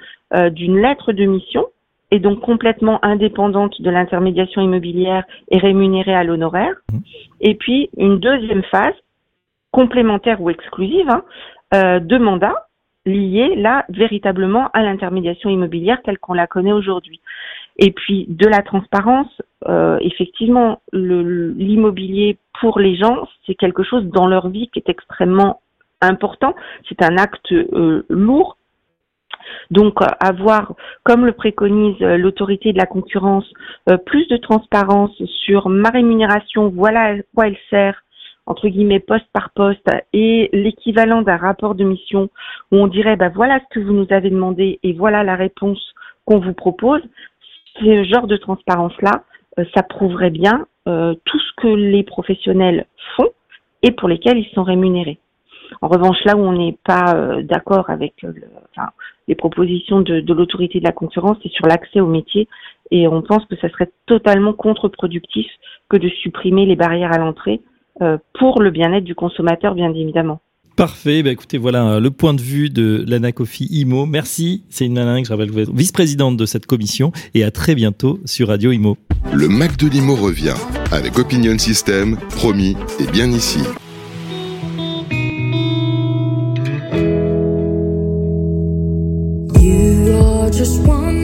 d'une 0.51 0.81
lettre 0.81 1.13
de 1.13 1.27
mission 1.27 1.67
et 2.15 2.21
donc 2.21 2.39
complètement 2.41 2.99
indépendante 3.05 3.75
de 3.83 3.91
l'intermédiation 3.91 4.61
immobilière 4.63 5.25
et 5.51 5.59
rémunérée 5.59 6.15
à 6.15 6.23
l'honoraire 6.23 6.77
Et 7.41 7.55
puis 7.57 7.91
une 7.97 8.19
deuxième 8.29 8.63
phase 8.75 8.95
complémentaire 9.73 10.41
ou 10.41 10.49
exclusive 10.51 11.09
hein, 11.11 11.23
euh, 11.75 11.99
de 12.13 12.17
mandat 12.19 12.55
liée 13.05 13.53
là 13.57 13.85
véritablement 13.89 14.69
à 14.73 14.81
l'intermédiation 14.83 15.51
immobilière 15.51 16.01
telle 16.05 16.19
qu'on 16.19 16.35
la 16.35 16.47
connaît 16.47 16.73
aujourd'hui. 16.81 17.21
Et 17.79 17.91
puis 17.91 18.27
de 18.29 18.47
la 18.47 18.63
transparence, 18.63 19.33
euh, 19.69 19.99
effectivement, 20.01 20.81
le- 20.93 21.51
l'immobilier 21.69 22.39
pour 22.61 22.79
les 22.79 22.95
gens, 23.03 23.27
c'est 23.45 23.57
quelque 23.57 23.83
chose 23.83 24.05
dans 24.19 24.29
leur 24.29 24.47
vie 24.49 24.69
qui 24.73 24.79
est 24.79 24.89
extrêmement 24.89 25.61
important. 26.01 26.55
C'est 26.89 27.03
un 27.03 27.17
acte 27.17 27.51
euh, 27.53 28.07
lourd. 28.09 28.57
Donc 29.71 30.01
euh, 30.03 30.07
avoir, 30.21 30.75
comme 31.03 31.25
le 31.27 31.33
préconise 31.33 32.01
euh, 32.03 32.17
l'autorité 32.17 32.73
de 32.73 32.79
la 32.79 32.87
concurrence, 32.87 33.51
euh, 33.89 33.97
plus 33.97 34.27
de 34.29 34.37
transparence 34.37 35.13
sur 35.45 35.69
ma 35.69 35.91
rémunération, 35.91 36.69
voilà 36.69 37.15
à 37.15 37.17
quoi 37.35 37.47
elle 37.49 37.57
sert, 37.71 38.03
entre 38.47 38.69
guillemets 38.69 39.01
poste 39.01 39.27
par 39.33 39.51
poste, 39.51 39.89
et 40.13 40.51
l'équivalent 40.53 41.23
d'un 41.23 41.37
rapport 41.37 41.75
de 41.75 41.85
mission 41.85 42.29
où 42.71 42.77
on 42.77 42.87
dirait 42.87 43.17
bah 43.17 43.31
voilà 43.35 43.59
ce 43.61 43.75
que 43.75 43.85
vous 43.85 43.93
nous 43.93 44.07
avez 44.11 44.31
demandé 44.31 44.79
et 44.83 44.93
voilà 44.93 45.25
la 45.25 45.37
réponse 45.37 45.81
qu'on 46.25 46.41
vous 46.41 46.55
propose. 46.55 47.03
Ce 47.81 48.05
genre 48.05 48.27
de 48.27 48.37
transparence-là, 48.37 49.25
euh, 49.59 49.65
ça 49.75 49.83
prouverait 49.83 50.31
bien 50.31 50.67
tout 50.87 51.39
ce 51.39 51.63
que 51.63 51.67
les 51.69 52.03
professionnels 52.03 52.85
font 53.17 53.31
et 53.83 53.91
pour 53.91 54.07
lesquels 54.07 54.37
ils 54.37 54.53
sont 54.53 54.65
rémunérés. 54.65 55.19
En 55.81 55.89
revanche, 55.89 56.23
là 56.27 56.37
où 56.37 56.41
on 56.41 56.53
n'est 56.53 56.77
pas 56.85 57.15
d'accord 57.43 57.89
avec 57.89 58.13
le- 58.21 58.35
les 59.29 59.35
propositions 59.35 60.01
de, 60.01 60.21
de 60.21 60.35
l'autorité 60.35 60.79
de 60.79 60.85
la 60.85 60.93
concurrence, 60.93 61.37
c'est 61.43 61.53
sur 61.53 61.67
l'accès 61.67 62.01
au 62.01 62.07
métier. 62.07 62.49
Et 62.91 63.09
on 63.09 63.23
pense 63.23 63.45
que 63.47 63.57
ça 63.57 63.69
serait 63.71 63.91
totalement 64.07 64.53
contre-productif 64.53 65.47
que 65.89 65.97
de 65.97 66.09
supprimer 66.09 66.67
les 66.67 66.77
barrières 66.77 67.13
à 67.13 67.19
l'entrée 67.19 67.61
euh, 68.03 68.19
pour 68.39 68.61
le 68.61 68.71
bien-être 68.71 69.05
du 69.05 69.15
consommateur, 69.15 69.75
bien 69.75 69.93
évidemment. 69.93 70.41
Parfait. 70.77 71.23
Bah, 71.23 71.31
écoutez, 71.31 71.57
voilà 71.57 71.87
euh, 71.87 72.01
le 72.01 72.11
point 72.11 72.35
de 72.35 72.41
vue 72.41 72.69
de 72.69 73.05
l'Anacofi 73.07 73.69
IMO. 73.71 74.07
Merci. 74.07 74.65
C'est 74.69 74.87
une 74.87 74.97
je 74.97 75.31
rappelle 75.31 75.49
que 75.49 75.53
vous 75.53 75.61
êtes 75.61 75.71
vice-présidente 75.71 76.37
de 76.37 76.47
cette 76.47 76.67
commission 76.67 77.13
et 77.35 77.45
à 77.45 77.51
très 77.51 77.75
bientôt 77.75 78.19
sur 78.25 78.49
Radio 78.49 78.73
IMO. 78.73 78.97
Le 79.33 79.49
Mac 79.49 79.77
de 79.77 79.89
Limo 79.89 80.17
revient 80.17 80.57
avec 80.91 81.19
Opinion 81.19 81.57
System, 81.59 82.17
promis 82.31 82.77
et 82.99 83.11
bien 83.11 83.31
ici. 83.31 83.61
Just 90.57 90.81
one 90.83 91.24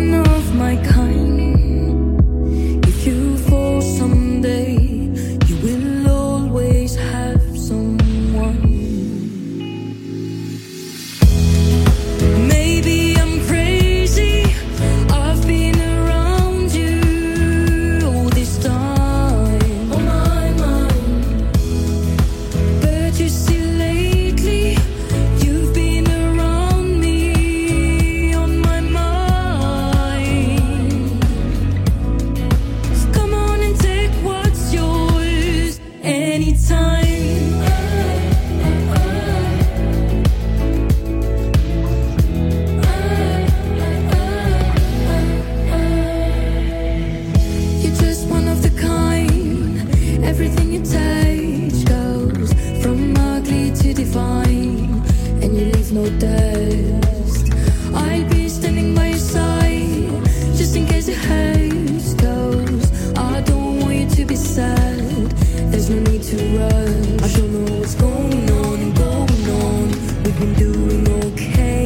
doing 70.80 71.08
okay, 71.24 71.84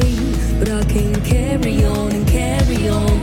but 0.59 0.69
I 0.69 0.83
can 0.85 1.21
carry 1.23 1.83
on 1.85 2.11
and 2.11 2.27
carry 2.27 2.87
on. 2.89 3.14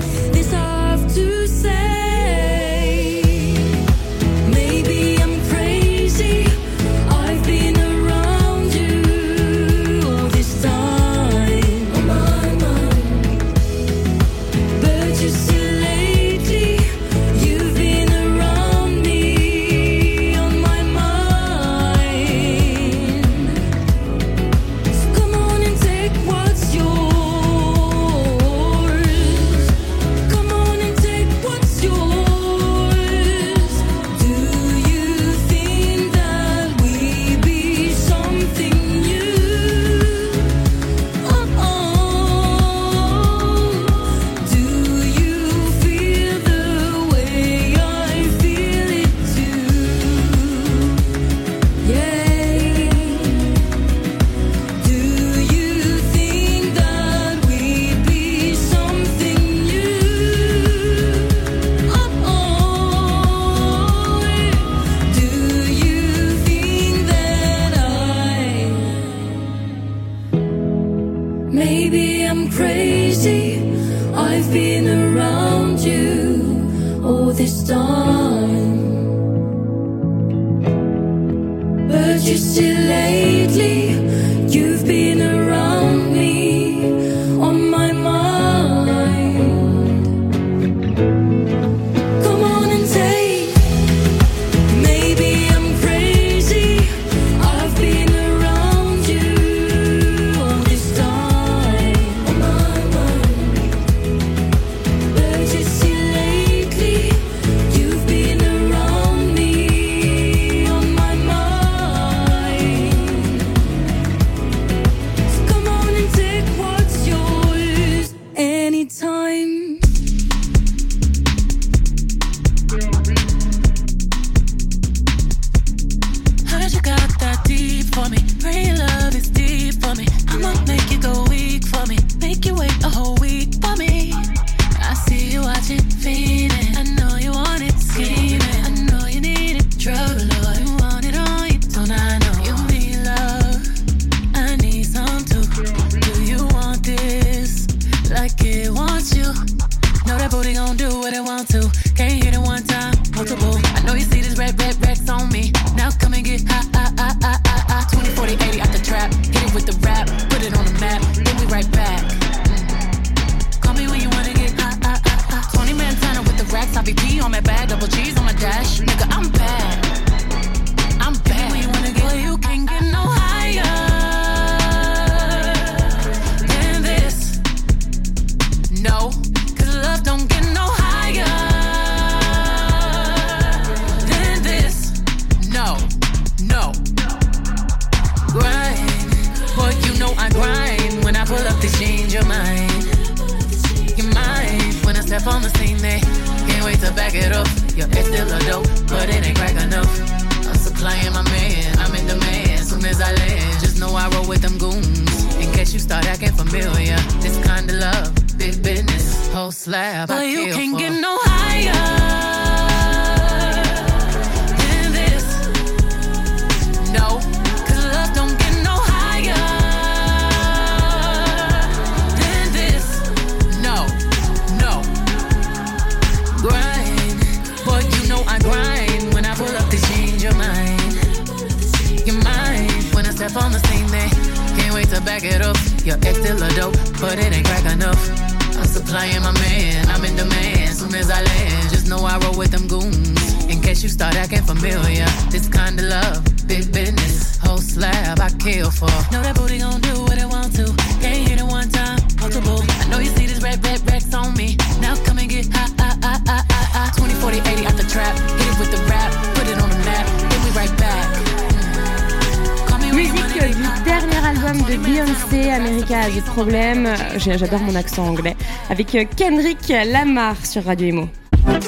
J'adore 267.37 267.61
mon 267.61 267.74
accent 267.74 268.07
anglais. 268.07 268.37
Avec 268.70 268.95
euh, 268.95 269.05
Kendrick 269.16 269.68
Lamar 269.68 270.45
sur 270.45 270.64
Radio 270.64 270.89
Emo. 270.89 271.09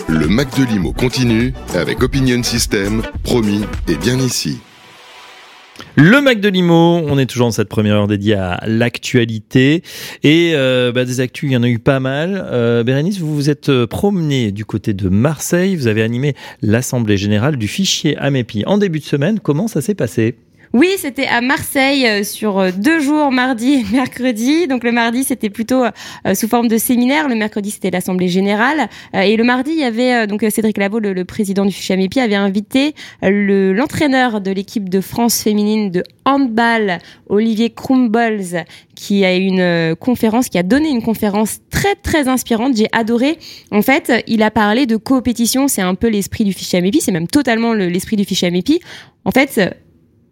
Le 0.09 0.29
Mac 0.29 0.57
de 0.59 0.65
Limo 0.65 0.93
continue 0.93 1.53
avec 1.75 2.03
Opinion 2.03 2.43
System, 2.43 3.03
promis 3.23 3.63
et 3.89 3.97
bien 3.97 4.19
ici. 4.19 4.61
Le 5.97 6.21
Mac 6.21 6.41
de 6.41 6.49
Limo, 6.49 7.01
on 7.07 7.19
est 7.19 7.27
toujours 7.27 7.49
dans 7.49 7.53
cette 7.53 7.69
première 7.69 7.97
heure 7.97 8.07
dédiée 8.07 8.35
à 8.35 8.63
l'actualité. 8.67 9.83
Et 10.23 10.53
euh, 10.55 10.93
bah, 10.93 11.05
des 11.05 11.21
actus, 11.21 11.51
il 11.51 11.53
y 11.55 11.57
en 11.57 11.63
a 11.63 11.69
eu 11.69 11.81
pas 11.81 11.99
mal. 11.99 12.47
Euh, 12.47 12.85
Bérénice, 12.85 13.19
vous 13.19 13.35
vous 13.35 13.51
êtes 13.51 13.85
promené 13.87 14.53
du 14.53 14.65
côté 14.65 14.93
de 14.93 15.09
Marseille. 15.09 15.75
Vous 15.75 15.89
avez 15.89 16.03
animé 16.03 16.35
l'Assemblée 16.63 17.17
Générale 17.17 17.57
du 17.57 17.67
fichier 17.67 18.17
AMEPI 18.19 18.65
en 18.67 18.79
début 18.79 19.01
de 19.01 19.05
semaine. 19.05 19.41
Comment 19.41 19.67
ça 19.67 19.81
s'est 19.81 19.95
passé? 19.95 20.37
Oui, 20.77 20.89
c'était 20.99 21.27
à 21.29 21.41
Marseille 21.41 22.05
euh, 22.05 22.25
sur 22.25 22.59
euh, 22.59 22.73
deux 22.77 22.99
jours, 22.99 23.31
mardi 23.31 23.75
et 23.75 23.85
mercredi. 23.93 24.67
Donc 24.67 24.83
le 24.83 24.91
mardi, 24.91 25.23
c'était 25.23 25.49
plutôt 25.49 25.85
euh, 25.85 26.35
sous 26.35 26.49
forme 26.49 26.67
de 26.67 26.79
séminaire. 26.79 27.29
Le 27.29 27.37
mercredi, 27.37 27.71
c'était 27.71 27.93
l'Assemblée 27.93 28.27
générale. 28.27 28.89
Et 29.15 29.37
le 29.37 29.45
mardi, 29.45 29.71
il 29.71 29.79
y 29.79 29.85
avait 29.85 30.27
donc 30.27 30.45
Cédric 30.51 30.77
Lavaux, 30.79 30.99
le, 30.99 31.13
le 31.13 31.25
président 31.25 31.65
du 31.65 31.71
FICHAMEPI, 31.71 32.19
avait 32.19 32.35
invité 32.35 32.95
le- 33.23 33.73
l'entraîneur 33.73 34.41
de 34.41 34.51
l'équipe 34.51 34.89
de 34.89 35.01
France 35.01 35.41
féminine 35.45 35.93
de 35.93 36.03
handball, 36.25 36.99
Olivier 37.29 37.71
Krumbolz, 37.71 38.57
qui 38.97 39.25
a 39.25 39.33
une 39.37 39.95
conférence, 39.95 40.49
qui 40.49 40.59
a 40.59 40.65
donné 40.65 40.89
une 40.89 41.03
conférence 41.03 41.59
très 41.71 41.95
très 41.95 42.27
inspirante. 42.27 42.77
J'ai 42.77 42.89
adoré. 42.91 43.39
En 43.71 43.83
fait, 43.83 44.13
il 44.27 44.43
a 44.43 44.51
parlé 44.51 44.87
de 44.87 44.97
coopétition. 44.97 45.69
C'est 45.69 45.83
un 45.83 45.95
peu 45.95 46.09
l'esprit 46.09 46.43
du 46.43 46.53
FICHAMEPI. 46.53 47.01
C'est 47.01 47.13
même 47.13 47.29
totalement 47.29 47.75
le- 47.75 47.87
l'esprit 47.87 48.17
du 48.17 48.25
FICHAMEPI. 48.25 48.81
En 49.25 49.31
fait, 49.31 49.61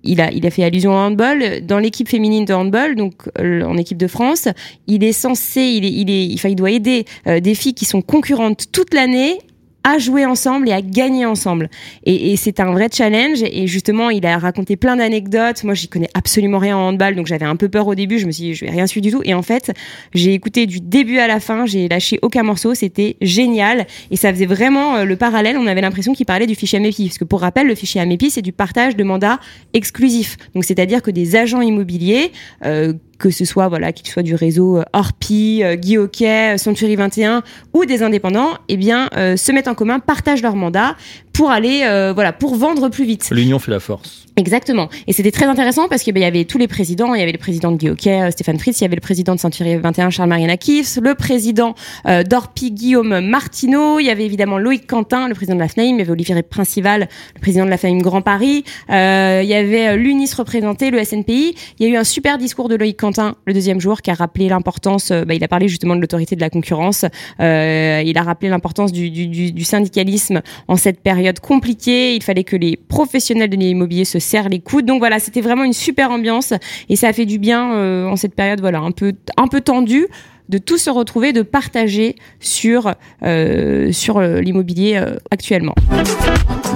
il 0.05 0.21
a, 0.21 0.31
il 0.31 0.47
a 0.47 0.51
fait 0.51 0.65
allusion 0.65 0.93
au 0.93 0.97
handball. 0.97 1.65
Dans 1.67 1.79
l'équipe 1.79 2.09
féminine 2.09 2.45
de 2.45 2.55
handball, 2.55 2.97
donc 2.97 3.15
euh, 3.39 3.63
en 3.63 3.77
équipe 3.77 3.99
de 3.99 4.07
France, 4.07 4.49
il 4.87 5.05
est 5.05 5.13
censé, 5.13 5.61
il, 5.61 5.85
est, 5.85 5.91
il, 5.91 6.11
est, 6.11 6.45
il 6.51 6.57
doit 6.57 6.71
aider 6.71 7.05
euh, 7.27 7.41
des 7.41 7.55
filles 7.55 7.75
qui 7.75 7.85
sont 7.85 8.03
concurrentes 8.03 8.67
toute 8.73 8.95
l'année 8.95 9.39
à 9.85 9.99
jouer 9.99 10.27
ensemble 10.27 10.69
et 10.69 10.73
à 10.73 10.83
gagner 10.83 11.27
ensemble. 11.27 11.69
Et, 12.05 12.33
et 12.33 12.37
c'est 12.37 12.61
un 12.61 12.73
vrai 12.73 12.89
challenge. 12.93 13.43
Et 13.43 13.67
justement, 13.67 14.11
il 14.11 14.25
a 14.27 14.39
raconté 14.39 14.77
plein 14.77 14.97
d'anecdotes. 14.97 15.65
Moi, 15.65 15.75
j'y 15.75 15.89
connais 15.89 16.09
absolument 16.15 16.59
rien 16.59 16.77
en 16.77 16.89
handball, 16.89 17.15
donc 17.15 17.27
j'avais 17.27 17.45
un 17.45 17.57
peu 17.57 17.69
peur 17.69 17.87
au 17.87 17.95
début. 17.95 18.19
Je 18.19 18.27
me 18.27 18.33
suis 18.33 18.45
dit, 18.45 18.55
je 18.55 18.65
vais 18.65 18.71
rien 18.71 18.87
suivre 18.87 19.05
du 19.05 19.11
tout. 19.11 19.23
Et 19.25 19.35
en 19.35 19.43
fait, 19.43 19.73
j'ai 20.15 20.35
écouté 20.35 20.67
du 20.67 20.81
début 20.81 21.19
à 21.19 21.27
la 21.27 21.41
fin. 21.41 21.67
J'ai 21.67 21.89
lâché 21.89 22.19
aucun 22.23 22.43
morceau. 22.43 22.75
C'était 22.75 23.17
génial. 23.21 23.87
Et 24.11 24.17
ça 24.17 24.33
faisait 24.33 24.47
vraiment 24.47 24.97
euh, 24.97 25.05
le 25.05 25.17
parallèle. 25.17 25.57
On 25.57 25.67
avait 25.67 25.81
l'impression 25.81 26.15
qu'il 26.15 26.27
parlait 26.27 26.47
du 26.47 26.55
fichier 26.55 26.79
AMEPI. 26.79 27.09
Parce 27.09 27.19
que 27.19 27.25
pour 27.25 27.41
rappel, 27.41 27.67
le 27.67 27.75
fichier 27.75 28.01
AMEPI, 28.01 28.31
c'est 28.31 28.43
du 28.43 28.53
partage 28.53 28.97
de 28.97 29.05
mandats 29.05 29.39
exclusifs. 29.73 30.37
Donc, 30.55 30.65
c'est-à-dire 30.65 31.03
que 31.03 31.11
des 31.11 31.37
agents 31.37 31.61
immobiliers, 31.61 32.33
euh, 32.65 32.93
que 33.23 33.31
ce 33.31 33.45
soit 33.45 33.69
voilà 33.69 33.93
soient 34.11 34.25
du 34.25 34.35
réseau 34.35 34.79
euh, 34.79 34.85
Orpi, 34.93 35.63
euh, 35.63 35.77
Guy 35.77 35.97
Hockey, 35.97 36.55
euh, 36.55 36.57
Century 36.59 36.97
21 36.97 37.45
ou 37.73 37.85
des 37.85 38.03
indépendants, 38.03 38.59
eh 38.69 38.77
bien 38.77 39.09
se 39.13 39.53
mettent 39.53 39.69
en 39.69 39.75
commun, 39.75 40.01
partagent 40.01 40.43
leur 40.43 40.57
mandat 40.57 40.97
pour 41.43 41.51
aller, 41.51 41.83
euh, 41.83 42.13
voilà, 42.15 42.33
pour 42.33 42.55
vendre 42.55 42.89
plus 42.89 43.05
vite. 43.05 43.29
L'union 43.33 43.59
fait 43.59 43.73
la 43.73 43.81
force. 43.81 44.29
Exactement. 44.37 44.89
Et 45.07 45.13
c'était 45.13 45.31
très 45.31 45.47
intéressant 45.47 45.89
parce 45.89 46.03
qu'il 46.03 46.17
y 46.17 46.25
avait 46.25 46.45
tous 46.45 46.57
les 46.57 46.69
présidents. 46.69 47.15
Il 47.15 47.21
y 47.21 47.23
avait 47.23 47.33
le 47.33 47.39
président 47.39 47.71
de 47.71 47.77
Guy 47.77 47.91
Hockey, 47.91 48.23
euh, 48.23 48.31
Stéphane 48.31 48.59
Fritz. 48.59 48.81
Il 48.81 48.85
y 48.85 48.87
avait 48.87 48.95
le 48.95 49.01
président 49.01 49.35
de 49.35 49.41
Century 49.41 49.77
21, 49.77 50.11
Charles-Marie 50.11 50.47
Nakif. 50.47 50.99
Le 51.03 51.15
président 51.15 51.75
euh, 52.07 52.23
d'Orpi, 52.23 52.71
Guillaume 52.71 53.21
Martineau. 53.21 53.99
Il 53.99 54.07
y 54.07 54.11
avait 54.11 54.25
évidemment 54.25 54.57
Loïc 54.57 54.87
Quentin, 54.87 55.29
le 55.29 55.35
président 55.35 55.55
de 55.55 55.61
la 55.61 55.69
FNAIM. 55.69 55.97
Il 55.97 55.99
y 55.99 56.01
avait 56.03 56.13
Olivier 56.13 56.41
Principal, 56.43 57.09
le 57.35 57.41
président 57.41 57.67
de 57.67 57.71
la 57.71 57.77
FNAIM 57.77 58.01
Grand 58.01 58.23
Paris. 58.23 58.65
Euh, 58.89 59.41
il 59.43 59.49
y 59.49 59.55
avait 59.55 59.97
l'UNIS 59.97 60.33
représenté, 60.35 60.91
le 60.91 61.05
SNPI. 61.05 61.55
Il 61.79 61.87
y 61.87 61.91
a 61.91 61.93
eu 61.93 61.97
un 61.97 62.05
super 62.05 62.39
discours 62.39 62.69
de 62.69 62.77
Loïc 62.77 62.99
Quentin 62.99 63.35
le 63.45 63.53
deuxième 63.53 63.81
jour 63.81 64.01
qui 64.01 64.11
a 64.11 64.15
rappelé 64.15 64.49
l'importance, 64.49 65.11
bah, 65.11 65.35
il 65.35 65.45
a 65.45 65.49
parlé 65.49 65.69
justement 65.69 65.95
de 65.95 66.01
l'autorité 66.01 66.37
de 66.37 66.41
la 66.41 66.49
concurrence. 66.49 67.05
Euh, 67.41 68.03
il 68.05 68.17
a 68.17 68.23
rappelé 68.23 68.49
l'importance 68.49 68.93
du, 68.93 69.11
du, 69.11 69.27
du, 69.27 69.53
du 69.53 69.65
syndicalisme 69.65 70.41
en 70.69 70.77
cette 70.77 71.01
période 71.01 71.32
compliquée. 71.41 72.15
Il 72.15 72.23
fallait 72.23 72.45
que 72.45 72.57
les 72.57 72.77
professionnels 72.77 73.51
de 73.51 73.57
l'immobilier 73.57 74.05
se 74.05 74.19
serrent 74.19 74.49
les 74.49 74.61
coudes. 74.61 74.87
Donc 74.87 74.99
voilà, 74.99 75.19
c'était 75.19 75.41
vraiment 75.41 75.65
une 75.65 75.73
super 75.73 76.11
ambiance 76.11 76.53
et 76.89 76.97
ça 76.97 77.09
a 77.09 77.13
fait 77.13 77.27
du 77.27 77.39
bien 77.39 77.75
euh, 77.75 78.07
en 78.07 78.17
cette 78.17 78.35
période 78.35 78.61
voilà 78.61 78.81
un 78.81 78.91
peu 78.91 79.13
un 79.37 79.49
peu 79.49 79.61
tendue 79.61 80.07
de 80.49 80.59
tous 80.59 80.79
se 80.79 80.91
retrouver, 80.91 81.33
de 81.33 81.43
partager 81.43 82.17
sur 82.41 82.95
euh, 83.23 83.93
sur 83.93 84.19
euh, 84.19 84.41
l'immobilier 84.41 84.97
euh, 84.97 85.17
actuellement. 85.31 85.75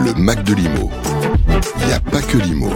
Le 0.02 0.14
Mac 0.14 0.42
de 0.44 0.54
l'IMO. 0.54 0.90
Il 1.80 1.86
n'y 1.86 1.92
a 1.92 2.00
pas 2.00 2.22
que 2.22 2.38
l'IMO. 2.38 2.70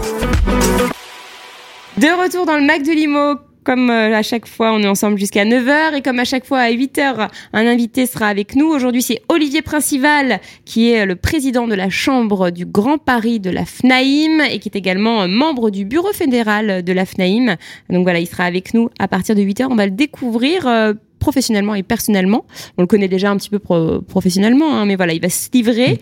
De 1.97 2.23
retour 2.23 2.47
dans 2.47 2.57
le 2.57 2.65
Mac 2.65 2.83
de 2.83 2.93
Limo. 2.93 3.50
Comme 3.63 3.91
euh, 3.91 4.17
à 4.17 4.23
chaque 4.23 4.47
fois, 4.47 4.73
on 4.73 4.81
est 4.83 4.87
ensemble 4.89 5.19
jusqu'à 5.19 5.45
9h 5.45 5.95
et 5.95 6.01
comme 6.03 6.19
à 6.19 6.25
chaque 6.25 6.47
fois 6.47 6.61
à 6.61 6.71
8h, 6.71 7.29
un 7.53 7.67
invité 7.67 8.07
sera 8.07 8.27
avec 8.29 8.57
nous. 8.57 8.67
Aujourd'hui, 8.67 9.03
c'est 9.03 9.21
Olivier 9.29 9.61
Principal 9.61 10.41
qui 10.65 10.91
est 10.91 11.05
le 11.05 11.15
président 11.15 11.69
de 11.69 11.75
la 11.75 11.91
Chambre 11.91 12.51
du 12.51 12.65
Grand 12.65 12.97
Paris 12.99 13.39
de 13.39 13.51
la 13.51 13.67
FNAIM 13.67 14.41
et 14.51 14.59
qui 14.61 14.69
est 14.71 14.77
également 14.77 15.23
euh, 15.23 15.29
membre 15.29 15.71
du 15.71 15.85
bureau 15.85 16.13
fédéral 16.13 16.83
de 16.83 16.93
la 16.93 17.05
FNAIM. 17.05 17.57
Donc 17.91 18.03
voilà, 18.05 18.19
il 18.21 18.27
sera 18.27 18.45
avec 18.45 18.73
nous 18.73 18.89
à 18.99 19.09
partir 19.09 19.35
de 19.35 19.43
8h. 19.43 19.67
On 19.71 19.77
va 19.77 19.85
le 19.85 19.93
découvrir 19.93 20.67
euh, 20.67 20.95
professionnellement 21.19 21.75
et 21.75 21.83
personnellement. 21.83 22.47
On 22.79 22.81
le 22.83 22.87
connaît 22.87 23.09
déjà 23.09 23.31
un 23.31 23.37
petit 23.37 23.51
peu 23.51 23.59
pro- 23.59 24.01
professionnellement, 24.01 24.75
hein, 24.75 24.87
mais 24.87 24.97
voilà, 24.97 25.13
il 25.13 25.21
va 25.21 25.29
se 25.29 25.51
livrer. 25.53 26.01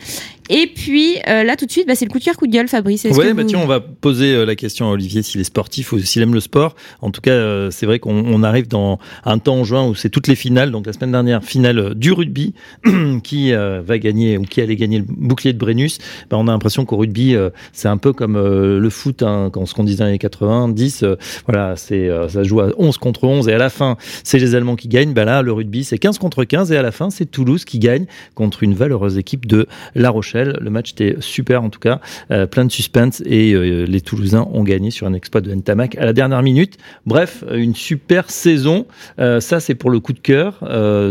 Et 0.50 0.66
puis 0.74 1.16
euh, 1.28 1.44
là, 1.44 1.56
tout 1.56 1.66
de 1.66 1.70
suite, 1.70 1.86
bah, 1.86 1.94
c'est 1.94 2.04
le 2.04 2.10
coup 2.10 2.18
de 2.18 2.24
cœur, 2.24 2.36
coup 2.36 2.46
de 2.46 2.52
gueule, 2.52 2.68
Fabrice. 2.68 3.02
Que 3.02 3.08
bah 3.34 3.42
vous- 3.42 3.48
tiens, 3.48 3.60
on 3.62 3.66
va 3.66 3.80
poser 3.80 4.34
euh, 4.34 4.44
la 4.46 4.56
question 4.56 4.88
à 4.88 4.92
Olivier 4.92 5.22
s'il 5.22 5.40
est 5.40 5.44
sportif 5.44 5.92
ou 5.92 5.98
s'il 5.98 6.22
aime 6.22 6.34
le 6.34 6.40
sport. 6.40 6.74
En 7.02 7.10
tout 7.10 7.20
cas, 7.20 7.32
euh, 7.32 7.70
c'est 7.70 7.86
vrai 7.86 7.98
qu'on 7.98 8.24
on 8.26 8.42
arrive 8.42 8.68
dans 8.68 8.98
un 9.24 9.38
temps 9.38 9.56
en 9.56 9.64
juin 9.64 9.86
où 9.86 9.94
c'est 9.94 10.08
toutes 10.10 10.26
les 10.28 10.34
finales. 10.34 10.70
Donc 10.70 10.86
la 10.86 10.92
semaine 10.92 11.12
dernière, 11.12 11.42
finale 11.44 11.94
du 11.94 12.12
rugby, 12.12 12.54
qui 13.22 13.52
va 13.52 13.98
gagner 13.98 14.38
ou 14.38 14.42
qui 14.42 14.60
allait 14.60 14.76
gagner 14.76 14.98
le 14.98 15.04
bouclier 15.08 15.52
de 15.52 15.58
Brennus. 15.58 15.98
Bah, 16.30 16.36
on 16.38 16.48
a 16.48 16.52
l'impression 16.52 16.84
qu'au 16.84 16.96
rugby, 16.96 17.36
c'est 17.72 17.88
un 17.88 17.96
peu 17.96 18.12
comme 18.12 18.36
le 18.38 18.90
foot, 18.90 19.22
hein, 19.22 19.50
quand 19.52 19.66
ce 19.66 19.74
qu'on 19.74 19.84
disait 19.84 19.98
dans 19.98 20.04
les 20.04 20.10
années 20.10 20.18
90. 20.18 21.02
euh, 21.02 21.16
voilà, 21.46 21.76
c'est 21.76 22.08
ça 22.28 22.42
joue 22.42 22.60
à 22.60 22.70
11 22.78 22.96
contre 22.98 23.24
11 23.24 23.48
et 23.48 23.52
à 23.52 23.58
la 23.58 23.70
fin, 23.70 23.96
c'est 24.24 24.38
les 24.38 24.54
Allemands 24.54 24.76
qui 24.76 24.88
gagnent. 24.88 25.12
Bah 25.12 25.24
là, 25.24 25.42
le 25.42 25.52
rugby, 25.52 25.84
c'est 25.84 25.98
15 25.98 26.18
contre 26.18 26.44
15 26.44 26.72
et 26.72 26.76
à 26.76 26.82
la 26.82 26.92
fin, 26.92 27.10
c'est 27.10 27.26
Toulouse 27.26 27.64
qui 27.64 27.78
gagne 27.78 28.06
contre 28.34 28.62
une 28.62 28.74
valeureuse 28.74 29.18
équipe 29.18 29.46
de 29.46 29.66
La 29.94 30.10
Rochelle. 30.10 30.37
Le 30.44 30.70
match 30.70 30.92
était 30.92 31.16
super 31.20 31.62
en 31.62 31.70
tout 31.70 31.80
cas, 31.80 32.00
euh, 32.30 32.46
plein 32.46 32.64
de 32.64 32.72
suspense 32.72 33.22
et 33.24 33.52
euh, 33.52 33.84
les 33.84 34.00
Toulousains 34.00 34.46
ont 34.52 34.62
gagné 34.62 34.90
sur 34.90 35.06
un 35.06 35.14
exploit 35.14 35.40
de 35.40 35.52
Ntamak 35.52 35.96
à 35.96 36.04
la 36.04 36.12
dernière 36.12 36.42
minute. 36.42 36.76
Bref, 37.06 37.44
une 37.52 37.74
super 37.74 38.30
saison. 38.30 38.86
Euh, 39.18 39.40
ça, 39.40 39.60
c'est 39.60 39.74
pour 39.74 39.90
le 39.90 40.00
coup 40.00 40.12
de 40.12 40.18
cœur 40.18 40.60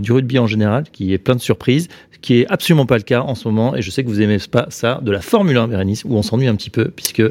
du 0.02 0.12
rugby 0.12 0.40
en 0.40 0.48
général, 0.48 0.86
qui 0.92 1.14
est 1.14 1.18
plein 1.18 1.36
de 1.36 1.42
surprises, 1.42 1.88
qui 2.22 2.42
est 2.42 2.46
absolument 2.50 2.86
pas 2.86 2.98
le 2.98 3.04
cas 3.04 3.22
en 3.22 3.36
ce 3.36 3.48
moment. 3.48 3.76
Et 3.76 3.82
je 3.82 3.92
sais 3.92 4.04
que 4.04 4.10
vous 4.10 4.22
aimez 4.22 4.38
pas 4.50 4.68
ça 4.70 5.00
de 5.02 5.12
la 5.12 5.22
Formule 5.22 5.58
1, 5.58 5.68
Bérénice, 5.68 6.04
où 6.06 6.16
on 6.16 6.22
s'ennuie 6.22 6.48
un 6.48 6.56
petit 6.56 6.70
peu 6.70 6.90
puisque 6.90 7.24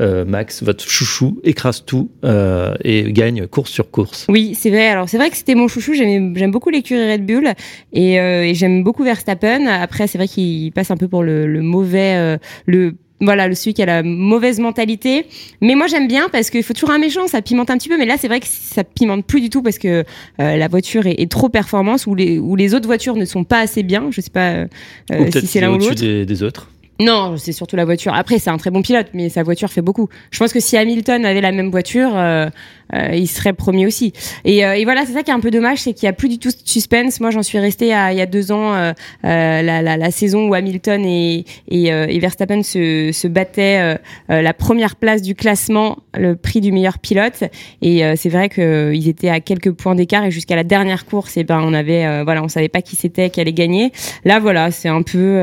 euh, 0.00 0.24
Max, 0.24 0.62
votre 0.62 0.88
chouchou, 0.88 1.40
écrase 1.44 1.84
tout 1.84 2.10
euh, 2.24 2.74
et 2.82 3.12
gagne 3.12 3.46
course 3.46 3.70
sur 3.70 3.90
course. 3.90 4.26
Oui, 4.28 4.54
c'est 4.54 4.70
vrai. 4.70 4.88
Alors 4.88 5.08
c'est 5.08 5.18
vrai 5.18 5.30
que 5.30 5.36
c'était 5.36 5.54
mon 5.54 5.68
chouchou. 5.68 5.94
J'aime 5.94 6.50
beaucoup 6.50 6.70
l'écurie 6.70 7.12
Red 7.12 7.26
Bull 7.26 7.52
et, 7.92 8.20
euh, 8.20 8.44
et 8.44 8.54
j'aime 8.54 8.82
beaucoup 8.82 9.04
Verstappen. 9.04 9.66
Après, 9.66 10.06
c'est 10.06 10.18
vrai 10.18 10.28
qu'il 10.28 10.72
passe 10.72 10.90
un 10.90 10.96
peu 10.96 11.08
pour 11.08 11.22
le, 11.22 11.46
le 11.46 11.62
mauvais, 11.62 12.38
le 12.66 12.94
voilà, 13.20 13.48
le 13.48 13.54
celui 13.54 13.74
qui 13.74 13.82
a 13.82 13.86
la 13.86 14.02
mauvaise 14.02 14.58
mentalité. 14.58 15.26
Mais 15.60 15.74
moi 15.74 15.86
j'aime 15.86 16.08
bien 16.08 16.28
parce 16.30 16.50
qu'il 16.50 16.62
faut 16.62 16.74
toujours 16.74 16.90
un 16.90 16.98
méchant, 16.98 17.26
ça 17.26 17.42
pimente 17.42 17.70
un 17.70 17.78
petit 17.78 17.88
peu. 17.88 17.98
Mais 17.98 18.06
là 18.06 18.16
c'est 18.18 18.28
vrai 18.28 18.40
que 18.40 18.46
ça 18.48 18.84
pimente 18.84 19.24
plus 19.24 19.40
du 19.40 19.50
tout 19.50 19.62
parce 19.62 19.78
que 19.78 20.04
euh, 20.40 20.56
la 20.56 20.68
voiture 20.68 21.06
est, 21.06 21.20
est 21.20 21.30
trop 21.30 21.48
performance 21.48 22.06
ou 22.06 22.14
les 22.14 22.38
ou 22.38 22.56
les 22.56 22.74
autres 22.74 22.86
voitures 22.86 23.16
ne 23.16 23.24
sont 23.24 23.44
pas 23.44 23.60
assez 23.60 23.82
bien. 23.82 24.08
Je 24.10 24.20
sais 24.20 24.30
pas 24.30 24.50
euh, 24.50 24.66
euh, 25.12 25.30
si 25.32 25.46
c'est 25.46 25.60
l'un 25.60 25.70
ou 25.70 25.74
au-dessus 25.74 25.90
l'autre. 25.90 26.00
des, 26.02 26.26
des 26.26 26.42
autres. 26.42 26.70
Non, 26.98 27.36
c'est 27.36 27.52
surtout 27.52 27.76
la 27.76 27.84
voiture. 27.84 28.14
Après, 28.14 28.38
c'est 28.38 28.48
un 28.48 28.56
très 28.56 28.70
bon 28.70 28.80
pilote, 28.80 29.08
mais 29.12 29.28
sa 29.28 29.42
voiture 29.42 29.70
fait 29.70 29.82
beaucoup. 29.82 30.08
Je 30.30 30.38
pense 30.38 30.52
que 30.52 30.60
si 30.60 30.78
Hamilton 30.78 31.26
avait 31.26 31.42
la 31.42 31.52
même 31.52 31.70
voiture, 31.70 32.10
euh, 32.16 32.48
euh, 32.94 33.10
il 33.12 33.26
serait 33.26 33.52
premier 33.52 33.86
aussi. 33.86 34.14
Et, 34.46 34.64
euh, 34.64 34.76
et 34.76 34.84
voilà, 34.84 35.04
c'est 35.04 35.12
ça 35.12 35.22
qui 35.22 35.30
est 35.30 35.34
un 35.34 35.40
peu 35.40 35.50
dommage, 35.50 35.78
c'est 35.80 35.92
qu'il 35.92 36.06
y 36.06 36.08
a 36.08 36.14
plus 36.14 36.30
du 36.30 36.38
tout 36.38 36.48
de 36.48 36.56
suspense. 36.64 37.20
Moi, 37.20 37.30
j'en 37.30 37.42
suis 37.42 37.58
restée 37.58 37.92
à 37.92 38.12
il 38.12 38.18
y 38.18 38.22
a 38.22 38.26
deux 38.26 38.50
ans, 38.50 38.72
euh, 38.74 38.92
euh, 39.24 39.62
la, 39.62 39.82
la, 39.82 39.98
la 39.98 40.10
saison 40.10 40.48
où 40.48 40.54
Hamilton 40.54 41.04
et, 41.04 41.44
et, 41.68 41.92
euh, 41.92 42.06
et 42.08 42.18
Verstappen 42.18 42.62
se, 42.62 43.10
se 43.12 43.28
battaient 43.28 43.98
la 44.28 44.54
première 44.54 44.96
place 44.96 45.20
du 45.20 45.34
classement, 45.34 45.98
le 46.16 46.34
prix 46.34 46.62
du 46.62 46.72
meilleur 46.72 46.98
pilote. 46.98 47.44
Et 47.82 48.02
c'est 48.16 48.28
vrai 48.30 48.48
qu'ils 48.48 49.08
étaient 49.08 49.28
à 49.28 49.40
quelques 49.40 49.72
points 49.72 49.94
d'écart 49.94 50.24
et 50.24 50.30
jusqu'à 50.30 50.56
la 50.56 50.64
dernière 50.64 51.04
course, 51.04 51.36
et 51.36 51.44
ben 51.44 51.60
on 51.62 51.74
avait, 51.74 52.22
voilà, 52.24 52.42
on 52.42 52.48
savait 52.48 52.68
pas 52.68 52.80
qui 52.82 52.96
c'était 52.96 53.28
qui 53.30 53.40
allait 53.40 53.52
gagner. 53.52 53.92
Là, 54.24 54.38
voilà, 54.40 54.70
c'est 54.70 54.88
un 54.88 55.02
peu, 55.02 55.40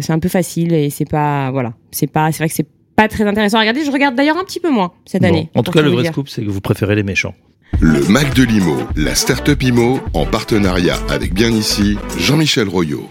c'est 0.00 0.12
un 0.12 0.18
peu 0.18 0.28
facile 0.28 0.81
c'est 0.90 1.08
pas, 1.08 1.50
voilà, 1.50 1.74
c'est 1.90 2.06
pas, 2.06 2.30
c'est 2.32 2.38
vrai 2.38 2.48
que 2.48 2.54
c'est 2.54 2.66
pas 2.96 3.08
très 3.08 3.24
intéressant 3.24 3.58
à 3.58 3.60
regarder. 3.60 3.84
Je 3.84 3.90
regarde 3.90 4.14
d'ailleurs 4.14 4.36
un 4.38 4.44
petit 4.44 4.60
peu 4.60 4.70
moins 4.70 4.92
cette 5.04 5.22
Bon, 5.22 5.28
année. 5.28 5.50
en 5.54 5.62
tout 5.62 5.70
cas, 5.72 5.82
le 5.82 5.90
vrai 5.90 6.02
dire. 6.02 6.12
scoop, 6.12 6.28
c'est 6.28 6.44
que 6.44 6.50
vous 6.50 6.60
préférez 6.60 6.94
les 6.94 7.02
méchants. 7.02 7.34
Le 7.80 8.06
Mac 8.08 8.34
de 8.34 8.42
l'IMO, 8.44 8.76
la 8.96 9.14
start-up 9.14 9.62
IMO, 9.62 10.00
en 10.14 10.26
partenariat 10.26 10.96
avec 11.08 11.32
bien 11.32 11.50
ici, 11.50 11.96
Jean-Michel 12.18 12.68
Royot. 12.68 13.08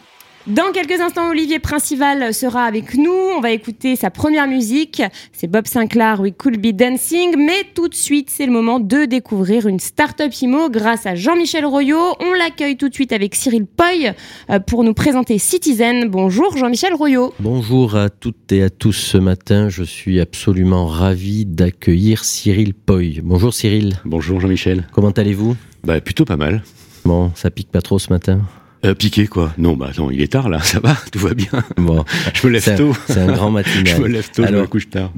Dans 0.48 0.72
quelques 0.74 1.00
instants, 1.00 1.30
Olivier 1.30 1.60
Principal 1.60 2.34
sera 2.34 2.64
avec 2.64 2.96
nous. 2.96 3.12
On 3.12 3.42
va 3.42 3.52
écouter 3.52 3.96
sa 3.96 4.10
première 4.10 4.48
musique. 4.48 5.04
C'est 5.34 5.46
Bob 5.46 5.68
Sinclair, 5.68 6.20
We 6.20 6.34
Could 6.36 6.58
Be 6.60 6.76
Dancing. 6.76 7.36
Mais 7.38 7.64
tout 7.76 7.88
de 7.88 7.94
suite, 7.94 8.32
c'est 8.32 8.48
le 8.48 8.52
moment 8.52 8.80
de 8.80 9.06
découvrir 9.06 9.68
une 9.68 9.80
start-up 9.80 10.34
IMO 10.42 10.72
grâce 10.72 11.06
à 11.06 11.14
Jean-Michel 11.14 11.64
Royot. 11.64 12.16
On 12.20 12.34
l'accueille 12.34 12.76
tout 12.76 12.90
de 12.90 12.94
suite 12.94 13.14
avec 13.14 13.36
Cyril 13.36 13.68
Poy 13.68 14.14
euh, 14.50 14.60
pour 14.60 14.84
nous 14.84 14.96
présenter 14.96 15.38
Citizen. 15.38 16.10
Bonjour 16.10 16.58
Jean-Michel 16.58 16.96
Royot. 16.96 17.36
Bonjour 17.40 17.96
à 17.96 18.10
toutes 18.10 18.52
et 18.52 18.64
à 18.64 18.72
tous 18.72 18.94
ce 18.94 19.20
matin. 19.20 19.70
Je 19.70 19.84
suis 19.84 20.20
absolument 20.20 20.88
ravi 20.88 21.46
d'accueillir 21.46 22.24
Cyril 22.24 22.74
Poy. 22.74 23.22
Bonjour 23.24 23.54
Cyril. 23.54 23.94
Bonjour 24.06 24.42
Jean-Michel. 24.42 24.88
Comment 24.92 25.12
allez-vous? 25.12 25.56
Bah 25.84 26.02
plutôt 26.02 26.26
pas 26.26 26.38
mal. 26.38 26.64
Bon, 27.06 27.32
ça 27.36 27.52
pique 27.52 27.70
pas 27.70 27.82
trop 27.82 28.00
ce 28.00 28.12
matin? 28.12 28.42
Euh, 28.86 28.96
piqué 28.96 29.28
quoi 29.28 29.54
Non, 29.58 29.76
bah 29.76 29.92
non, 29.98 30.10
il 30.12 30.22
est 30.22 30.32
tard 30.32 30.50
là, 30.50 30.60
ça 30.64 30.80
va, 30.80 30.96
tout 31.12 31.20
va 31.20 31.34
bien? 31.34 31.52
Bon, 31.78 32.04
je 32.34 32.48
me 32.48 32.52
lève 32.54 32.68
un- 32.70 32.76
tôt. 32.76 32.94
C'est 33.08 33.20
un 33.20 33.32
grand 33.34 33.52
matinal. 33.60 33.86
je 33.86 34.02
me 34.02 34.08
lève 34.08 34.30
tôt, 34.32 34.44
je 34.44 34.48
Alors, 34.48 34.62
me 34.64 34.68
couche 34.68 34.90
tard. 34.90 35.12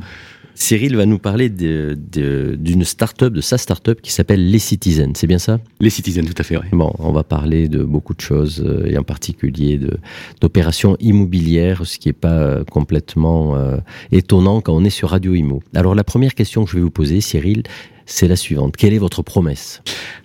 Cyril 0.56 0.96
va 0.96 1.08
nous 1.08 1.18
parler 1.18 1.50
de- 1.50 1.98
de- 2.12 2.56
d'une 2.60 2.84
start-up, 2.84 3.34
de 3.34 3.42
sa 3.42 3.58
start-up 3.58 4.02
qui 4.02 4.12
s'appelle 4.12 4.52
Les 4.52 4.60
Citizens, 4.60 5.14
c'est 5.16 5.26
bien 5.26 5.40
ça? 5.40 5.60
Les 5.80 5.90
Citizens, 5.90 6.26
tout 6.26 6.36
à 6.38 6.44
fait, 6.44 6.58
oui. 6.58 6.66
Bon, 6.74 6.94
on 7.00 7.12
va 7.12 7.24
parler 7.24 7.68
de 7.68 7.84
beaucoup 7.84 8.14
de 8.14 8.22
choses, 8.22 8.64
euh, 8.64 8.86
et 8.86 8.96
en 8.98 9.04
particulier 9.04 9.80
de, 9.80 9.98
d'opérations 10.42 10.96
immobilières, 11.00 11.88
ce 11.88 11.98
qui 11.98 12.10
n'est 12.10 12.14
pas 12.14 12.34
euh, 12.38 12.64
complètement 12.66 13.56
euh, 13.56 13.78
étonnant 14.12 14.62
quand 14.62 14.76
on 14.76 14.84
est 14.84 14.92
sur 14.92 15.10
Radio 15.10 15.34
Imo. 15.34 15.64
Alors 15.74 15.96
la 15.96 16.04
première 16.04 16.36
question 16.36 16.66
que 16.66 16.70
je 16.72 16.76
vais 16.76 16.84
vous 16.84 16.92
poser, 16.92 17.20
Cyril, 17.22 17.64
c'est 18.06 18.28
la 18.28 18.36
suivante. 18.36 18.76
Quelle 18.78 18.94
est 18.94 19.00
votre 19.00 19.22
promesse? 19.22 19.82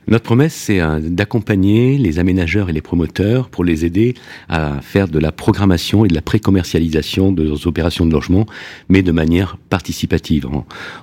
Notre 0.07 0.25
promesse, 0.25 0.55
c'est 0.55 0.81
euh, 0.81 1.01
d'accompagner 1.01 1.99
les 1.99 2.19
aménageurs 2.19 2.71
et 2.71 2.73
les 2.73 2.81
promoteurs 2.81 3.49
pour 3.49 3.65
les 3.65 3.85
aider 3.85 4.15
à 4.49 4.81
faire 4.81 5.07
de 5.07 5.19
la 5.19 5.33
programmation 5.33 6.05
et 6.05 6.09
de 6.09 6.15
la 6.15 6.23
pré-commercialisation 6.23 7.31
de 7.31 7.43
leurs 7.43 7.67
opérations 7.67 8.07
de 8.07 8.13
logement, 8.13 8.47
mais 8.89 9.03
de 9.03 9.13
manière 9.13 9.57
participative. 9.69 10.49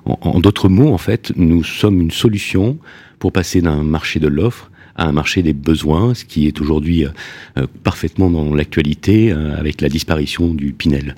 En, 0.05 0.39
d'autres 0.39 0.69
mots, 0.69 0.91
en 0.91 0.97
fait, 0.97 1.31
nous 1.35 1.63
sommes 1.63 2.01
une 2.01 2.11
solution 2.11 2.77
pour 3.19 3.31
passer 3.31 3.61
d'un 3.61 3.83
marché 3.83 4.19
de 4.19 4.27
l'offre 4.27 4.71
à 4.95 5.07
un 5.07 5.11
marché 5.11 5.43
des 5.43 5.53
besoins, 5.53 6.13
ce 6.13 6.23
qui 6.23 6.47
est 6.47 6.61
aujourd'hui 6.61 7.05
euh, 7.05 7.09
euh, 7.57 7.67
parfaitement 7.83 8.29
dans 8.29 8.55
l'actualité 8.55 9.31
avec 9.31 9.81
la 9.81 9.89
disparition 9.89 10.53
du 10.53 10.73
Pinel. 10.73 11.15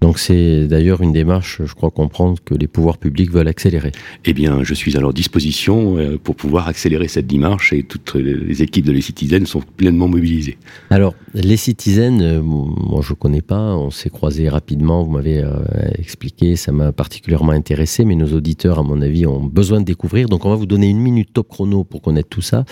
Donc 0.00 0.18
c'est 0.18 0.66
d'ailleurs 0.66 1.02
une 1.02 1.12
démarche, 1.12 1.60
je 1.64 1.74
crois 1.74 1.90
comprendre, 1.90 2.38
que 2.44 2.54
les 2.54 2.66
pouvoirs 2.66 2.98
publics 2.98 3.30
veulent 3.30 3.48
accélérer. 3.48 3.92
Eh 4.24 4.32
bien, 4.32 4.62
je 4.62 4.74
suis 4.74 4.96
à 4.96 5.00
leur 5.00 5.12
disposition 5.12 5.98
euh, 5.98 6.18
pour 6.18 6.36
pouvoir 6.36 6.68
accélérer 6.68 7.08
cette 7.08 7.26
démarche 7.26 7.72
et 7.72 7.82
toutes 7.82 8.14
les 8.14 8.62
équipes 8.62 8.86
de 8.86 8.92
les 8.92 9.02
Citizen 9.02 9.44
sont 9.46 9.62
pleinement 9.76 10.08
mobilisées. 10.08 10.56
Alors, 10.90 11.14
les 11.34 11.56
Citizen, 11.56 12.20
euh, 12.22 12.42
moi 12.42 13.02
je 13.02 13.14
connais 13.14 13.42
pas, 13.42 13.76
on 13.76 13.90
s'est 13.90 14.10
croisés 14.10 14.48
rapidement, 14.48 15.04
vous 15.04 15.10
m'avez 15.10 15.38
euh, 15.38 15.50
expliqué, 15.98 16.56
ça 16.56 16.72
m'a 16.72 16.92
particulièrement 16.92 17.52
intéressé, 17.52 18.04
mais 18.04 18.14
nos 18.14 18.32
auditeurs, 18.32 18.78
à 18.78 18.82
mon 18.82 19.00
avis, 19.02 19.26
ont 19.26 19.44
besoin 19.44 19.80
de 19.80 19.84
découvrir. 19.84 20.28
Donc 20.28 20.44
on 20.44 20.50
va 20.50 20.56
vous 20.56 20.66
donner 20.66 20.88
une 20.88 20.98
minute 20.98 21.32
top 21.32 21.48
chrono 21.48 21.84
pour 21.84 22.02
connaître 22.02 22.28
tout 22.28 22.40
ça. 22.40 22.64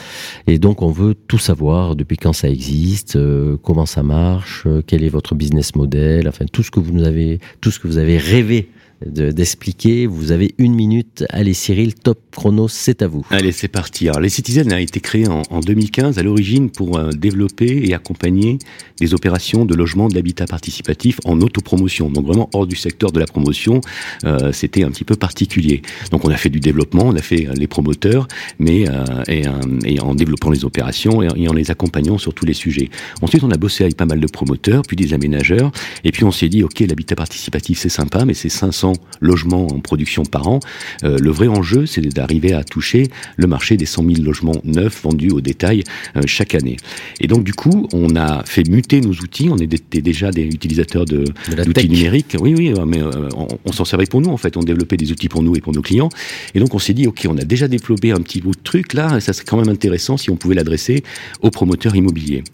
Et 0.46 0.58
donc 0.58 0.82
on 0.82 0.90
veut 0.90 1.14
tout 1.14 1.38
savoir, 1.38 1.94
depuis 1.94 2.16
quand 2.16 2.32
ça 2.32 2.48
existe, 2.48 3.16
euh, 3.16 3.56
comment 3.62 3.86
ça 3.86 4.02
marche, 4.02 4.66
quel 4.86 5.04
est 5.04 5.08
votre 5.08 5.34
business 5.34 5.74
model, 5.74 6.26
enfin 6.28 6.46
tout 6.50 6.62
ce 6.62 6.70
que 6.70 6.80
vous 6.80 6.92
nous 6.92 7.04
avez, 7.04 7.17
tout 7.60 7.70
ce 7.70 7.78
que 7.78 7.86
vous 7.86 7.98
avez 7.98 8.18
rêvé 8.18 8.68
de- 9.06 9.30
d'expliquer. 9.30 10.06
Vous 10.06 10.32
avez 10.32 10.54
une 10.58 10.74
minute. 10.74 11.24
Allez 11.30 11.54
Cyril, 11.54 11.94
top 11.94 12.18
chrono, 12.34 12.68
c'est 12.68 13.02
à 13.02 13.08
vous. 13.08 13.24
Allez, 13.30 13.52
c'est 13.52 13.68
parti. 13.68 14.08
Alors, 14.08 14.20
les 14.20 14.28
Citizen 14.28 14.72
a 14.72 14.80
été 14.80 15.00
créé 15.00 15.28
en, 15.28 15.42
en 15.50 15.60
2015 15.60 16.18
à 16.18 16.22
l'origine 16.22 16.70
pour 16.70 16.98
euh, 16.98 17.10
développer 17.10 17.82
et 17.88 17.94
accompagner 17.94 18.58
des 19.00 19.14
opérations 19.14 19.64
de 19.64 19.74
logement 19.74 20.08
d'habitat 20.08 20.46
participatif 20.46 21.18
en 21.24 21.40
autopromotion. 21.40 22.10
Donc 22.10 22.26
vraiment 22.26 22.50
hors 22.52 22.66
du 22.66 22.76
secteur 22.76 23.12
de 23.12 23.20
la 23.20 23.26
promotion, 23.26 23.80
euh, 24.24 24.52
c'était 24.52 24.82
un 24.84 24.90
petit 24.90 25.04
peu 25.04 25.14
particulier. 25.16 25.82
Donc 26.10 26.24
on 26.24 26.30
a 26.30 26.36
fait 26.36 26.48
du 26.50 26.60
développement, 26.60 27.04
on 27.06 27.14
a 27.16 27.22
fait 27.22 27.46
euh, 27.46 27.52
les 27.56 27.66
promoteurs, 27.68 28.26
mais 28.58 28.88
euh, 28.88 29.04
et, 29.28 29.46
euh, 29.46 29.52
et 29.84 30.00
en 30.00 30.14
développant 30.14 30.50
les 30.50 30.64
opérations 30.64 31.22
et, 31.22 31.28
et 31.36 31.48
en 31.48 31.52
les 31.52 31.70
accompagnant 31.70 32.18
sur 32.18 32.34
tous 32.34 32.46
les 32.46 32.54
sujets. 32.54 32.90
Ensuite, 33.22 33.44
on 33.44 33.50
a 33.50 33.56
bossé 33.56 33.84
avec 33.84 33.96
pas 33.96 34.06
mal 34.06 34.20
de 34.20 34.26
promoteurs, 34.26 34.82
puis 34.86 34.96
des 34.96 35.14
aménageurs, 35.14 35.70
et 36.04 36.10
puis 36.12 36.24
on 36.24 36.32
s'est 36.32 36.48
dit, 36.48 36.62
ok, 36.64 36.80
l'habitat 36.80 37.14
participatif 37.14 37.78
c'est 37.78 37.88
sympa, 37.88 38.24
mais 38.24 38.34
c'est 38.34 38.48
500 38.48 38.87
logements 39.20 39.66
en 39.66 39.80
production 39.80 40.22
par 40.24 40.48
an. 40.48 40.60
Euh, 41.04 41.18
le 41.18 41.30
vrai 41.30 41.48
enjeu, 41.48 41.86
c'est 41.86 42.00
d'arriver 42.00 42.52
à 42.52 42.64
toucher 42.64 43.08
le 43.36 43.46
marché 43.46 43.76
des 43.76 43.86
100 43.86 44.04
000 44.04 44.22
logements 44.22 44.60
neufs 44.64 45.02
vendus 45.02 45.30
au 45.30 45.40
détail 45.40 45.82
euh, 46.16 46.22
chaque 46.26 46.54
année. 46.54 46.76
Et 47.20 47.26
donc 47.26 47.44
du 47.44 47.52
coup, 47.54 47.88
on 47.92 48.16
a 48.16 48.44
fait 48.44 48.68
muter 48.68 49.00
nos 49.00 49.12
outils. 49.12 49.48
On 49.50 49.56
était 49.58 50.00
déjà 50.00 50.30
des 50.30 50.44
utilisateurs 50.44 51.04
de 51.04 51.24
d'outils 51.48 51.72
tech. 51.72 51.88
numériques. 51.88 52.36
Oui, 52.40 52.54
oui, 52.56 52.72
mais 52.86 53.02
euh, 53.02 53.28
on, 53.36 53.48
on 53.64 53.72
s'en 53.72 53.84
servait 53.84 54.06
pour 54.06 54.20
nous 54.20 54.30
en 54.30 54.36
fait. 54.36 54.56
On 54.56 54.60
développait 54.62 54.96
des 54.96 55.10
outils 55.12 55.28
pour 55.28 55.42
nous 55.42 55.56
et 55.56 55.60
pour 55.60 55.72
nos 55.72 55.82
clients. 55.82 56.08
Et 56.54 56.60
donc 56.60 56.74
on 56.74 56.78
s'est 56.78 56.94
dit, 56.94 57.06
ok, 57.06 57.26
on 57.28 57.36
a 57.38 57.44
déjà 57.44 57.68
développé 57.68 58.12
un 58.12 58.20
petit 58.20 58.40
bout 58.40 58.52
de 58.54 58.62
truc 58.62 58.94
là. 58.94 59.20
Ça 59.20 59.32
serait 59.32 59.44
quand 59.46 59.58
même 59.58 59.68
intéressant 59.68 60.16
si 60.16 60.30
on 60.30 60.36
pouvait 60.36 60.54
l'adresser 60.54 61.02
aux 61.42 61.50
promoteurs 61.50 61.96
immobiliers. 61.96 62.44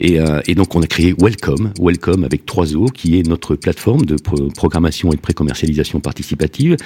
Et, 0.00 0.18
et 0.46 0.54
donc 0.54 0.74
on 0.74 0.82
a 0.82 0.86
créé 0.86 1.14
Welcome, 1.20 1.72
Welcome 1.80 2.24
avec 2.24 2.46
trois 2.46 2.74
O, 2.74 2.86
qui 2.86 3.18
est 3.18 3.26
notre 3.26 3.56
plateforme 3.56 4.04
de 4.04 4.16
pro- 4.16 4.48
programmation 4.48 5.12
et 5.12 5.16
de 5.16 5.20
précommercialisation 5.20 5.83
participative. 6.00 6.76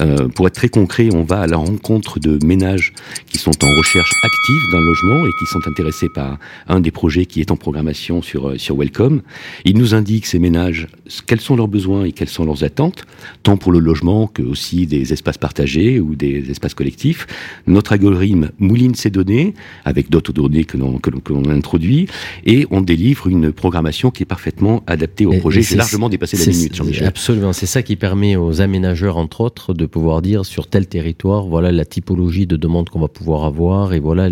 Euh, 0.00 0.28
pour 0.28 0.46
être 0.46 0.54
très 0.54 0.68
concret, 0.68 1.08
on 1.12 1.22
va 1.22 1.40
à 1.40 1.46
la 1.46 1.56
rencontre 1.56 2.18
de 2.18 2.38
ménages 2.44 2.92
qui 3.26 3.38
sont 3.38 3.50
en 3.64 3.68
recherche 3.76 4.10
active 4.22 4.62
d'un 4.72 4.80
logement 4.80 5.26
et 5.26 5.30
qui 5.38 5.46
sont 5.46 5.60
intéressés 5.68 6.08
par 6.14 6.38
un 6.68 6.80
des 6.80 6.90
projets 6.90 7.26
qui 7.26 7.40
est 7.40 7.50
en 7.50 7.56
programmation 7.56 8.22
sur, 8.22 8.50
euh, 8.50 8.58
sur 8.58 8.76
Welcome. 8.76 9.22
Ils 9.64 9.76
nous 9.76 9.94
indiquent, 9.94 10.26
ces 10.26 10.38
ménages, 10.38 10.88
quels 11.26 11.40
sont 11.40 11.56
leurs 11.56 11.68
besoins 11.68 12.04
et 12.04 12.12
quelles 12.12 12.28
sont 12.28 12.44
leurs 12.44 12.64
attentes, 12.64 13.04
tant 13.42 13.56
pour 13.56 13.72
le 13.72 13.78
logement 13.78 14.26
que 14.26 14.42
aussi 14.42 14.86
des 14.86 15.12
espaces 15.12 15.38
partagés 15.38 16.00
ou 16.00 16.14
des 16.14 16.50
espaces 16.50 16.74
collectifs. 16.74 17.26
Notre 17.66 17.92
algorithme 17.92 18.50
mouline 18.58 18.94
ces 18.94 19.10
données 19.10 19.54
avec 19.84 20.10
d'autres 20.10 20.32
données 20.32 20.64
que 20.64 20.76
l'on 20.76 20.98
que 20.98 21.10
l'on- 21.10 21.20
que 21.20 21.32
l'on 21.32 21.48
introduit 21.50 22.06
et 22.46 22.66
on 22.70 22.80
délivre 22.80 23.26
une 23.28 23.52
programmation 23.52 24.10
qui 24.10 24.22
est 24.22 24.26
parfaitement 24.26 24.82
adaptée 24.86 25.26
au 25.26 25.32
Et- 25.32 25.38
projet. 25.38 25.60
et 25.60 25.62
J'ai 25.62 25.76
largement 25.76 26.08
dépassé 26.08 26.36
la 26.36 26.46
minute, 26.46 26.74
Jean-Michel. 26.74 27.06
Absolument, 27.06 27.52
c'est 27.52 27.66
ça 27.66 27.82
qui 27.82 27.96
permet 27.96 28.36
aux 28.38 28.60
aménageurs, 28.60 29.16
entre 29.16 29.40
autres, 29.40 29.74
de 29.74 29.86
pouvoir 29.86 30.22
dire 30.22 30.44
sur 30.46 30.66
tel 30.66 30.86
territoire, 30.86 31.46
voilà 31.46 31.72
la 31.72 31.84
typologie 31.84 32.46
de 32.46 32.56
demande 32.56 32.88
qu'on 32.88 33.00
va 33.00 33.08
pouvoir 33.08 33.44
avoir, 33.44 33.92
et 33.92 34.00
voilà 34.00 34.30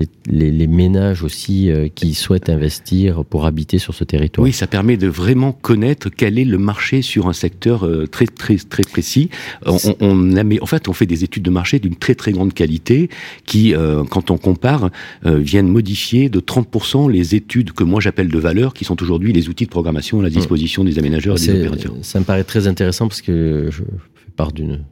les, 0.00 0.08
les- 0.26 0.50
les 0.50 0.66
ménages 0.66 1.22
aussi 1.22 1.70
euh, 1.70 1.88
qui 1.94 2.14
souhaitent 2.14 2.48
investir 2.50 3.24
pour 3.24 3.46
habiter 3.46 3.78
sur 3.78 3.94
ce 3.94 4.04
territoire. 4.04 4.44
Oui, 4.44 4.52
ça 4.52 4.66
permet 4.66 4.96
de 4.96 5.08
vraiment 5.08 5.52
connaître 5.52 6.08
quel 6.08 6.38
est 6.38 6.44
le 6.44 6.58
marché 6.58 7.02
sur 7.02 7.28
un 7.28 7.32
secteur 7.32 7.84
euh, 7.86 8.06
très 8.06 8.26
très 8.26 8.56
très 8.56 8.82
précis. 8.84 9.30
On, 9.66 9.76
on, 10.00 10.36
on 10.36 10.58
en 10.62 10.66
fait, 10.66 10.88
on 10.88 10.92
fait 10.92 11.06
des 11.06 11.24
études 11.24 11.42
de 11.42 11.50
marché 11.50 11.78
d'une 11.78 11.96
très 11.96 12.14
très 12.14 12.32
grande 12.32 12.52
qualité 12.54 13.08
qui, 13.46 13.74
euh, 13.74 14.04
quand 14.04 14.30
on 14.30 14.38
compare, 14.38 14.90
euh, 15.26 15.38
viennent 15.38 15.68
modifier 15.68 16.28
de 16.28 16.40
30% 16.40 17.10
les 17.10 17.34
études 17.34 17.72
que 17.72 17.84
moi 17.84 18.00
j'appelle 18.00 18.28
de 18.28 18.38
valeur, 18.38 18.74
qui 18.74 18.84
sont 18.84 19.00
aujourd'hui 19.02 19.32
les 19.32 19.48
outils 19.48 19.64
de 19.64 19.70
programmation 19.70 20.20
à 20.20 20.22
la 20.22 20.30
disposition 20.30 20.84
des 20.84 20.98
aménageurs 20.98 21.36
et 21.36 21.46
des 21.46 21.58
opérateurs. 21.60 21.94
Ça 22.02 22.18
me 22.20 22.24
paraît 22.24 22.44
très 22.44 22.66
intéressant 22.66 23.08
parce 23.08 23.22
que 23.22 23.68
je 23.70 23.78
fais 23.82 24.30
part 24.36 24.52
d'une 24.52 24.68
une 24.68 24.84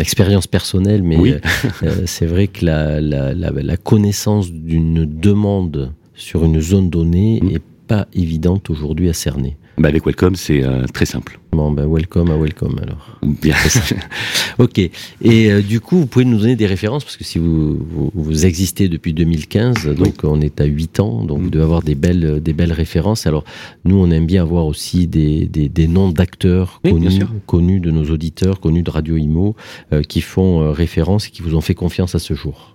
expérience 0.00 0.46
personnelle, 0.46 1.02
mais 1.02 1.16
Oui. 1.16 1.32
euh, 1.32 1.38
euh, 1.84 2.02
c'est 2.06 2.26
vrai 2.26 2.46
que 2.48 2.64
la, 2.64 3.00
la, 3.00 3.34
la, 3.34 3.50
la 3.50 3.76
connaissance 3.76 4.50
d'une 4.52 5.04
demande 5.06 5.92
sur 6.14 6.44
une 6.44 6.60
zone 6.60 6.90
donnée 6.90 7.40
Mm. 7.42 7.48
est 7.50 7.62
pas 7.86 8.06
évidente 8.14 8.68
aujourd'hui 8.70 9.08
à 9.08 9.12
cerner. 9.12 9.56
Bah, 9.78 9.88
avec 9.88 10.04
Welcome, 10.04 10.34
c'est 10.36 10.62
euh, 10.62 10.84
très 10.92 11.06
simple. 11.06 11.38
Bon, 11.50 11.72
ben 11.72 11.86
welcome 11.86 12.30
à 12.30 12.36
welcome 12.36 12.78
alors. 12.82 13.18
Bien. 13.22 13.54
Ok. 14.58 14.78
Et 14.78 14.90
euh, 15.52 15.62
du 15.62 15.80
coup, 15.80 15.98
vous 15.98 16.06
pouvez 16.06 16.24
nous 16.24 16.38
donner 16.38 16.56
des 16.56 16.66
références 16.66 17.04
parce 17.04 17.16
que 17.16 17.22
si 17.22 17.38
vous, 17.38 17.78
vous, 17.90 18.10
vous 18.12 18.44
existez 18.44 18.88
depuis 18.88 19.12
2015, 19.14 19.86
donc 19.96 20.16
on 20.24 20.40
est 20.40 20.60
à 20.60 20.64
8 20.64 20.98
ans, 21.00 21.24
donc 21.24 21.38
Mm. 21.38 21.42
vous 21.44 21.50
devez 21.50 21.62
avoir 21.64 21.82
des 21.82 21.94
belles, 21.94 22.42
des 22.42 22.52
belles 22.52 22.72
références. 22.72 23.26
Alors, 23.28 23.44
nous, 23.84 23.96
on 23.96 24.10
aime 24.10 24.26
bien 24.26 24.42
avoir 24.42 24.66
aussi 24.66 25.06
des, 25.06 25.46
des, 25.46 25.68
des 25.68 25.86
noms 25.86 26.10
d'acteurs 26.10 26.80
Oui, 26.84 26.90
connus, 26.92 27.18
connus 27.46 27.80
de 27.80 27.92
nos 27.92 28.04
auditeurs, 28.10 28.58
connus 28.60 28.82
de 28.82 28.90
Radio 28.90 29.16
Imo, 29.16 29.54
euh, 29.92 30.02
qui 30.02 30.20
font 30.22 30.60
euh, 30.62 30.70
référence 30.72 31.28
et 31.28 31.30
qui 31.30 31.42
vous 31.42 31.54
ont 31.54 31.60
fait 31.60 31.74
confiance 31.74 32.16
à 32.16 32.18
ce 32.18 32.34
jour. 32.34 32.74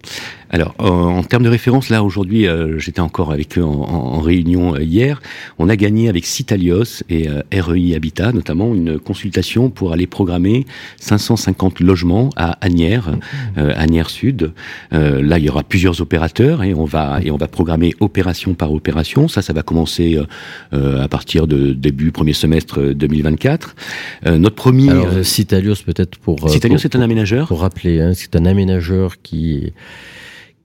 Alors, 0.49 0.75
euh, 0.79 0.85
en 0.85 1.23
termes 1.23 1.43
de 1.43 1.49
référence, 1.49 1.89
là 1.89 2.03
aujourd'hui, 2.03 2.47
euh, 2.47 2.79
j'étais 2.79 3.01
encore 3.01 3.31
avec 3.33 3.57
eux 3.57 3.63
en, 3.63 3.71
en- 3.73 4.13
en 4.15 4.19
réunion 4.21 4.75
euh, 4.75 4.83
hier. 4.83 5.21
On 5.59 5.67
a 5.67 5.75
gagné 5.75 6.07
avec 6.07 6.25
Citalios 6.25 7.03
et 7.09 7.27
euh, 7.27 7.41
REI 7.51 7.95
Habitat, 7.95 8.31
notamment, 8.31 8.62
une 8.73 8.99
consultation 8.99 9.69
pour 9.69 9.91
aller 9.91 10.07
programmer 10.07 10.65
550 10.99 11.79
logements 11.81 12.29
à 12.35 12.57
Agnières, 12.61 13.11
euh, 13.57 13.73
Agnières 13.75 14.09
Sud. 14.09 14.51
Euh, 14.93 15.21
là, 15.21 15.39
il 15.39 15.45
y 15.45 15.49
aura 15.49 15.63
plusieurs 15.63 15.99
opérateurs 16.01 16.63
et 16.63 16.73
on 16.73 16.85
va 16.85 17.19
et 17.23 17.31
on 17.31 17.37
va 17.37 17.47
programmer 17.47 17.93
opération 17.99 18.53
par 18.53 18.71
opération. 18.71 19.27
Ça, 19.27 19.41
ça 19.41 19.53
va 19.53 19.63
commencer 19.63 20.15
euh, 20.15 20.25
euh, 20.73 21.03
à 21.03 21.07
partir 21.07 21.47
de 21.47 21.73
début 21.73 22.11
premier 22.11 22.33
semestre 22.33 22.79
euh, 22.79 22.93
2024. 22.93 23.75
Euh, 24.25 24.37
notre 24.37 24.55
premier 24.55 24.89
Alors, 24.89 25.25
Citalios, 25.25 25.75
peut-être 25.85 26.17
pour. 26.17 26.49
Citalios, 26.49 26.77
c'est 26.77 26.95
un 26.95 27.01
aménageur. 27.01 27.47
Pour 27.47 27.61
rappeler, 27.61 27.99
hein, 28.01 28.11
c'est 28.15 28.35
un 28.35 28.45
aménageur 28.45 29.21
qui 29.21 29.73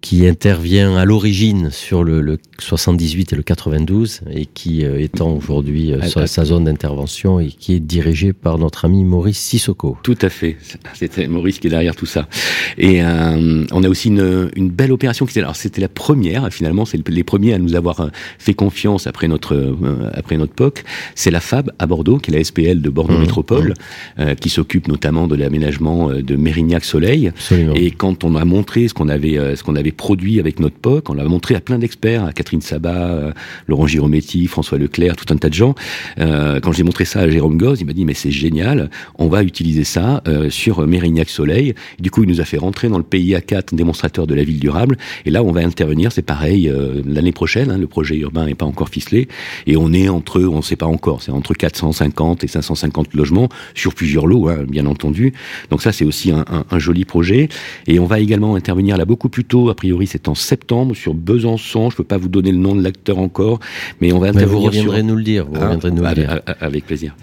qui 0.01 0.27
intervient 0.27 0.97
à 0.97 1.05
l'origine 1.05 1.71
sur 1.71 2.05
le, 2.05 2.21
le 2.21 2.39
78 2.59 3.33
et 3.33 3.37
le 3.37 3.43
92 3.43 4.21
et 4.33 4.47
qui 4.47 4.85
euh, 4.85 5.01
étend 5.01 5.31
aujourd'hui 5.33 5.93
euh, 5.93 5.99
Ah, 6.03 6.09
sur 6.09 6.21
ah. 6.21 6.27
sa 6.27 6.45
zone 6.45 6.65
d'intervention 6.65 7.41
et 7.41 7.49
qui 7.49 7.75
est 7.75 7.81
dirigé 7.81 8.33
par 8.33 8.59
notre 8.59 8.85
ami 8.85 9.05
Maurice 9.05 9.39
Sissoko. 9.39 9.97
Tout 10.03 10.19
à 10.23 10.29
fait. 10.29 10.57
C'était 10.95 11.27
Maurice 11.27 11.59
qui 11.59 11.67
est 11.67 11.71
derrière 11.71 11.97
tout 11.97 12.07
ça. 12.07 12.29
Et 12.77 13.03
euh, 13.03 13.65
on 13.73 13.83
a 13.83 13.89
aussi 13.89 14.09
une, 14.09 14.51
une 14.55 14.71
belle 14.71 14.93
opération 14.93 15.27
qui 15.27 15.33
était, 15.33 15.41
alors 15.41 15.57
c'était 15.57 15.81
la 15.81 15.89
première 15.89 16.49
finalement, 16.51 16.85
c'est 16.85 17.09
les 17.09 17.25
premiers 17.25 17.55
à 17.55 17.59
nous 17.59 17.75
avoir 17.75 18.01
euh, 18.01 18.09
fait 18.39 18.55
confiance 18.55 19.07
après 19.07 19.29
notre 19.29 19.55
euh, 19.55 20.11
après 20.15 20.37
notre 20.37 20.53
POC. 20.53 20.85
C'est 21.15 21.31
la 21.31 21.41
FAB 21.41 21.73
à 21.79 21.87
Bordeaux, 21.87 22.19
qui 22.19 22.31
est 22.31 22.37
la 22.37 22.45
SPL 22.45 22.81
de 22.81 22.91
Bordeaux 22.91 23.09
Mmh, 23.09 23.21
Métropole, 23.21 23.75
euh, 24.19 24.35
qui 24.35 24.51
s'occupe 24.51 24.87
notamment 24.89 25.29
de 25.29 25.35
l'aménagement 25.35 26.09
de 26.09 26.37
Mérignac 26.37 26.85
Soleil. 26.85 27.29
Absolument. 27.29 27.75
Et 27.75 27.91
quand 27.91 28.25
on 28.25 28.35
a 28.35 28.45
montré 28.45 28.89
ce 28.89 28.95
qu'on 28.95 29.09
avait 29.09 29.57
ce 29.57 29.63
qu'on 29.63 29.77
avait 29.77 29.88
produit 29.93 30.41
avec 30.41 30.61
notre 30.61 30.77
POC, 30.77 31.11
on 31.11 31.15
l'a 31.15 31.25
montré 31.25 31.55
à 31.55 31.61
plein 31.61 31.79
d'experts, 31.79 32.25
à 32.25 32.33
Catherine 32.33 32.61
Sabat, 32.61 33.09
euh, 33.09 33.33
Laurent 33.67 33.87
Girometti, 33.87 34.47
François 34.47 34.79
Leclerc, 34.79 35.17
tout 35.17 35.33
un 35.33 35.37
tas 35.37 35.49
de 35.49 35.55
gens. 35.55 35.75
Euh, 36.19 36.61
quand 36.61 36.73
j'ai 36.73 36.83
montré 36.83 37.05
ça 37.05 37.21
à 37.21 37.29
Jérôme 37.29 37.57
Goz, 37.59 37.81
il 37.81 37.87
m'a 37.87 37.93
dit 37.93 38.05
mais 38.05 38.15
c'est 38.15 38.31
génial, 38.31 38.91
on 39.19 39.29
va 39.29 39.43
utiliser 39.43 39.85
ça 39.85 40.23
euh, 40.29 40.51
sur 40.51 40.87
Mérignac 40.87 41.29
Soleil. 41.29 41.75
Du 41.99 42.11
coup, 42.11 42.23
il 42.23 42.29
nous 42.29 42.41
a 42.41 42.45
fait 42.45 42.59
rentrer 42.59 42.89
dans 42.89 42.99
le 42.99 43.05
PIA 43.05 43.41
4 43.41 43.75
démonstrateur 43.75 44.27
de 44.27 44.35
la 44.35 44.45
ville 44.45 44.61
durable. 44.61 44.97
Et 45.27 45.31
là, 45.31 45.43
on 45.43 45.53
va 45.53 45.61
intervenir, 45.61 46.13
c'est 46.13 46.23
pareil 46.23 46.69
euh, 46.69 47.03
l'année 47.07 47.33
prochaine. 47.33 47.71
hein, 47.71 47.79
le 47.79 47.87
projet 47.87 48.17
urbain 48.17 48.47
n'est 48.47 48.55
pas 48.55 48.67
encore 48.67 48.89
ficelé 48.89 49.29
et 49.67 49.77
on 49.77 49.93
est 49.93 50.09
entre, 50.09 50.41
on 50.43 50.57
ne 50.59 50.63
sait 50.63 50.77
pas 50.77 50.87
encore, 50.87 51.23
c'est 51.23 51.33
entre 51.33 51.55
450 51.55 52.45
et 52.45 52.49
550 52.49 53.15
logements 53.15 53.49
sur 53.75 53.95
plusieurs 53.95 54.27
lots, 54.27 54.49
hein, 54.49 54.65
bien 54.69 54.87
entendu. 54.87 55.33
Donc 55.71 55.83
ça, 55.83 55.93
c'est 55.93 56.05
aussi 56.05 56.31
un- 56.31 56.45
un 56.71 56.79
joli 56.79 57.05
projet. 57.05 57.49
Et 57.87 57.99
on 57.99 58.07
va 58.07 58.21
également 58.21 58.55
intervenir 58.55 58.97
là 58.97 59.05
beaucoup 59.05 59.29
plus 59.29 59.45
tôt. 59.45 59.71
A 59.79 59.81
priori, 59.81 60.09
c'est 60.09 60.27
en 60.27 60.35
septembre 60.35 60.97
sur 60.97 61.15
Besançon. 61.15 61.89
Je 61.91 61.97
peux 61.97 62.03
pas 62.03 62.19
vous 62.19 62.27
donner 62.29 62.51
le 62.51 62.59
nom 62.59 62.75
de 62.75 62.83
l'acteur 62.83 63.19
encore, 63.19 63.61
mais 64.01 64.13
on 64.13 64.19
va 64.19 64.33
Mais 64.33 64.45
vous 64.45 64.59
reviendrez 64.59 64.99
sur... 64.99 65.07
nous 65.07 65.15
le 65.15 65.23
dire. 65.23 65.47
Vous 65.47 65.55
Hein, 65.55 65.67
reviendrez 65.67 65.93
nous 65.93 66.03
le 66.03 66.15
dire. 66.15 66.41
avec 66.61 66.85
plaisir. 66.85 67.15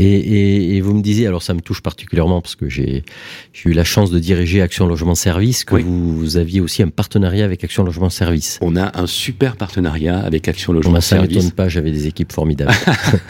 Et, 0.00 0.06
et, 0.06 0.76
et 0.76 0.80
vous 0.80 0.92
me 0.94 1.02
disiez, 1.02 1.26
alors 1.26 1.42
ça 1.42 1.54
me 1.54 1.60
touche 1.60 1.80
particulièrement 1.80 2.40
parce 2.40 2.56
que 2.56 2.68
j'ai 2.68 3.04
eu 3.64 3.72
la 3.72 3.84
chance 3.84 4.10
de 4.10 4.18
diriger 4.18 4.60
Action 4.60 4.86
Logement 4.86 5.14
Service, 5.14 5.64
que 5.64 5.76
vous, 5.76 6.18
vous 6.18 6.36
aviez 6.36 6.60
aussi 6.60 6.82
un 6.82 6.88
partenariat 6.88 7.44
avec 7.44 7.62
Action 7.62 7.84
Logement 7.84 8.10
Service. 8.10 8.58
On 8.60 8.74
a 8.74 8.98
un 9.00 9.06
super 9.06 9.56
partenariat 9.56 10.18
avec 10.18 10.48
Action 10.48 10.72
Logement 10.72 10.92
Moi, 10.92 11.00
ça 11.00 11.16
Service. 11.16 11.36
m'étonne 11.36 11.52
pas, 11.52 11.68
j'avais 11.68 11.92
des 11.92 12.06
équipes 12.08 12.32
formidables. 12.32 12.72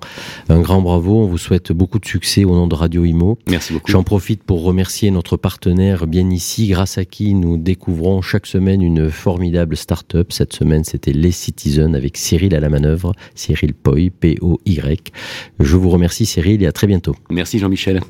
Un 0.50 0.60
grand 0.60 0.82
bravo. 0.82 1.22
On 1.24 1.28
vous 1.28 1.38
souhaite 1.38 1.72
beaucoup 1.72 2.00
de 2.00 2.06
succès 2.06 2.44
au 2.44 2.54
nom 2.54 2.68
de 2.68 2.76
Radio 2.76 3.06
Imo. 3.06 3.38
Merci 3.50 3.74
beaucoup. 3.74 3.77
J'en 3.86 4.04
profite 4.04 4.44
pour 4.44 4.64
remercier 4.64 5.12
notre 5.12 5.38
partenaire 5.38 6.08
bien 6.08 6.30
ici, 6.30 6.68
grâce 6.68 6.98
à 6.98 7.06
qui 7.06 7.34
nous 7.34 7.58
découvrons 7.58 8.22
chaque 8.22 8.46
semaine 8.46 8.82
une 8.82 9.10
formidable 9.10 9.78
start-up. 9.78 10.32
Cette 10.32 10.54
semaine, 10.54 10.84
c'était 10.84 11.14
Les 11.14 11.32
Citizens 11.32 11.94
avec 11.94 12.18
Cyril 12.18 12.56
à 12.56 12.60
la 12.60 12.70
manœuvre, 12.70 13.14
Cyril 13.36 13.74
Poy, 13.74 14.10
P-O-Y. 14.10 15.12
Je 15.60 15.78
vous 15.78 15.90
remercie 15.90 16.26
Cyril 16.26 16.64
et 16.64 16.68
à 16.68 16.72
très 16.72 16.88
bientôt. 16.88 17.16
Merci 17.30 17.60
Jean-Michel. 17.60 18.02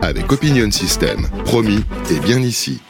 Avec 0.00 0.32
Opinion 0.32 0.70
System. 0.70 1.28
Promis, 1.44 1.84
et 2.10 2.18
bien 2.20 2.38
ici. 2.38 2.80